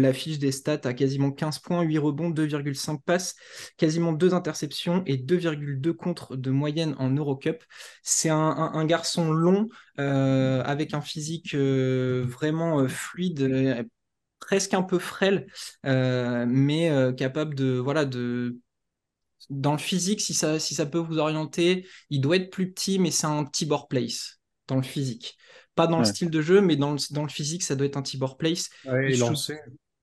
affiche 0.04 0.38
des 0.38 0.52
stats 0.52 0.80
à 0.84 0.92
quasiment 0.92 1.32
15 1.32 1.58
points, 1.58 1.82
8 1.82 1.98
rebonds, 1.98 2.30
2,5 2.30 3.00
passes, 3.02 3.34
quasiment 3.76 4.12
2 4.12 4.34
interceptions 4.34 5.02
et 5.06 5.16
2,2 5.16 5.92
contre 5.94 6.36
de 6.36 6.50
moyenne 6.50 6.94
en 6.98 7.10
Eurocup. 7.10 7.64
C'est 8.04 8.30
un, 8.30 8.84
garçon 8.86 9.32
long 9.32 9.68
avec 9.96 10.94
un 10.94 11.00
physique 11.00 11.56
vraiment 11.56 12.86
fluide 12.86 13.88
presque 14.40 14.74
un 14.74 14.82
peu 14.82 14.98
frêle, 14.98 15.46
euh, 15.86 16.44
mais 16.48 16.90
euh, 16.90 17.12
capable 17.12 17.54
de, 17.54 17.78
voilà, 17.78 18.04
de, 18.04 18.58
dans 19.50 19.72
le 19.72 19.78
physique, 19.78 20.20
si 20.20 20.34
ça, 20.34 20.58
si 20.58 20.74
ça 20.74 20.86
peut 20.86 20.98
vous 20.98 21.18
orienter, 21.18 21.86
il 22.10 22.20
doit 22.20 22.36
être 22.36 22.50
plus 22.50 22.72
petit, 22.72 22.98
mais 22.98 23.10
c'est 23.10 23.26
un 23.26 23.44
Tibor 23.44 23.88
Place 23.88 24.40
dans 24.68 24.76
le 24.76 24.82
physique. 24.82 25.36
Pas 25.74 25.86
dans 25.86 25.98
le 25.98 26.04
style 26.04 26.30
de 26.30 26.40
jeu, 26.40 26.60
mais 26.60 26.76
dans 26.76 26.92
le, 26.92 26.98
dans 27.12 27.22
le 27.22 27.28
physique, 27.28 27.62
ça 27.62 27.74
doit 27.74 27.86
être 27.86 27.96
un 27.96 28.02
Tibor 28.02 28.36
Place. 28.36 28.70
Ouais, 28.86 29.12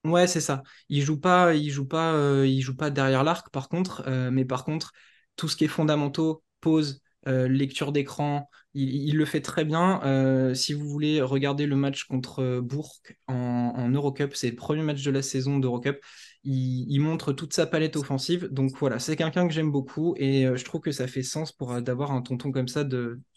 Ouais, 0.04 0.26
c'est 0.26 0.42
ça. 0.42 0.64
Il 0.90 1.04
joue 1.04 1.20
pas, 1.20 1.54
il 1.54 1.70
joue 1.70 1.86
pas, 1.86 2.14
euh, 2.14 2.48
il 2.48 2.62
joue 2.62 2.76
pas 2.76 2.90
derrière 2.90 3.24
l'arc, 3.24 3.50
par 3.52 3.70
contre, 3.70 4.04
mais 4.32 4.46
par 4.46 4.66
contre, 4.66 4.92
tout 5.36 5.48
ce 5.48 5.56
qui 5.56 5.66
est 5.66 5.68
fondamentaux, 5.68 6.44
pause, 6.60 7.02
lecture 7.26 7.92
d'écran, 7.92 8.50
il, 8.74 9.18
le 9.18 9.26
fait 9.26 9.42
très 9.42 9.66
bien. 9.66 10.02
Euh, 10.04 10.54
si 10.54 10.74
vous 10.74 10.88
voulez 10.88 11.22
regarder 11.22 11.66
le 11.66 11.76
match 11.76 12.06
contre 12.06 12.40
euh, 12.42 12.62
Bourg 12.62 13.02
en, 13.28 13.90
Eurocup, 13.90 14.36
c'est 14.36 14.50
le 14.50 14.56
premier 14.56 14.84
match 14.84 15.04
de 15.04 15.12
la 15.12 15.22
saison 15.22 15.60
d'Eurocup. 15.60 16.00
Il, 16.44 17.00
montre 17.00 17.34
toute 17.34 17.54
sa 17.54 17.66
palette 17.66 17.98
offensive. 17.98 18.48
Donc 18.52 18.72
voilà, 18.78 19.00
c'est 19.00 19.16
quelqu'un 19.16 19.48
que 19.48 19.54
j'aime 19.54 19.72
beaucoup 19.72 20.16
et 20.18 20.46
euh, 20.46 20.56
je 20.56 20.66
trouve 20.66 20.82
que 20.82 20.92
ça 20.92 21.08
fait 21.08 21.24
sens 21.24 21.52
pour 21.52 21.82
d'avoir 21.82 22.12
un 22.12 22.22
tonton 22.22 22.52
comme 22.52 22.68
ça 22.68 22.86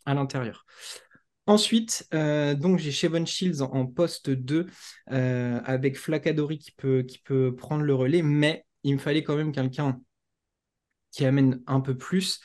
à 0.07 0.14
l'intérieur. 0.14 0.64
Ensuite, 1.47 2.09
donc 2.11 2.79
j'ai 2.79 2.90
Shevon 2.90 3.27
Shields 3.27 3.61
en, 3.61 3.85
poste 3.87 4.31
2 4.31 4.66
avec 5.09 5.99
Flacadori 5.99 6.59
qui 6.59 6.70
peut, 6.70 7.03
qui 7.03 7.18
peut 7.18 7.55
prendre 7.55 7.83
le 7.83 7.94
relais, 7.94 8.23
mais 8.23 8.64
il 8.83 8.94
me 8.94 8.99
fallait 8.99 9.23
quand 9.23 9.37
même 9.37 9.53
quelqu'un 9.53 10.01
qui 11.11 11.27
amène 11.27 11.62
un 11.66 11.81
peu 11.81 11.99
plus. 11.99 12.40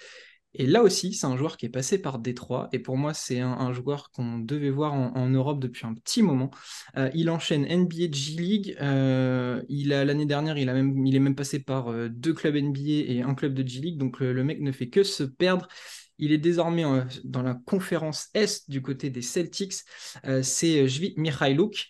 Et 0.56 0.66
là 0.66 0.82
aussi, 0.82 1.14
c'est 1.14 1.28
un 1.28 1.38
joueur 1.38 1.58
qui 1.58 1.68
est 1.68 1.70
passé 1.70 2.02
par 2.02 2.18
Détroit. 2.18 2.70
Et 2.72 2.80
pour 2.80 2.98
moi, 2.98 3.14
c'est 3.14 3.40
un, 3.40 3.72
joueur 3.72 4.10
qu'on 4.12 4.40
devait 4.40 4.72
voir 4.72 4.94
en, 4.94 5.30
Europe 5.30 5.60
depuis 5.60 5.86
un 5.86 5.94
petit 5.94 6.24
moment. 6.24 6.50
Euh, 6.98 7.10
il 7.14 7.30
enchaîne 7.30 7.66
NBA 7.66 8.12
G 8.12 8.34
League. 8.34 8.78
Euh, 8.82 9.62
l'année 9.70 10.26
dernière, 10.26 10.58
il, 10.58 10.70
a 10.70 10.74
même, 10.74 11.06
il 11.06 11.16
est 11.16 11.20
même 11.20 11.36
passé 11.36 11.60
par 11.60 11.92
euh, 11.92 12.10
deux 12.10 12.34
clubs 12.34 12.56
NBA 12.56 13.12
et 13.12 13.22
un 13.22 13.36
club 13.36 13.54
de 13.54 13.68
G 13.68 13.80
League. 13.80 13.98
Donc 13.98 14.20
le, 14.20 14.44
mec 14.44 14.60
ne 14.60 14.72
fait 14.72 14.90
que 14.90 15.04
se 15.04 15.24
perdre. 15.24 15.68
Il 16.18 16.32
est 16.32 16.38
désormais 16.38 16.84
dans 17.24 17.44
la 17.44 17.54
conférence 17.54 18.28
Est 18.34 18.70
du 18.70 18.82
côté 18.82 19.10
des 19.10 19.22
Celtics. 19.22 19.76
c'est 20.42 20.88
Jvit 20.88 21.14
Mikhailuk 21.16 21.88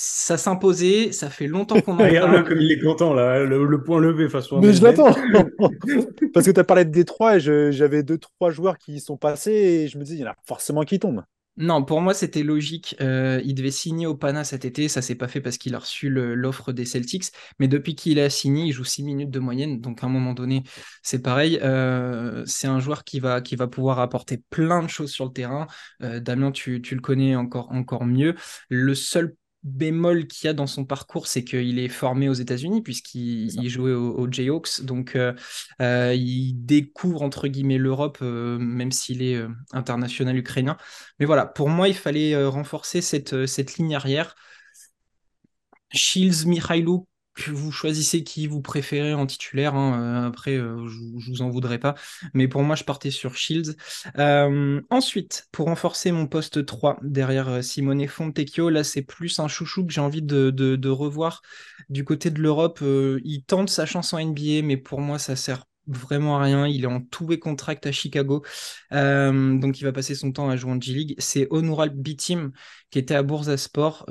ça 0.00 0.36
s'imposait, 0.36 1.10
ça 1.10 1.28
fait 1.28 1.48
longtemps 1.48 1.80
qu'on 1.80 1.94
en 1.94 2.04
Regarde-le 2.04 2.44
comme 2.44 2.60
il 2.60 2.70
est 2.70 2.78
content, 2.78 3.12
là, 3.14 3.44
le, 3.44 3.64
le 3.64 3.82
point 3.82 3.98
levé 3.98 4.26
à 4.32 4.60
Mais 4.60 4.72
je 4.72 4.82
l'attends 4.82 5.12
Parce 6.32 6.46
que 6.46 6.52
tu 6.52 6.60
as 6.60 6.64
parlé 6.64 6.84
de 6.84 6.90
Détroit 6.90 7.38
et 7.38 7.40
j'avais 7.40 8.04
deux, 8.04 8.18
trois 8.18 8.50
joueurs 8.50 8.78
qui 8.78 8.94
y 8.94 9.00
sont 9.00 9.16
passés 9.16 9.50
et 9.50 9.88
je 9.88 9.98
me 9.98 10.04
dis, 10.04 10.14
il 10.14 10.20
y 10.20 10.24
en 10.24 10.30
a 10.30 10.36
forcément 10.46 10.82
qui 10.82 11.00
tombent. 11.00 11.24
Non, 11.56 11.84
pour 11.84 12.00
moi, 12.00 12.14
c'était 12.14 12.44
logique. 12.44 12.94
Euh, 13.00 13.42
il 13.44 13.52
devait 13.54 13.72
signer 13.72 14.06
au 14.06 14.14
Pana 14.14 14.44
cet 14.44 14.64
été. 14.64 14.86
Ça 14.86 15.02
s'est 15.02 15.16
pas 15.16 15.26
fait 15.26 15.40
parce 15.40 15.58
qu'il 15.58 15.74
a 15.74 15.80
reçu 15.80 16.08
l'offre 16.08 16.70
des 16.70 16.84
Celtics. 16.84 17.32
Mais 17.58 17.66
depuis 17.66 17.96
qu'il 17.96 18.20
a 18.20 18.30
signé, 18.30 18.66
il 18.66 18.72
joue 18.72 18.84
6 18.84 19.02
minutes 19.02 19.30
de 19.30 19.40
moyenne. 19.40 19.80
Donc, 19.80 20.04
à 20.04 20.06
un 20.06 20.10
moment 20.10 20.34
donné, 20.34 20.62
c'est 21.02 21.20
pareil. 21.20 21.58
Euh, 21.60 22.44
c'est 22.46 22.68
un 22.68 22.78
joueur 22.78 23.02
qui 23.02 23.18
va, 23.18 23.40
qui 23.40 23.56
va 23.56 23.66
pouvoir 23.66 23.98
apporter 23.98 24.40
plein 24.50 24.84
de 24.84 24.88
choses 24.88 25.10
sur 25.10 25.24
le 25.24 25.32
terrain. 25.32 25.66
Euh, 26.04 26.20
Damien, 26.20 26.52
tu, 26.52 26.80
tu 26.80 26.94
le 26.94 27.00
connais 27.00 27.34
encore, 27.34 27.72
encore 27.72 28.04
mieux. 28.04 28.36
Le 28.68 28.94
seul 28.94 29.34
bémol 29.68 30.26
qu'il 30.26 30.46
y 30.46 30.50
a 30.50 30.52
dans 30.54 30.66
son 30.66 30.84
parcours, 30.84 31.26
c'est 31.26 31.44
qu'il 31.44 31.78
est 31.78 31.88
formé 31.88 32.28
aux 32.28 32.34
États-Unis, 32.34 32.82
puisqu'il 32.82 33.68
jouait 33.68 33.92
aux, 33.92 34.12
aux 34.18 34.30
Jayhawks. 34.30 34.82
Donc, 34.82 35.14
euh, 35.14 35.32
euh, 35.80 36.14
il 36.14 36.54
découvre, 36.64 37.22
entre 37.22 37.48
guillemets, 37.48 37.78
l'Europe, 37.78 38.18
euh, 38.22 38.58
même 38.58 38.92
s'il 38.92 39.22
est 39.22 39.36
euh, 39.36 39.48
international 39.72 40.36
ukrainien. 40.36 40.76
Mais 41.18 41.26
voilà, 41.26 41.46
pour 41.46 41.68
moi, 41.68 41.88
il 41.88 41.94
fallait 41.94 42.36
renforcer 42.46 43.00
cette, 43.00 43.46
cette 43.46 43.76
ligne 43.76 43.94
arrière. 43.94 44.34
Shields, 45.92 46.46
Mikhailuk, 46.46 47.06
vous 47.46 47.72
choisissez 47.72 48.24
qui 48.24 48.46
vous 48.46 48.60
préférez 48.60 49.14
en 49.14 49.26
titulaire. 49.26 49.74
hein, 49.74 50.24
euh, 50.24 50.28
après, 50.28 50.56
euh, 50.56 50.86
je, 50.88 50.98
je 51.18 51.30
vous 51.30 51.42
en 51.42 51.50
voudrais 51.50 51.78
pas. 51.78 51.94
Mais 52.34 52.48
pour 52.48 52.62
moi, 52.62 52.76
je 52.76 52.84
partais 52.84 53.10
sur 53.10 53.34
Shields. 53.36 53.76
Euh, 54.18 54.80
ensuite, 54.90 55.48
pour 55.52 55.66
renforcer 55.66 56.12
mon 56.12 56.26
poste 56.26 56.64
3 56.66 56.98
derrière 57.02 57.62
Simone 57.62 58.06
Fontecchio, 58.08 58.70
là, 58.70 58.84
c'est 58.84 59.02
plus 59.02 59.38
un 59.38 59.48
chouchou 59.48 59.86
que 59.86 59.92
j'ai 59.92 60.00
envie 60.00 60.22
de, 60.22 60.88
revoir 60.88 61.42
du 61.88 62.04
côté 62.04 62.30
de 62.30 62.40
l'Europe. 62.40 62.80
Il 62.82 63.44
tente 63.46 63.70
sa 63.70 63.86
chance 63.86 64.12
en 64.12 64.18
NBA, 64.18 64.62
mais 64.62 64.76
pour 64.76 65.00
moi, 65.00 65.18
ça 65.18 65.36
sert 65.36 65.64
vraiment 65.86 66.38
à 66.38 66.42
rien. 66.42 66.66
Il 66.66 66.84
est 66.84 66.86
en 66.86 67.00
two-way 67.00 67.38
contract 67.38 67.86
à 67.86 67.92
Chicago. 67.92 68.42
Donc, 68.90 69.80
il 69.80 69.84
va 69.84 69.92
passer 69.92 70.14
son 70.14 70.32
temps 70.32 70.48
à 70.48 70.56
jouer 70.56 70.72
en 70.72 70.80
G-League. 70.80 71.14
C'est 71.18 71.46
Honoral 71.50 71.90
Bitim 71.90 72.52
qui 72.90 72.98
était 72.98 73.14
à 73.14 73.22
Bursaspor. 73.22 74.06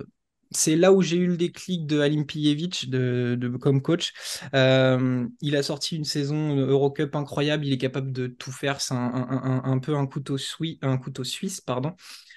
C'est 0.52 0.76
là 0.76 0.94
où 0.94 1.02
j'ai 1.02 1.18
eu 1.18 1.28
le 1.28 1.38
déclic 1.38 1.86
de 1.86 2.00
Alim 2.00 2.26
Pijevic 2.26 2.90
de, 2.90 3.58
comme 3.60 3.82
coach. 3.82 4.14
Euh, 4.54 5.28
il 5.42 5.56
a 5.56 5.64
sorti 5.64 5.96
une 5.96 6.06
saison 6.06 6.56
Eurocup 6.56 7.16
incroyable. 7.16 7.66
Il 7.66 7.74
est 7.74 7.78
capable 7.78 8.12
de 8.12 8.28
tout 8.28 8.52
faire. 8.52 8.80
C'est 8.82 8.94
un, 8.94 9.80
peu 9.80 9.96
un 9.96 10.08
couteau, 10.08 10.38
suisse. 10.38 11.62
pardon. 11.62 11.94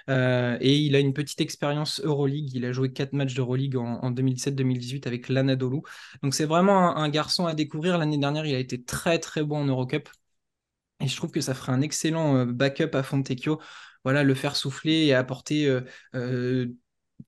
Euh, 0.08 0.56
et 0.60 0.76
il 0.76 0.96
a 0.96 0.98
une 0.98 1.12
petite 1.12 1.40
expérience 1.40 2.00
Euroleague. 2.00 2.52
Il 2.54 2.64
a 2.64 2.72
joué 2.72 2.92
quatre 2.92 3.12
matchs 3.12 3.34
d'Euroleague 3.34 3.76
en, 3.76 4.00
en 4.00 4.10
2017-2018 4.10 5.06
avec 5.06 5.28
l'Anadolu. 5.28 5.80
Donc 6.22 6.34
c'est 6.34 6.46
vraiment 6.46 6.96
un, 6.96 7.08
garçon 7.08 7.46
à 7.46 7.54
découvrir. 7.54 7.98
L'année 7.98 8.18
dernière, 8.18 8.46
il 8.46 8.54
a 8.54 8.58
été 8.58 8.82
très 8.82 9.18
très 9.18 9.44
bon 9.44 9.58
en 9.58 9.64
Eurocup. 9.66 10.08
Et 11.00 11.06
je 11.08 11.16
trouve 11.16 11.30
que 11.30 11.40
ça 11.40 11.54
ferait 11.54 11.72
un 11.72 11.80
excellent 11.80 12.36
euh, 12.36 12.44
backup 12.44 12.94
à 12.94 13.02
Fontecchio. 13.02 13.60
Voilà, 14.04 14.24
le 14.24 14.34
faire 14.34 14.56
souffler 14.56 15.06
et 15.06 15.14
apporter 15.14 15.68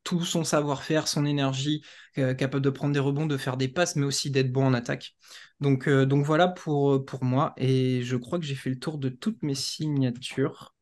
tout 0.05 0.25
son 0.25 0.45
savoir-faire, 0.45 1.09
son 1.09 1.25
énergie, 1.27 1.83
euh, 2.19 2.35
capable 2.35 2.65
de 2.65 2.71
prendre 2.71 2.93
des 2.95 3.01
rebonds, 3.01 3.27
de 3.27 3.37
faire 3.37 3.57
des 3.57 3.69
passes, 3.69 3.97
mais 3.97 4.05
aussi 4.07 4.31
d'être 4.31 4.53
bon 4.53 4.65
en 4.67 4.75
attaque. 4.75 5.15
Donc, 5.61 5.89
euh, 5.89 6.07
donc 6.07 6.25
voilà 6.25 6.49
pour, 6.49 7.05
pour 7.05 7.25
moi. 7.25 7.55
Et 7.57 8.03
je 8.03 8.17
crois 8.17 8.39
que 8.39 8.45
j'ai 8.45 8.55
fait 8.55 8.71
le 8.71 8.79
tour 8.79 8.99
de 8.99 9.09
toutes 9.09 9.43
mes 9.43 9.55
signatures. 9.55 10.75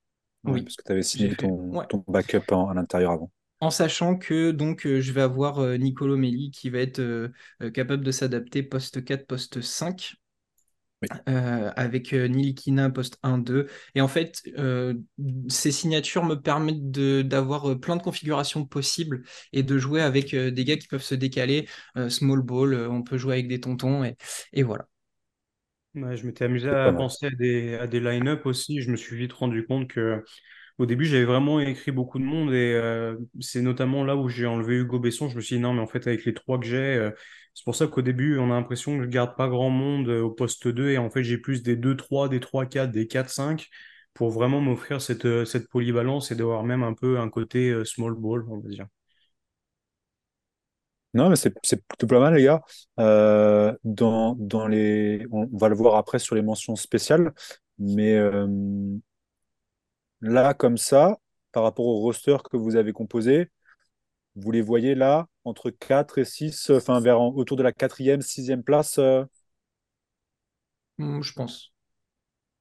Ouais, 0.44 0.54
Oui, 0.54 0.62
parce 0.62 0.76
que 0.76 0.82
tu 0.82 0.92
avais 0.92 1.02
signé 1.02 1.34
fait. 1.34 1.34
ton, 1.34 1.78
Ouais. 1.78 1.86
ton 1.88 2.04
backup 2.06 2.52
en- 2.52 2.68
à 2.68 2.74
l'intérieur 2.74 3.12
avant. 3.12 3.30
En 3.60 3.70
sachant 3.70 4.16
que 4.16 4.50
donc 4.52 4.86
euh, 4.86 5.00
je 5.02 5.12
vais 5.12 5.20
avoir 5.20 5.58
euh, 5.60 5.76
Nicolo 5.76 6.16
Melli 6.16 6.50
qui 6.50 6.70
va 6.70 6.78
être 6.78 6.98
euh, 7.00 7.28
euh, 7.62 7.70
capable 7.70 8.04
de 8.04 8.10
s'adapter 8.10 8.62
poste 8.62 9.04
4, 9.04 9.26
poste 9.26 9.60
5. 9.60 10.14
Oui. 11.02 11.08
euh, 11.28 11.72
avec 11.76 12.12
euh, 12.12 12.26
Nilikina 12.28 12.90
poste 12.90 13.18
1-2. 13.22 13.68
Et 13.94 14.00
en 14.00 14.08
fait, 14.08 14.42
euh, 14.58 14.94
ces 15.48 15.72
signatures 15.72 16.24
me 16.24 16.34
permettent 16.36 16.90
de- 16.90 17.22
d'avoir 17.22 17.78
plein 17.80 17.96
de 17.96 18.02
configurations 18.02 18.64
possibles 18.66 19.22
et 19.52 19.62
de 19.62 19.78
jouer 19.78 20.02
avec 20.02 20.34
euh, 20.34 20.50
des 20.50 20.64
gars 20.64 20.76
qui 20.76 20.88
peuvent 20.88 21.02
se 21.02 21.14
décaler. 21.14 21.68
euh, 21.96 22.08
small 22.10 22.42
ball, 22.42 22.74
euh, 22.74 22.90
on 22.90 23.02
peut 23.02 23.18
jouer 23.18 23.34
avec 23.34 23.48
des 23.48 23.60
tontons 23.60 24.04
et, 24.04 24.16
et 24.52 24.62
voilà. 24.62 24.86
Ouais, 25.96 26.16
je 26.16 26.24
m'étais 26.24 26.44
amusé 26.44 26.70
à 26.70 26.92
penser 26.92 27.26
à 27.26 27.30
des, 27.30 27.74
à 27.74 27.86
des 27.88 27.98
line-up 27.98 28.46
aussi. 28.46 28.80
Je 28.80 28.90
me 28.92 28.96
suis 28.96 29.16
vite 29.16 29.32
rendu 29.32 29.66
compte 29.66 29.88
que 29.88 30.24
au 30.80 30.86
début, 30.86 31.04
j'avais 31.04 31.24
vraiment 31.26 31.60
écrit 31.60 31.92
beaucoup 31.92 32.18
de 32.18 32.24
monde 32.24 32.54
et 32.54 32.72
euh, 32.74 33.16
c'est 33.40 33.60
notamment 33.60 34.02
là 34.02 34.16
où 34.16 34.28
j'ai 34.30 34.46
enlevé 34.46 34.76
Hugo 34.76 34.98
Besson. 34.98 35.28
Je 35.28 35.36
me 35.36 35.40
suis 35.42 35.56
dit 35.56 35.62
non, 35.62 35.74
mais 35.74 35.80
en 35.82 35.86
fait, 35.86 36.06
avec 36.06 36.24
les 36.24 36.32
trois 36.32 36.58
que 36.58 36.64
j'ai, 36.66 36.76
euh, 36.78 37.10
c'est 37.54 37.64
pour 37.64 37.76
ça 37.76 37.86
qu'au 37.86 38.00
début, 38.00 38.38
on 38.38 38.46
a 38.50 38.54
l'impression 38.54 38.96
que 38.96 39.04
je 39.04 39.08
garde 39.08 39.36
pas 39.36 39.48
grand 39.48 39.68
monde 39.68 40.08
euh, 40.08 40.22
au 40.22 40.30
poste 40.30 40.68
2 40.68 40.88
et 40.90 40.96
en 40.98 41.10
fait, 41.10 41.22
j'ai 41.22 41.36
plus 41.36 41.62
des 41.62 41.76
2-3, 41.76 42.30
des 42.30 42.40
3-4, 42.40 42.92
des 42.92 43.06
4-5 43.06 43.68
pour 44.14 44.30
vraiment 44.30 44.60
m'offrir 44.62 45.02
cette, 45.02 45.44
cette 45.44 45.68
polyvalence 45.68 46.30
et 46.32 46.34
d'avoir 46.34 46.64
même 46.64 46.82
un 46.82 46.94
peu 46.94 47.18
un 47.20 47.28
côté 47.28 47.84
small 47.84 48.14
ball, 48.14 48.44
on 48.48 48.58
va 48.58 48.68
dire. 48.68 48.86
Non, 51.12 51.28
mais 51.28 51.36
c'est 51.36 51.50
plutôt 51.86 52.06
pas 52.06 52.20
mal, 52.20 52.34
les 52.34 52.44
gars. 52.44 52.62
Dans, 52.96 54.34
dans 54.38 54.66
les... 54.68 55.26
On 55.32 55.46
va 55.56 55.68
le 55.68 55.74
voir 55.74 55.96
après 55.96 56.18
sur 56.18 56.34
les 56.34 56.42
mentions 56.42 56.76
spéciales, 56.76 57.32
mais 57.78 58.16
là, 60.20 60.54
comme 60.54 60.76
ça, 60.78 61.18
par 61.52 61.62
rapport 61.64 61.86
au 61.86 62.00
roster 62.00 62.36
que 62.50 62.56
vous 62.56 62.76
avez 62.76 62.92
composé, 62.92 63.50
vous 64.36 64.52
les 64.52 64.62
voyez 64.62 64.94
là, 64.94 65.26
entre 65.44 65.70
4 65.70 66.18
et 66.18 66.24
6, 66.26 66.70
enfin 66.70 67.00
vers 67.00 67.20
en- 67.20 67.34
autour 67.34 67.56
de 67.58 67.62
la 67.64 67.72
quatrième, 67.72 68.22
sixième 68.22 68.64
place. 68.64 68.98
euh, 68.98 69.24
Hum, 70.98 71.22
je 71.22 71.32
pense. 71.32 71.72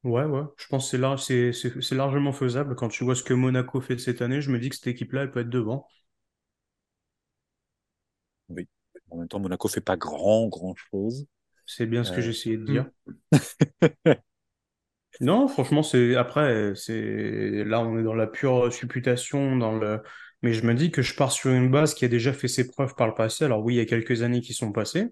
Ouais, 0.03 0.25
ouais, 0.25 0.41
je 0.57 0.67
pense 0.67 0.85
que 0.85 0.91
c'est 0.91 0.97
lar- 0.97 1.19
c'est 1.19 1.53
c'est- 1.53 1.81
c'est 1.81 1.95
largement 1.95 2.33
faisable. 2.33 2.75
Quand 2.75 2.89
tu 2.89 3.03
vois 3.05 3.15
ce 3.15 3.23
que 3.23 3.33
Monaco 3.33 3.81
fait 3.81 3.97
cette 3.97 4.21
année, 4.21 4.41
je 4.41 4.51
me 4.51 4.59
dis 4.59 4.69
que 4.69 4.75
cette 4.75 4.87
équipe-là, 4.87 5.23
elle 5.23 5.31
peut 5.31 5.41
être 5.41 5.49
devant. 5.49 5.87
Oui. 8.49 8.67
En 9.09 9.17
même 9.17 9.27
temps, 9.27 9.39
Monaco 9.39 9.67
fait 9.67 9.81
pas 9.81 9.97
grand, 9.97 10.47
grand 10.47 10.75
chose. 10.75 11.25
C'est 11.65 11.85
bien 11.85 12.03
ce 12.03 12.11
que 12.11 12.21
Euh, 12.21 12.21
j'essayais 12.21 12.57
de 12.57 12.65
dire. 12.65 12.85
Non, 15.19 15.49
franchement, 15.49 15.83
c'est 15.83 16.15
après, 16.15 16.73
c'est 16.75 17.63
là, 17.65 17.81
on 17.81 17.97
est 17.99 18.03
dans 18.03 18.13
la 18.13 18.27
pure 18.27 18.71
supputation, 18.71 19.57
dans 19.57 19.77
le. 19.77 20.01
Mais 20.41 20.53
je 20.53 20.65
me 20.65 20.73
dis 20.73 20.91
que 20.91 21.01
je 21.01 21.13
pars 21.15 21.33
sur 21.33 21.51
une 21.51 21.69
base 21.69 21.93
qui 21.93 22.05
a 22.05 22.07
déjà 22.07 22.31
fait 22.31 22.47
ses 22.47 22.67
preuves 22.67 22.95
par 22.95 23.07
le 23.07 23.13
passé. 23.13 23.43
Alors 23.43 23.61
oui, 23.63 23.75
il 23.75 23.77
y 23.77 23.81
a 23.81 23.85
quelques 23.85 24.21
années 24.21 24.39
qui 24.39 24.53
sont 24.53 24.71
passées, 24.71 25.09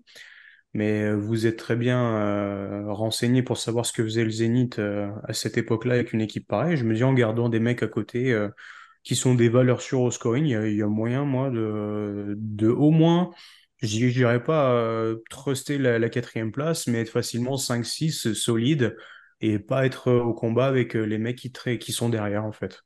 mais 0.74 1.04
euh, 1.04 1.15
vous 1.17 1.46
êtes 1.48 1.58
très 1.58 1.76
bien 1.76 2.00
euh, 2.17 2.93
renseigné 2.93 3.43
pour 3.43 3.58
savoir 3.58 3.86
ce 3.86 3.93
que 3.93 4.04
faisait 4.04 4.24
le 4.24 4.30
Zénith 4.30 4.80
euh, 4.80 5.10
à 5.26 5.34
cette 5.34 5.58
époque-là 5.58 5.96
avec 5.96 6.13
une 6.13 6.22
équipe 6.22 6.48
pareille. 6.48 6.78
Je 6.78 6.86
me 6.86 6.96
dis 6.96 7.04
en 7.04 7.13
gardant 7.13 7.50
des 7.50 7.60
mecs 7.60 7.84
à 7.84 7.88
côté 7.88 8.34
qui 9.04 9.15
sont 9.15 9.36
des 9.36 9.50
valeurs 9.50 9.82
sûres 9.82 10.02
au 10.02 10.12
scoring, 10.12 10.46
il 10.46 10.76
y 10.76 10.82
a, 10.84 10.88
moyen, 10.88 11.26
moi, 11.26 11.50
de, 11.50 12.36
de 12.38 12.70
au 12.70 12.91
moins, 12.91 13.32
je 13.82 14.08
dirais 14.08 14.43
pas 14.43 15.13
truster 15.30 15.78
la, 15.78 16.00
la 16.00 16.10
quatrième 16.10 16.52
place, 16.54 16.88
mais 16.88 17.02
être 17.02 17.10
facilement 17.10 17.58
cinq 17.58 17.86
six 17.86 18.34
solide 18.34 18.96
et 19.41 19.60
pas 19.60 19.86
être 19.86 20.10
euh, 20.10 20.21
au 20.23 20.34
combat 20.34 20.67
avec 20.67 20.95
euh, 20.95 21.04
les 21.06 21.17
mecs 21.17 21.38
qui, 21.38 21.52
sont 21.91 22.10
derrière, 22.10 22.45
en 22.45 22.52
fait. 22.52 22.84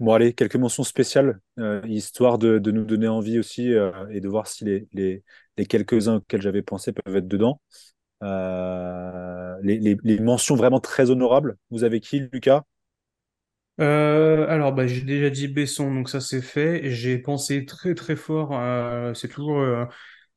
Bon, 0.00 0.14
allez, 0.14 0.32
quelques 0.34 0.56
mentions 0.56 0.82
spéciales, 0.82 1.40
euh, 1.60 1.80
histoire 1.86 2.38
de, 2.38 2.58
de 2.58 2.70
nous 2.72 2.84
donner 2.84 3.06
envie 3.06 3.38
aussi 3.38 3.72
euh, 3.72 3.92
et 4.10 4.20
de 4.20 4.28
voir 4.28 4.48
si 4.48 4.64
les, 4.64 4.88
les, 4.92 5.22
les 5.56 5.66
quelques-uns 5.66 6.16
auxquels 6.16 6.42
j'avais 6.42 6.62
pensé 6.62 6.92
peuvent 6.92 7.14
être 7.16 7.28
dedans. 7.28 7.60
Euh, 8.22 9.56
les, 9.62 9.78
les- 9.78 9.98
les 10.04 10.20
mentions 10.20 10.56
vraiment 10.56 10.80
très 10.80 11.10
honorables. 11.10 11.56
Vous 11.70 11.84
avez 11.84 12.00
qui, 12.00 12.20
Lucas? 12.32 12.64
Euh, 13.80 14.46
alors, 14.48 14.72
bah, 14.74 14.86
j'ai 14.86 15.00
déjà 15.02 15.30
dit 15.30 15.48
Besson, 15.48 15.92
donc 15.94 16.08
ça 16.10 16.20
c'est 16.20 16.42
fait. 16.42 16.90
J'ai 16.90 17.18
pensé 17.18 17.64
très 17.64 17.94
très 17.94 18.16
fort. 18.16 18.52
euh, 18.54 19.14
c'est 19.14 19.28
toujours 19.28 19.60
euh, 19.60 19.86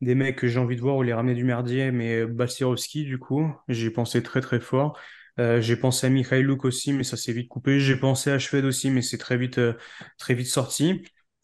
des 0.05 0.15
mecs 0.15 0.37
que 0.37 0.47
j'ai 0.47 0.59
envie 0.59 0.75
de 0.77 0.81
voir 0.81 0.97
ou 0.97 1.03
les 1.03 1.13
ramener 1.13 1.35
du 1.35 1.43
merdier, 1.43 1.91
mais 1.91 2.21
euh, 2.21 2.27
Bassirovski, 2.27 3.05
du 3.05 3.19
coup, 3.19 3.51
j'ai 3.67 3.91
pensé 3.91 4.23
très 4.23 4.41
très 4.41 4.59
fort. 4.61 4.97
Euh, 5.39 5.59
j'ai 5.61 5.75
pensé 5.75 6.07
à 6.07 6.09
Mikhailuk 6.09 6.63
aussi, 6.65 6.93
mais 6.93 7.03
ça 7.03 7.17
s'est 7.17 7.33
vite 7.33 7.49
coupé. 7.49 7.79
J'ai 7.79 7.97
pensé 7.97 8.31
à 8.31 8.39
Shved 8.39 8.65
aussi, 8.65 8.89
mais 8.91 9.01
c'est 9.01 9.17
très 9.17 9.37
vite 9.37 9.57
euh, 9.57 9.73
très 10.17 10.33
vite 10.35 10.47
sorti. 10.47 11.03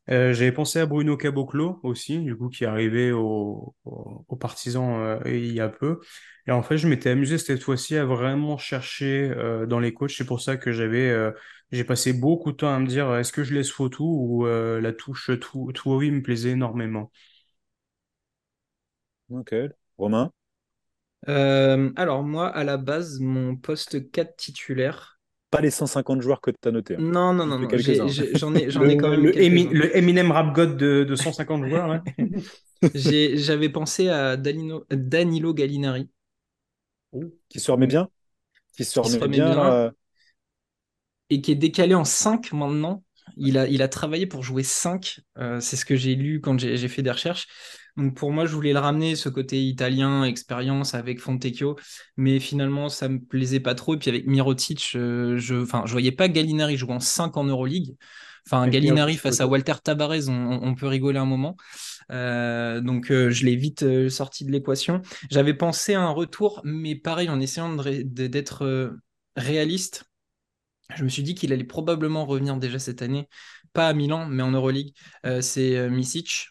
Euh, 0.10 0.34
j'avais 0.34 0.52
pensé 0.52 0.80
à 0.80 0.86
Bruno 0.86 1.18
Caboclo 1.18 1.80
aussi, 1.84 2.20
du 2.20 2.36
coup, 2.36 2.50
qui 2.50 2.64
est 2.64 2.68
arrivé 2.68 3.12
au, 3.12 3.76
au- 3.86 4.26
aux 4.28 4.36
Partisans 4.36 5.20
il 5.26 5.54
y 5.54 5.60
a 5.60 5.70
peu. 5.70 6.00
Et 6.48 6.52
en 6.52 6.64
fait, 6.64 6.78
je 6.78 6.88
m'étais 6.88 7.10
amusé 7.12 7.38
cette 7.38 7.62
fois-ci 7.64 7.96
à 7.98 8.06
vraiment 8.06 8.58
chercher 8.58 9.32
dans 9.68 9.80
les 9.80 9.94
coachs. 9.94 10.12
C'est 10.12 10.26
pour 10.26 10.42
ça 10.42 10.58
que 10.58 10.72
j'ai 11.72 11.84
passé 11.84 12.14
beaucoup 12.14 12.52
de 12.52 12.58
temps 12.58 12.74
à 12.74 12.80
me 12.80 12.88
dire, 12.88 13.14
est-ce 13.16 13.32
que 13.32 13.44
je 13.44 13.54
laisse 13.54 13.72
Fotou 13.72 14.04
ou 14.06 14.46
la 14.46 14.92
touche 14.94 15.32
Tou- 15.40 15.72
Tououi 15.72 16.12
me 16.12 16.22
plaisait 16.22 16.52
énormément. 16.52 17.12
Ok. 19.32 19.56
Romain? 19.98 20.32
Euh, 21.30 21.92
alors 21.96 22.24
moi, 22.24 22.48
à 22.48 22.64
la 22.64 22.78
base, 22.78 23.20
mon 23.20 23.56
poste 23.56 24.12
4 24.12 24.36
titulaire, 24.36 25.22
pas 25.52 25.60
les 25.60 25.70
150 25.70 26.22
joueurs 26.22 26.40
que 26.40 26.50
tu 26.50 26.68
as 26.68 26.72
notés. 26.72 26.96
Hein. 26.96 27.02
Non, 27.02 27.34
non, 27.34 27.46
non, 27.46 27.60
non. 27.60 27.68
J'en 27.70 28.56
ai, 28.56 28.70
j'en 28.70 28.86
ai, 28.86 28.96
quand 28.96 29.10
même. 29.10 29.22
Le, 29.22 29.32
le, 29.32 29.98
Eminem 29.98 30.32
Rap 30.32 30.56
God 30.56 30.78
de, 30.78 31.04
de 31.04 31.16
150 31.16 31.66
joueurs. 31.66 32.02
J'avais 32.96 33.68
pensé 33.68 34.08
à 34.08 34.38
Danilo, 34.38 34.86
Danilo 34.90 35.54
Gallinari. 35.54 36.10
Qui 37.50 37.60
se 37.60 37.70
remet 37.70 37.88
bien 37.88 38.08
Qui 38.78 38.86
se 38.86 38.98
remet, 38.98 39.28
bien. 39.28 39.74
Euh, 39.74 39.92
Et 41.30 41.42
qui 41.42 41.52
est 41.52 41.56
décalé 41.56 41.96
en 41.96 42.06
5 42.06 42.54
maintenant. 42.54 43.04
Il 43.36 43.58
a, 43.58 43.68
il 43.68 43.82
a 43.82 43.90
travaillé 43.90 44.28
pour 44.28 44.44
jouer 44.44 44.64
5. 44.64 45.20
Euh, 45.38 45.60
c'est 45.60 45.76
ce 45.76 45.84
que 45.84 45.98
j'ai 45.98 46.16
lu 46.16 46.40
quand 46.40 46.58
j'ai 46.58 46.88
fait 46.88 47.02
des 47.02 47.12
recherches. 47.12 47.48
Donc 47.98 48.16
pour 48.16 48.32
moi, 48.32 48.46
je 48.46 48.54
voulais 48.54 48.74
le 48.74 48.80
ramener, 48.80 49.16
ce 49.16 49.30
côté 49.30 49.62
italien, 49.64 50.24
expérience 50.24 50.94
avec 50.96 51.20
Fontecchio, 51.20 51.76
mais 52.18 52.40
finalement, 52.40 52.90
ça 52.90 53.10
me 53.10 53.20
plaisait 53.20 53.60
pas 53.60 53.76
trop. 53.76 53.96
Et 53.96 53.98
puis 53.98 54.10
avec 54.10 54.28
Mirotic, 54.28 54.94
euh, 54.96 55.38
je 55.38 55.56
ne 55.56 55.66
je 55.66 55.92
voyais 55.92 56.12
pas 56.12 56.28
Gallinari 56.28 56.78
jouer 56.78 56.94
en 56.94 57.00
5 57.00 57.36
en 57.38 57.44
Euroleague. 57.44 57.96
Enfin, 58.48 58.68
Gallinari 58.68 59.18
face 59.18 59.40
à 59.40 59.46
Walter 59.46 59.76
Tabarez, 59.84 60.28
on, 60.28 60.74
peut 60.74 60.88
rigoler 60.88 61.20
un 61.20 61.26
moment. 61.26 61.56
Euh, 62.12 62.82
donc, 62.82 63.12
euh, 63.12 63.30
je 63.30 63.46
l'ai 63.46 63.56
vite 63.56 64.10
sorti 64.10 64.46
de 64.46 64.52
l'équation. 64.52 65.02
J'avais 65.30 65.54
pensé 65.54 65.94
à 65.94 66.02
un 66.02 66.10
retour, 66.10 66.60
mais 66.64 66.96
pareil, 66.96 67.30
en 67.30 67.40
essayant 67.40 67.76
d'être 67.76 68.96
réaliste, 69.36 70.06
je 70.96 71.04
me 71.04 71.10
suis 71.10 71.22
dit 71.22 71.36
qu'il 71.36 71.54
allait 71.54 71.64
probablement 71.64 72.26
revenir 72.26 72.58
déjà 72.58 72.80
cette 72.80 73.04
année, 73.04 73.30
pas 73.74 73.88
à 73.88 73.94
Milan, 73.94 74.26
mais 74.28 74.42
en 74.42 74.52
Euroleague. 74.52 74.94
c'est 75.42 75.90
Misic. 75.92 76.48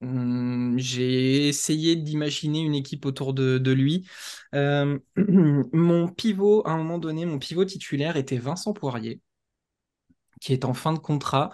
Hum, 0.00 0.78
j'ai 0.78 1.48
essayé 1.48 1.96
d'imaginer 1.96 2.60
une 2.60 2.74
équipe 2.74 3.04
autour 3.04 3.34
de, 3.34 3.72
lui. 3.72 4.08
Euh, 4.54 4.98
mon 5.72 6.08
pivot, 6.08 6.66
à 6.66 6.70
un 6.72 6.76
moment 6.78 6.98
donné, 6.98 7.26
mon 7.26 7.38
pivot 7.38 7.64
titulaire 7.64 8.16
était 8.16 8.38
Vincent 8.38 8.72
Poirier, 8.72 9.20
qui 10.40 10.52
est 10.52 10.64
en 10.64 10.74
fin 10.74 10.92
de 10.92 10.98
contrat 10.98 11.50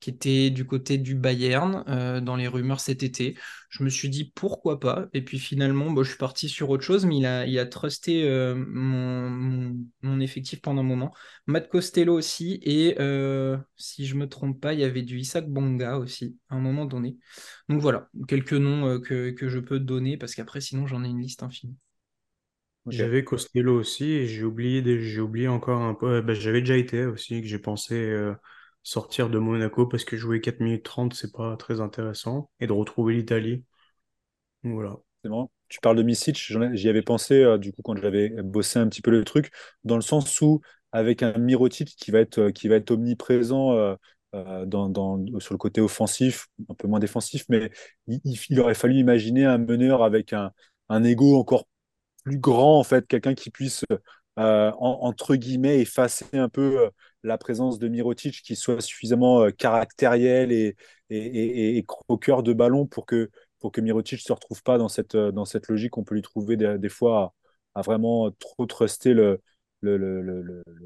qui 0.00 0.08
était 0.10 0.50
du 0.50 0.66
côté 0.66 0.96
du 0.98 1.14
Bayern 1.14 1.84
euh, 1.88 2.20
dans 2.20 2.34
les 2.36 2.48
rumeurs 2.48 2.80
cet 2.80 3.02
été. 3.02 3.36
Je 3.68 3.84
me 3.84 3.90
suis 3.90 4.08
dit 4.08 4.32
pourquoi 4.34 4.80
pas? 4.80 5.08
Et 5.12 5.22
puis 5.22 5.38
finalement, 5.38 5.90
bah, 5.90 6.02
je 6.02 6.08
suis 6.08 6.18
parti 6.18 6.48
sur 6.48 6.70
autre 6.70 6.82
chose, 6.82 7.04
mais 7.04 7.18
il 7.18 7.26
a, 7.26 7.46
il 7.46 7.58
a 7.58 7.66
trusté 7.66 8.24
euh, 8.24 8.54
mon, 8.54 9.76
mon, 10.02 10.20
effectif 10.20 10.62
pendant 10.62 10.80
un 10.80 10.84
moment. 10.84 11.14
Matt 11.46 11.68
Costello 11.68 12.14
aussi. 12.14 12.60
Et 12.62 12.96
euh, 12.98 13.58
si 13.76 14.06
je 14.06 14.16
me 14.16 14.26
trompe 14.26 14.58
pas, 14.60 14.72
il 14.72 14.80
y 14.80 14.84
avait 14.84 15.02
du 15.02 15.18
Isaac 15.18 15.48
Bonga 15.48 15.98
aussi 15.98 16.36
à 16.48 16.56
un 16.56 16.60
moment 16.60 16.86
donné. 16.86 17.16
Donc 17.68 17.80
voilà, 17.80 18.08
quelques 18.26 18.54
noms 18.54 19.00
que, 19.00 19.30
que, 19.30 19.48
je 19.48 19.58
peux 19.58 19.78
donner 19.78 20.16
parce 20.16 20.34
qu'après, 20.34 20.62
sinon, 20.62 20.86
j'en 20.86 21.04
ai 21.04 21.08
une 21.08 21.20
liste 21.20 21.42
infinie. 21.42 21.76
J'avais 22.86 23.22
Costello 23.22 23.78
aussi 23.78 24.04
et 24.04 24.26
j'ai 24.26 24.42
oublié, 24.42 24.82
j'ai 25.02 25.20
oublié 25.20 25.48
encore 25.48 25.82
un 25.82 25.94
peu. 25.94 26.22
Bah, 26.22 26.32
j'avais 26.32 26.60
déjà 26.60 26.78
été 26.78 27.04
aussi, 27.04 27.42
que 27.42 27.46
j'ai 27.46 27.58
pensé 27.58 27.94
sortir 28.82 29.28
de 29.28 29.38
Monaco 29.38 29.86
parce 29.86 30.04
que 30.04 30.16
jouer 30.16 30.40
4 30.40 30.60
minutes 30.60 30.84
30, 30.84 31.14
c'est 31.14 31.32
pas 31.32 31.56
très 31.56 31.80
intéressant. 31.80 32.50
Et 32.60 32.66
de 32.66 32.72
retrouver 32.72 33.14
l'Italie. 33.14 33.64
Voilà. 34.62 34.96
Tu 35.68 35.78
parles 35.80 35.96
de 35.96 36.02
Misic, 36.02 36.36
j'y 36.72 36.88
avais 36.88 37.02
pensé 37.02 37.34
euh, 37.34 37.58
du 37.58 37.72
coup 37.72 37.82
quand 37.82 37.96
j'avais 37.96 38.30
bossé 38.42 38.78
un 38.78 38.88
petit 38.88 39.02
peu 39.02 39.10
le 39.10 39.24
truc, 39.24 39.52
dans 39.84 39.96
le 39.96 40.02
sens 40.02 40.40
où 40.40 40.60
avec 40.92 41.22
un 41.22 41.38
Mirotic 41.38 41.94
qui 41.96 42.10
va 42.10 42.20
être, 42.20 42.38
euh, 42.38 42.50
qui 42.50 42.68
va 42.68 42.76
être 42.76 42.90
omniprésent 42.90 43.72
euh, 43.72 44.66
dans, 44.66 44.88
dans, 44.88 45.24
sur 45.38 45.54
le 45.54 45.58
côté 45.58 45.80
offensif, 45.80 46.48
un 46.68 46.74
peu 46.74 46.88
moins 46.88 46.98
défensif, 47.00 47.44
mais 47.48 47.70
il, 48.06 48.60
aurait 48.60 48.74
fallu 48.74 48.94
imaginer 48.96 49.44
un 49.44 49.58
meneur 49.58 50.02
avec 50.02 50.32
un, 50.32 50.52
un 50.88 51.04
ego 51.04 51.36
encore 51.36 51.66
plus 52.24 52.38
grand, 52.38 52.78
en 52.78 52.84
fait, 52.84 53.06
quelqu'un 53.06 53.34
qui 53.34 53.50
puisse 53.50 53.84
entre 54.40 55.36
guillemets 55.36 55.80
effacer 55.80 56.26
un 56.38 56.48
peu 56.48 56.90
la 57.22 57.38
présence 57.38 57.78
de 57.78 57.88
Mirotic 57.88 58.42
qui 58.42 58.56
soit 58.56 58.80
suffisamment 58.80 59.42
euh, 59.42 59.50
caractériel 59.50 60.52
et, 60.52 61.84
croqueur 61.86 62.42
de 62.42 62.52
ballon 62.52 62.86
pour 62.86 63.06
que, 63.06 63.30
pour 63.58 63.72
que 63.72 63.80
Mirotic 63.80 64.20
ne 64.20 64.22
se 64.22 64.32
retrouve 64.32 64.62
pas 64.62 64.78
dans 64.78 64.88
cette, 64.88 65.14
euh, 65.14 65.32
dans 65.32 65.44
cette 65.44 65.68
logique 65.68 65.92
qu'on 65.92 66.04
peut 66.04 66.14
lui 66.14 66.22
trouver 66.22 66.56
des, 66.56 66.88
fois 66.88 67.34
à, 67.74 67.82
vraiment 67.82 68.30
trop 68.32 68.66
truster 68.66 69.14
le, 69.14 69.40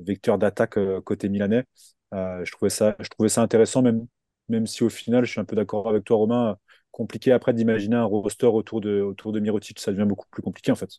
vecteur 0.07 0.39
d'attaque 0.39 0.79
euh, 0.79 1.01
côté 1.01 1.29
milanais. 1.29 1.65
je, 2.13 2.51
trouvais 2.53 2.71
ça, 2.71 2.97
je 3.01 3.09
trouvais 3.09 3.29
ça 3.29 3.43
intéressant, 3.43 3.83
même, 3.83 4.07
même 4.49 4.67
si 4.67 4.85
au 4.85 4.91
final, 4.91 5.25
je 5.25 5.31
suis 5.33 5.41
un 5.41 5.45
peu 5.45 5.57
d'accord 5.57 5.89
avec 5.89 6.05
toi, 6.05 6.17
Romain, 6.17 6.57
compliqué 6.91 7.33
après 7.33 7.53
d'imaginer 7.53 7.97
un 7.97 8.05
roster 8.05 8.47
autour 8.47 8.81
de, 8.81 9.01
autour 9.01 9.33
de 9.33 9.41
Mirotic. 9.41 9.79
Ça 9.81 9.93
devient 9.93 10.07
beaucoup 10.07 10.27
plus 10.31 10.43
compliqué 10.43 10.73
en 10.73 10.77
fait. 10.77 10.91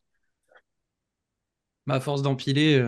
À 1.88 2.00
force 2.00 2.22
d'empiler, 2.22 2.84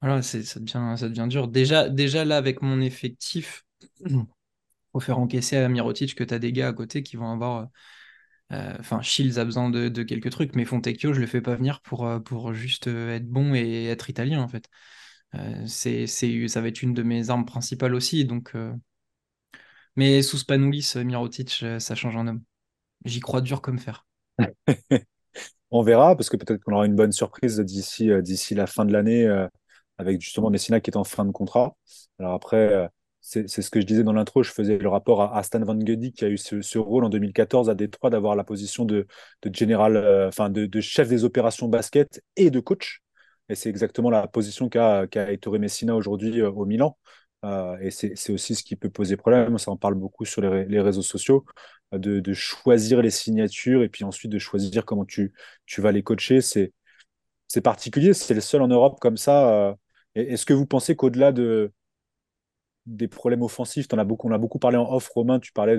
voilà, 0.00 0.22
ça 0.22 0.38
devient, 0.60 1.26
dur. 1.28 1.48
Déjà, 1.48 2.24
là, 2.24 2.36
avec 2.36 2.62
mon 2.62 2.80
effectif, 2.80 3.64
faut 4.92 5.00
faire 5.00 5.18
encaisser 5.18 5.56
à 5.56 5.68
Mirotic 5.68 6.14
que 6.14 6.24
tu 6.24 6.34
as 6.34 6.38
des 6.38 6.52
gars 6.52 6.68
à 6.68 6.72
côté 6.72 7.02
qui 7.02 7.16
vont 7.16 7.30
avoir. 7.32 7.68
Euh, 8.52 8.76
enfin, 8.78 9.02
Shields 9.02 9.38
a 9.38 9.44
besoin 9.44 9.70
de, 9.70 10.02
quelques 10.02 10.30
trucs, 10.30 10.54
mais 10.54 10.64
Fontecchio, 10.64 11.12
je 11.12 11.20
le 11.20 11.26
fais 11.26 11.40
pas 11.42 11.56
venir 11.56 11.80
pour, 11.82 12.06
euh, 12.06 12.52
juste 12.52 12.88
euh, 12.88 13.14
être 13.16 13.28
bon 13.28 13.54
et 13.54 13.86
être 13.86 14.08
italien, 14.08 14.40
en 14.40 14.48
fait. 14.48 14.68
c'est, 15.66 16.06
ça 16.06 16.60
va 16.60 16.68
être 16.68 16.82
une 16.82 16.94
de 16.94 17.02
mes 17.02 17.30
armes 17.30 17.44
principales 17.44 17.94
aussi. 17.94 18.24
Donc, 18.24 18.54
Mais 19.96 20.22
sous 20.22 20.38
Spanoulis, 20.38 20.92
Mirotic, 20.96 21.64
ça 21.78 21.94
change 21.94 22.16
un 22.16 22.26
homme. 22.28 22.42
J'y 23.04 23.20
crois 23.20 23.40
dur 23.40 23.60
comme 23.62 23.78
fer. 23.78 24.06
On 25.70 25.82
verra, 25.82 26.16
parce 26.16 26.30
que 26.30 26.36
peut-être 26.36 26.62
qu'on 26.62 26.72
aura 26.72 26.86
une 26.86 26.96
bonne 26.96 27.12
surprise 27.12 27.60
d'ici, 27.60 28.10
d'ici 28.22 28.54
la 28.54 28.66
fin 28.66 28.84
de 28.84 28.92
l'année 28.92 29.28
avec 29.98 30.20
justement 30.20 30.50
Messina 30.50 30.80
qui 30.80 30.90
est 30.90 30.96
en 30.96 31.04
fin 31.04 31.24
de 31.24 31.32
contrat. 31.32 31.76
Alors 32.18 32.34
après, 32.34 32.72
euh, 32.72 32.88
c'est 33.20 33.48
ce 33.48 33.68
que 33.68 33.80
je 33.80 33.86
disais 33.86 34.04
dans 34.04 34.12
l'intro, 34.12 34.42
je 34.42 34.52
faisais 34.52 34.78
le 34.78 34.88
rapport 34.88 35.34
à, 35.34 35.42
Stan 35.42 35.60
Van 35.60 35.74
Gundy 35.74 36.12
qui 36.12 36.24
a 36.24 36.28
eu 36.28 36.38
ce, 36.38 36.78
rôle 36.78 37.04
en 37.04 37.10
2014 37.10 37.68
à 37.68 37.74
Détroit 37.74 38.08
d'avoir 38.08 38.36
la 38.36 38.44
position 38.44 38.84
de, 38.84 39.06
général, 39.52 39.96
euh, 39.96 40.30
chef 40.80 41.08
des 41.08 41.24
opérations 41.24 41.68
basket 41.68 42.22
et 42.36 42.50
de 42.50 42.60
coach. 42.60 43.02
Et 43.50 43.54
c'est 43.54 43.68
exactement 43.68 44.10
la 44.10 44.28
position 44.28 44.68
qu'a 44.68 45.06
qu 45.08 45.48
Messina 45.58 45.94
aujourd'hui 45.94 46.40
euh, 46.40 46.50
au 46.50 46.64
Milan. 46.64 46.96
et 47.80 47.90
c'est 47.90 48.32
aussi 48.32 48.54
ce 48.54 48.62
qui 48.62 48.76
peut 48.76 48.90
poser 48.90 49.16
problème. 49.16 49.58
Ça 49.58 49.70
en 49.72 49.76
parle 49.76 49.94
beaucoup 49.94 50.24
sur 50.24 50.40
les, 50.40 50.80
réseaux 50.80 51.02
sociaux, 51.02 51.44
de, 51.92 52.32
choisir 52.32 53.02
les 53.02 53.10
signatures 53.10 53.82
et 53.82 53.88
puis 53.88 54.04
ensuite 54.04 54.32
de 54.32 54.38
choisir 54.38 54.84
comment 54.84 55.04
tu, 55.04 55.32
vas 55.78 55.92
les 55.92 56.02
coacher. 56.02 56.40
C'est 56.40 56.72
particulier, 57.62 58.12
c'est 58.14 58.34
le 58.34 58.40
seul 58.40 58.62
en 58.62 58.68
Europe 58.68 58.98
comme 59.00 59.16
ça 59.16 59.76
est-ce 60.14 60.46
que 60.46 60.52
vous 60.52 60.66
pensez 60.66 60.96
qu'au-delà 60.96 61.32
de, 61.32 61.72
des 62.86 63.08
problèmes 63.08 63.42
offensifs, 63.42 63.86
en 63.92 64.04
beaucoup, 64.04 64.28
on 64.28 64.32
a 64.32 64.38
beaucoup 64.38 64.58
parlé 64.58 64.76
en 64.76 64.90
off, 64.92 65.08
Romain, 65.08 65.40
tu 65.40 65.52
parlais 65.52 65.76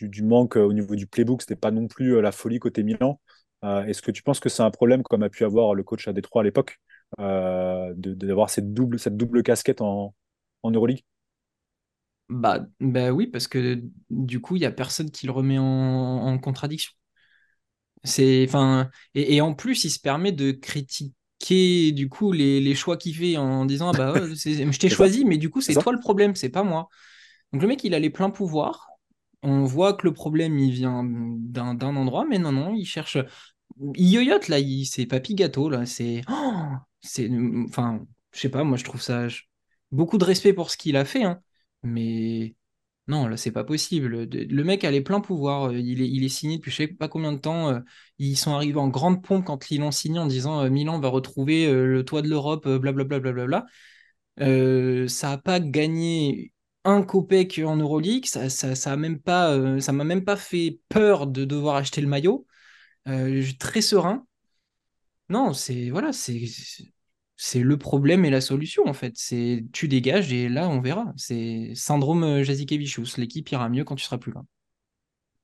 du, 0.00 0.22
manque 0.22 0.56
euh, 0.56 0.64
au 0.64 0.72
niveau 0.72 0.94
du 0.94 1.06
playbook, 1.06 1.42
c'était 1.42 1.56
pas 1.56 1.70
non 1.70 1.86
plus 1.88 2.16
euh, 2.16 2.20
la 2.20 2.32
folie 2.32 2.58
côté 2.58 2.82
Milan. 2.82 3.20
Euh, 3.64 3.84
est-ce 3.84 4.02
que 4.02 4.10
tu 4.10 4.22
penses 4.22 4.40
que 4.40 4.48
c'est 4.48 4.62
un 4.62 4.70
problème 4.70 5.02
comme 5.02 5.22
a 5.22 5.28
pu 5.28 5.44
avoir 5.44 5.74
le 5.74 5.82
coach 5.82 6.08
à 6.08 6.12
Détroit 6.12 6.42
à 6.42 6.44
l'époque, 6.44 6.80
d'avoir 7.18 8.50
cette 8.50 8.72
double, 8.72 8.98
cette 8.98 9.16
double 9.16 9.42
casquette 9.42 9.80
en, 9.80 10.14
en 10.62 10.70
Euroleague? 10.70 11.04
Bah, 12.30 12.64
bah 12.78 13.10
oui, 13.10 13.26
parce 13.26 13.48
que 13.48 13.82
du 14.08 14.40
coup, 14.40 14.56
il 14.56 14.60
n'y 14.60 14.66
a 14.66 14.70
personne 14.70 15.10
qui 15.10 15.26
le 15.26 15.32
remet 15.32 15.58
en, 15.58 16.38
contradiction. 16.38 16.92
C'est, 18.04 18.46
enfin, 18.48 18.88
et, 19.14 19.36
et, 19.36 19.40
en 19.40 19.52
plus, 19.52 19.84
il 19.84 19.90
se 19.90 19.98
permet 19.98 20.32
de 20.32 20.52
critiquer 20.52 21.12
du 21.92 22.08
coup 22.08 22.32
les, 22.32 22.60
les 22.60 22.74
choix 22.74 22.96
qu'il 22.96 23.14
fait 23.14 23.36
en 23.36 23.64
disant 23.64 23.90
ah 23.90 23.96
bah 23.96 24.14
je 24.14 24.78
t'ai 24.78 24.88
choisi 24.90 25.24
mais 25.24 25.38
du 25.38 25.48
coup 25.48 25.62
c'est 25.62 25.72
toi 25.72 25.92
le 25.92 25.98
problème 25.98 26.34
c'est 26.34 26.50
pas 26.50 26.62
moi. 26.62 26.88
Donc 27.52 27.62
le 27.62 27.68
mec 27.68 27.82
il 27.82 27.94
a 27.94 27.98
les 27.98 28.10
pleins 28.10 28.30
pouvoirs 28.30 28.88
on 29.42 29.64
voit 29.64 29.94
que 29.94 30.06
le 30.06 30.12
problème 30.12 30.58
il 30.58 30.70
vient 30.70 31.02
d'un 31.02 31.96
endroit 31.96 32.26
mais 32.28 32.38
non 32.38 32.52
non 32.52 32.74
il 32.74 32.84
cherche 32.84 33.16
il 33.94 34.10
yoyote 34.10 34.48
là 34.48 34.58
il 34.58 34.84
c'est 34.84 35.06
papy 35.06 35.34
gâteau 35.34 35.70
là 35.70 35.86
c'est 35.86 36.20
oh, 36.30 36.74
c'est 37.00 37.30
enfin 37.64 38.04
je 38.32 38.40
sais 38.40 38.50
pas 38.50 38.62
moi 38.62 38.76
je 38.76 38.84
trouve 38.84 39.00
ça 39.00 39.26
beaucoup 39.90 40.18
de 40.18 40.24
respect 40.24 40.52
pour 40.52 40.70
ce 40.70 40.76
qu'il 40.76 40.96
a 40.96 41.06
fait 41.06 41.24
hein, 41.24 41.40
mais 41.82 42.54
non, 43.08 43.26
là, 43.26 43.36
c'est 43.36 43.50
pas 43.52 43.64
possible. 43.64 44.28
Le 44.30 44.64
mec 44.64 44.84
a 44.84 44.90
les 44.90 45.00
pleins 45.00 45.20
pouvoirs. 45.20 45.70
Euh, 45.70 45.78
il 45.78 46.00
est, 46.02 46.08
il 46.08 46.24
est 46.24 46.28
signé 46.28 46.58
depuis 46.58 46.70
je 46.70 46.76
sais 46.76 46.86
pas 46.88 47.08
combien 47.08 47.32
de 47.32 47.38
temps. 47.38 47.70
Euh, 47.70 47.80
ils 48.18 48.36
sont 48.36 48.54
arrivés 48.54 48.78
en 48.78 48.88
grande 48.88 49.22
pompe 49.24 49.46
quand 49.46 49.70
ils 49.70 49.80
l'ont 49.80 49.90
signé 49.90 50.18
en 50.20 50.26
disant 50.26 50.62
euh, 50.62 50.70
Milan 50.70 51.00
va 51.00 51.08
retrouver 51.08 51.70
le 51.72 52.04
toit 52.04 52.22
de 52.22 52.28
l'Europe, 52.28 52.68
blablabla. 52.68 53.44
Bla, 53.46 53.66
ça 55.08 55.28
n'a 55.30 55.38
pas 55.38 55.60
gagné 55.60 56.52
un 56.84 57.02
copec 57.02 57.60
en 57.64 57.76
Euroleague. 57.76 58.26
Ça, 58.26 58.48
ça, 58.48 58.74
ça 58.74 58.96
même 58.96 59.20
pas, 59.20 59.80
ça 59.80 59.92
m'a 59.92 60.04
même 60.04 60.24
pas 60.24 60.36
fait 60.36 60.80
peur 60.88 61.26
de 61.26 61.44
devoir 61.44 61.76
acheter 61.76 62.00
le 62.00 62.08
maillot. 62.08 62.46
je 63.06 63.42
suis 63.42 63.58
très 63.58 63.80
serein. 63.82 64.26
Non, 65.28 65.52
c'est 65.54 65.90
voilà, 65.90 66.12
c'est 66.12 66.40
c'est 67.42 67.60
le 67.62 67.78
problème 67.78 68.26
et 68.26 68.30
la 68.30 68.42
solution 68.42 68.86
en 68.86 68.92
fait. 68.92 69.14
C'est 69.16 69.64
tu 69.72 69.88
dégages 69.88 70.30
et 70.30 70.50
là 70.50 70.68
on 70.68 70.82
verra. 70.82 71.06
C'est 71.16 71.70
syndrome 71.74 72.22
euh, 72.22 72.44
Jazikevichus. 72.44 73.16
L'équipe 73.16 73.50
ira 73.50 73.70
mieux 73.70 73.82
quand 73.82 73.96
tu 73.96 74.04
seras 74.04 74.18
plus 74.18 74.30
là. 74.30 74.42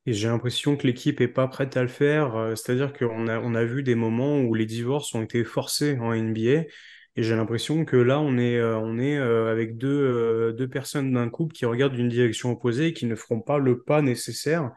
Et 0.04 0.12
j'ai 0.12 0.28
l'impression 0.28 0.76
que 0.76 0.86
l'équipe 0.86 1.22
est 1.22 1.28
pas 1.28 1.48
prête 1.48 1.74
à 1.78 1.80
le 1.80 1.88
faire. 1.88 2.36
Euh, 2.36 2.54
c'est-à-dire 2.54 2.92
qu'on 2.92 3.28
a, 3.28 3.40
on 3.40 3.54
a 3.54 3.64
vu 3.64 3.82
des 3.82 3.94
moments 3.94 4.40
où 4.42 4.52
les 4.52 4.66
divorces 4.66 5.14
ont 5.14 5.22
été 5.22 5.42
forcés 5.42 5.96
en 5.98 6.12
NBA 6.12 6.68
Et 7.16 7.22
j'ai 7.22 7.34
l'impression 7.34 7.86
que 7.86 7.96
là, 7.96 8.20
on 8.20 8.36
est, 8.36 8.58
euh, 8.58 8.76
on 8.76 8.98
est 8.98 9.16
avec 9.16 9.78
deux, 9.78 10.52
deux 10.52 10.68
personnes 10.68 11.14
d'un 11.14 11.30
couple 11.30 11.54
qui 11.54 11.64
regardent 11.64 11.94
d'une 11.94 12.10
direction 12.10 12.50
opposée 12.50 12.88
et 12.88 12.92
qui 12.92 13.06
ne 13.06 13.14
feront 13.14 13.40
pas 13.40 13.56
le 13.56 13.82
pas 13.82 14.02
nécessaire 14.02 14.70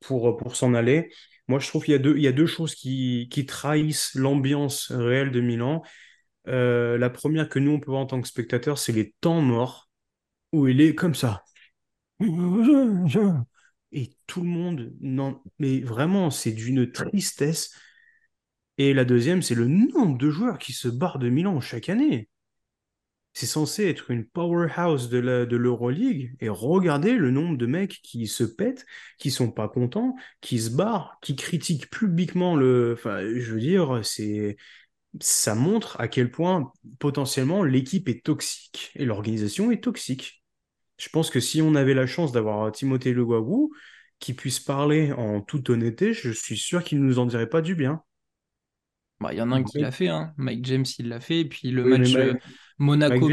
pour, 0.00 0.38
pour 0.38 0.56
s'en 0.56 0.72
aller. 0.72 1.10
Moi, 1.48 1.58
je 1.58 1.68
trouve 1.68 1.84
qu'il 1.84 1.92
y 1.92 1.96
a 1.96 1.98
deux, 1.98 2.16
il 2.16 2.22
y 2.22 2.28
a 2.28 2.32
deux 2.32 2.46
choses 2.46 2.74
qui, 2.74 3.28
qui 3.30 3.44
trahissent 3.44 4.14
l'ambiance 4.14 4.90
réelle 4.90 5.32
de 5.32 5.42
Milan. 5.42 5.82
La 6.46 7.10
première 7.10 7.48
que 7.48 7.58
nous, 7.58 7.72
on 7.72 7.80
peut 7.80 7.90
voir 7.90 8.02
en 8.02 8.06
tant 8.06 8.20
que 8.20 8.28
spectateur, 8.28 8.78
c'est 8.78 8.92
les 8.92 9.14
temps 9.20 9.40
morts 9.40 9.88
où 10.52 10.68
il 10.68 10.80
est 10.80 10.94
comme 10.94 11.14
ça. 11.14 11.42
Et 13.92 14.10
tout 14.26 14.40
le 14.40 14.48
monde, 14.48 14.92
non, 15.00 15.42
mais 15.58 15.80
vraiment, 15.80 16.30
c'est 16.30 16.52
d'une 16.52 16.90
tristesse. 16.90 17.74
Et 18.78 18.94
la 18.94 19.04
deuxième, 19.04 19.42
c'est 19.42 19.54
le 19.54 19.66
nombre 19.66 20.18
de 20.18 20.30
joueurs 20.30 20.58
qui 20.58 20.72
se 20.72 20.88
barrent 20.88 21.18
de 21.18 21.28
Milan 21.28 21.60
chaque 21.60 21.88
année. 21.88 22.28
C'est 23.34 23.46
censé 23.46 23.88
être 23.88 24.10
une 24.10 24.26
powerhouse 24.26 25.08
de 25.08 25.18
l'Euroleague. 25.56 26.34
et 26.40 26.50
regardez 26.50 27.14
le 27.16 27.30
nombre 27.30 27.56
de 27.56 27.64
mecs 27.64 28.00
qui 28.02 28.26
se 28.26 28.44
pètent, 28.44 28.84
qui 29.18 29.30
sont 29.30 29.50
pas 29.50 29.68
contents, 29.68 30.16
qui 30.42 30.58
se 30.58 30.70
barrent, 30.70 31.18
qui 31.22 31.34
critiquent 31.34 31.90
publiquement 31.90 32.56
le. 32.56 32.92
Enfin, 32.98 33.20
je 33.20 33.52
veux 33.54 33.60
dire, 33.60 34.00
c'est. 34.04 34.56
Ça 35.20 35.54
montre 35.54 36.00
à 36.00 36.08
quel 36.08 36.30
point 36.30 36.72
potentiellement 36.98 37.64
l'équipe 37.64 38.08
est 38.08 38.24
toxique 38.24 38.92
et 38.94 39.04
l'organisation 39.04 39.70
est 39.70 39.82
toxique. 39.82 40.42
Je 40.96 41.08
pense 41.08 41.30
que 41.30 41.40
si 41.40 41.60
on 41.60 41.74
avait 41.74 41.94
la 41.94 42.06
chance 42.06 42.32
d'avoir 42.32 42.70
Timothée 42.72 43.12
Le 43.12 43.24
Guagou, 43.24 43.72
qui 44.18 44.34
puisse 44.34 44.60
parler 44.60 45.12
en 45.12 45.40
toute 45.40 45.68
honnêteté, 45.68 46.12
je 46.12 46.30
suis 46.30 46.56
sûr 46.56 46.84
qu'il 46.84 47.00
ne 47.00 47.04
nous 47.04 47.18
en 47.18 47.26
dirait 47.26 47.48
pas 47.48 47.60
du 47.60 47.74
bien. 47.74 48.02
Bah, 49.20 49.32
il 49.32 49.38
y 49.38 49.42
en 49.42 49.52
a 49.52 49.56
un 49.56 49.62
qui 49.62 49.78
l'a 49.78 49.90
fait, 49.90 50.08
hein. 50.08 50.32
Mike 50.36 50.64
James, 50.64 50.84
il 50.98 51.08
l'a 51.08 51.20
fait. 51.20 51.40
Et 51.40 51.44
puis 51.44 51.70
le 51.70 51.84
match 51.84 52.14
euh, 52.14 52.34
Monaco, 52.78 53.28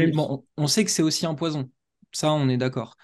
on, 0.56 0.66
sait 0.66 0.84
que 0.84 0.90
c'est 0.90 1.02
aussi 1.02 1.26
un 1.26 1.34
poison. 1.34 1.70
Ça, 2.12 2.32
on 2.32 2.48
est 2.48 2.56
d'accord. 2.56 2.96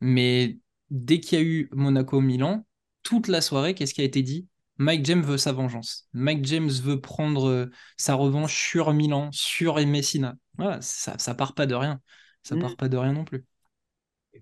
Mais 0.00 0.58
dès 0.90 1.20
qu'il 1.20 1.38
y 1.38 1.42
a 1.42 1.44
eu 1.44 1.68
Monaco-Milan, 1.72 2.66
toute 3.02 3.28
la 3.28 3.40
soirée, 3.40 3.74
qu'est-ce 3.74 3.94
qui 3.94 4.00
a 4.00 4.04
été 4.04 4.22
dit? 4.22 4.46
Mike 4.76 5.04
James 5.04 5.22
veut 5.22 5.38
sa 5.38 5.52
vengeance. 5.52 6.08
Mike 6.12 6.44
James 6.44 6.70
veut 6.70 7.00
prendre 7.00 7.48
euh, 7.48 7.70
sa 7.96 8.14
revanche 8.14 8.54
sur 8.54 8.92
Milan, 8.92 9.30
sur 9.32 9.76
Messina. 9.86 10.34
Voilà, 10.58 10.80
ça, 10.80 11.16
ça 11.18 11.34
part 11.34 11.54
pas 11.54 11.66
de 11.66 11.74
rien. 11.74 12.00
Ça 12.42 12.56
mm. 12.56 12.60
part 12.60 12.76
pas 12.76 12.88
de 12.88 12.96
rien 12.96 13.12
non 13.12 13.24
plus. 13.24 13.44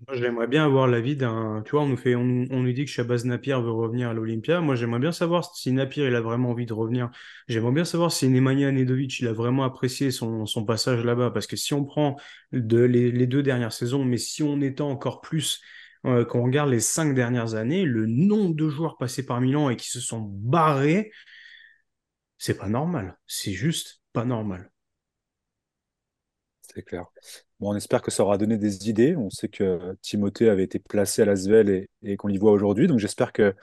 Moi, 0.07 0.17
j'aimerais 0.17 0.47
bien 0.47 0.65
avoir 0.65 0.87
l'avis 0.87 1.15
d'un. 1.15 1.61
Tu 1.65 1.71
vois, 1.71 1.81
on 1.81 1.87
nous, 1.87 1.97
fait, 1.97 2.15
on, 2.15 2.23
nous 2.23 2.73
dit 2.73 2.85
que 2.85 2.89
Shabazz 2.91 3.25
Napier 3.25 3.53
veut 3.61 3.71
revenir 3.71 4.09
à 4.09 4.13
l'Olympia. 4.13 4.59
Moi, 4.59 4.75
j'aimerais 4.75 4.99
bien 4.99 5.11
savoir 5.11 5.55
si 5.55 5.71
Napier 5.71 6.07
il 6.07 6.15
a 6.15 6.21
vraiment 6.21 6.49
envie 6.49 6.65
de 6.65 6.73
revenir. 6.73 7.09
J'aimerais 7.47 7.71
bien 7.71 7.85
savoir 7.85 8.11
si 8.11 8.27
Nemanja 8.27 8.71
Nedovic 8.71 9.19
il 9.19 9.27
a 9.27 9.33
vraiment 9.33 9.63
apprécié 9.63 10.11
son, 10.11 10.45
son 10.45 10.65
passage 10.65 11.03
là-bas. 11.03 11.29
Parce 11.31 11.47
que 11.47 11.55
si 11.55 11.73
on 11.73 11.85
prend 11.85 12.17
de, 12.51 12.79
les, 12.79 13.27
deux 13.27 13.43
dernières 13.43 13.71
saisons, 13.71 14.03
mais 14.03 14.17
si 14.17 14.41
on 14.41 14.59
étend 14.61 14.89
encore 14.89 15.21
plus, 15.21 15.61
euh, 16.05 16.25
quand 16.25 16.39
on 16.39 16.43
regarde 16.43 16.69
les 16.69 16.79
cinq 16.79 17.13
dernières 17.13 17.55
années, 17.55 17.85
le 17.85 18.05
nombre 18.05 18.55
de 18.55 18.69
joueurs 18.69 18.97
passés 18.97 19.25
par 19.25 19.41
Milan 19.41 19.69
et 19.69 19.75
qui 19.75 19.89
se 19.89 19.99
sont 19.99 20.21
barrés, 20.21 21.11
c'est 22.37 22.57
pas 22.57 22.67
normal. 22.67 23.17
C'est 23.27 23.53
juste 23.53 24.01
pas 24.11 24.25
normal. 24.25 24.71
C'est 26.61 26.83
clair 26.83 27.05
on 27.67 27.75
espère 27.75 28.01
que 28.01 28.11
ça 28.11 28.23
aura 28.23 28.37
donné 28.37 28.57
des 28.57 28.89
idées. 28.89 29.15
On 29.15 29.29
sait 29.29 29.47
que 29.47 29.95
Timothée 30.01 30.49
avait 30.49 30.63
été 30.63 30.79
placé 30.79 31.21
à 31.21 31.25
Lasvel 31.25 31.87
et, 32.03 32.17
qu'on 32.17 32.27
l'y 32.27 32.37
voit 32.37 32.51
aujourd'hui. 32.51 32.87
Donc 32.87 32.99
j'espère 32.99 33.31
que 33.31 33.55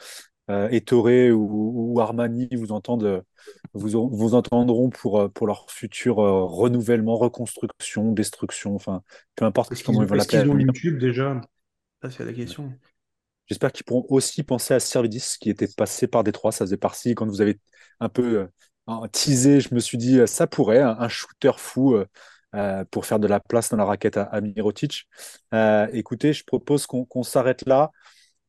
euh, 0.51 0.68
Ettore 0.70 1.32
ou, 1.32 2.01
Armani 2.01 2.49
vous, 2.53 2.72
entendent, 2.72 3.22
vous, 3.74 4.09
vous 4.11 4.34
entendront 4.34 4.91
pour, 4.91 5.30
pour 5.32 5.47
leur 5.47 5.70
futur 5.70 6.18
euh, 6.18 6.45
renouvellement, 6.45 7.16
reconstruction, 7.16 8.12
destruction, 8.12 8.74
enfin, 8.74 9.03
peu 9.36 9.45
importe 9.45 9.80
comment 9.82 10.03
ils 10.03 10.09
vont 10.09 10.14
l'appeler. 10.14 10.38
Est-ce 10.38 10.45
qu'ils 10.45 10.53
ont 10.53 10.59
YouTube 10.59 10.99
déjà? 10.99 11.41
Ça, 12.03 12.11
c'est 12.11 12.24
la 12.24 12.32
question. 12.32 12.72
J'espère 13.46 13.72
qu'ils 13.72 13.84
pourront 13.84 14.07
aussi 14.09 14.42
penser 14.42 14.74
à 14.74 14.80
Servidis, 14.80 15.36
qui 15.40 15.51
était 15.51 15.68
passé 15.76 16.07
par 16.07 16.24
Détroit. 16.24 16.53
Ça 16.53 16.64
faisait 16.64 16.76
partie, 16.76 17.14
quand 17.14 17.26
vous 17.26 17.40
avez 17.40 17.59
un 17.98 18.09
peu 18.09 18.48
euh, 18.88 19.07
teasé, 19.09 19.61
je 19.61 19.74
me 19.74 19.80
suis 19.80 19.98
dit, 19.98 20.20
ça 20.26 20.46
pourrait, 20.46 20.80
un, 20.80 21.09
shooter 21.09 21.53
fou 21.57 21.96
euh, 22.55 22.84
pour 22.90 23.07
faire 23.07 23.20
de 23.20 23.28
la 23.28 23.38
place 23.38 23.70
dans 23.70 23.76
la 23.76 23.84
raquette 23.84 24.16
à, 24.16 24.40
Mirotic. 24.40 25.07
Euh, 25.55 25.86
écoutez, 25.92 26.32
je 26.32 26.44
propose 26.44 26.86
qu'on 26.86 27.22
s'arrête 27.22 27.64
là. 27.66 27.92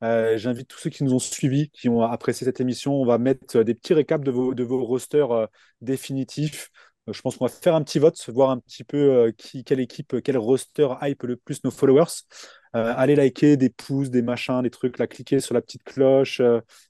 Euh, 0.03 0.37
j'invite 0.37 0.67
tous 0.67 0.79
ceux 0.79 0.89
qui 0.89 1.03
nous 1.03 1.13
ont 1.13 1.19
suivis, 1.19 1.69
qui 1.69 1.87
ont 1.87 2.01
apprécié 2.01 2.45
cette 2.45 2.59
émission. 2.59 2.95
On 2.95 3.05
va 3.05 3.19
mettre 3.19 3.61
des 3.61 3.75
petits 3.75 3.93
récaps 3.93 4.23
de 4.23 4.31
vos, 4.31 4.55
de 4.55 4.63
vos 4.63 4.83
rosters 4.83 5.47
définitifs. 5.81 6.69
Je 7.07 7.21
pense 7.21 7.37
qu'on 7.37 7.45
va 7.45 7.51
faire 7.51 7.75
un 7.75 7.83
petit 7.83 7.99
vote, 7.99 8.17
voir 8.29 8.49
un 8.49 8.57
petit 8.59 8.83
peu 8.83 9.31
quelle 9.65 9.79
équipe, 9.79 10.21
quel 10.23 10.37
roster 10.37 10.87
hype 11.01 11.23
le 11.23 11.35
plus 11.35 11.63
nos 11.63 11.71
followers. 11.71 12.23
Allez 12.73 13.15
liker 13.15 13.57
des 13.57 13.69
pouces, 13.69 14.09
des 14.09 14.21
machins, 14.21 14.61
des 14.61 14.69
trucs, 14.69 14.97
là, 14.97 15.07
cliquez 15.07 15.39
sur 15.39 15.53
la 15.53 15.61
petite 15.61 15.83
cloche. 15.83 16.41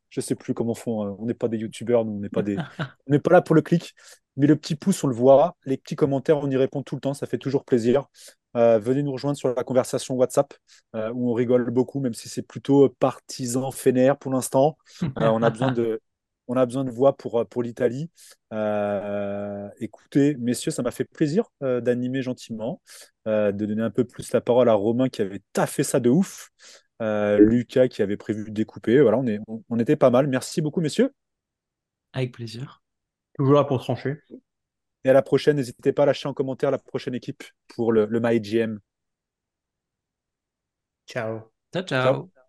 je 0.10 0.22
sais 0.22 0.36
plus 0.36 0.54
comment 0.54 0.76
font. 0.76 1.16
on 1.20 1.26
n'est 1.26 1.34
pas 1.34 1.48
des 1.48 1.58
youtubeurs, 1.58 2.02
on 2.02 2.20
n'est 2.20 2.30
pas 2.30 2.42
des, 2.42 2.58
on 3.08 3.12
n'est 3.12 3.20
pas 3.20 3.32
là 3.32 3.42
pour 3.42 3.56
le 3.56 3.62
clic. 3.62 3.94
Mais 4.38 4.48
le 4.48 4.56
petit 4.56 4.76
pouce, 4.76 5.04
on 5.04 5.08
le 5.08 5.16
voit. 5.16 5.58
Les 5.66 5.78
petits 5.78 5.96
commentaires, 5.96 6.38
on 6.38 6.50
y 6.50 6.56
répond 6.56 6.84
tout 6.84 6.96
le 6.96 7.02
temps. 7.02 7.14
Ça 7.14 7.28
fait 7.28 7.38
toujours 7.38 7.66
plaisir. 7.66 8.08
Euh, 8.56 8.80
venez 8.80 9.04
nous 9.04 9.12
rejoindre 9.12 9.38
sur 9.38 9.54
la 9.54 9.64
conversation 9.64 10.16
WhatsApp 10.16 10.54
euh, 10.96 11.12
où 11.14 11.32
on 11.32 11.34
rigole 11.34 11.70
beaucoup, 11.72 12.00
même 12.00 12.14
si 12.14 12.28
c'est 12.30 12.42
plutôt 12.42 12.90
partisan 13.00 13.72
fénère 13.72 14.18
pour 14.18 14.32
l'instant. 14.32 14.78
Euh, 15.04 15.08
on 15.18 15.42
a 15.42 15.50
besoin 15.50 15.72
de, 15.72 16.02
on 16.48 16.56
a 16.56 16.66
besoin 16.66 16.84
de 16.84 16.92
voix 16.92 17.16
pour, 17.16 17.46
pour 17.48 17.64
l'Italie. 17.64 18.10
écoutez, 19.80 20.36
messieurs, 20.36 20.72
ça 20.72 20.82
m'a 20.84 20.92
fait 20.92 21.06
plaisir 21.06 21.46
d'animer 21.62 22.22
gentiment, 22.22 22.82
de 23.26 23.52
donner 23.52 23.82
un 23.84 23.92
peu 23.92 24.04
plus 24.04 24.32
la 24.34 24.42
parole 24.42 24.70
à 24.70 24.74
Romain 24.74 25.10
qui 25.10 25.22
avait 25.22 25.42
taffé 25.54 25.84
ça 25.84 26.00
de 26.00 26.10
ouf. 26.10 26.50
Lucas 27.00 27.88
qui 27.88 28.02
avait 28.02 28.18
prévu 28.18 28.46
de 28.46 28.52
découper. 28.52 29.02
Voilà, 29.02 29.18
on, 29.18 29.28
est, 29.28 29.40
on 29.70 29.80
était 29.80 29.96
pas 29.96 30.10
mal. 30.10 30.28
Merci 30.28 30.62
beaucoup, 30.62 30.82
messieurs. 30.82 31.12
Avec 32.14 32.34
plaisir. 32.34 32.82
Toujours 33.38 33.54
là 33.54 33.64
pour 33.64 33.80
trancher. 33.80 34.18
Et 35.04 35.10
à 35.10 35.14
la 35.14 35.22
prochaine, 35.22 35.56
n'hésitez 35.56 35.94
pas 35.94 36.04
à 36.04 36.06
lâcher 36.06 36.28
en 36.28 36.34
commentaire 36.34 36.70
la 36.70 36.78
prochaine 36.78 37.16
équipe 37.16 37.44
pour 37.70 37.92
le, 37.92 38.06
le 38.06 38.20
MyGM. 38.20 38.80
Ciao. 41.08 41.52
ciao. 41.74 41.84
ciao. 41.84 42.41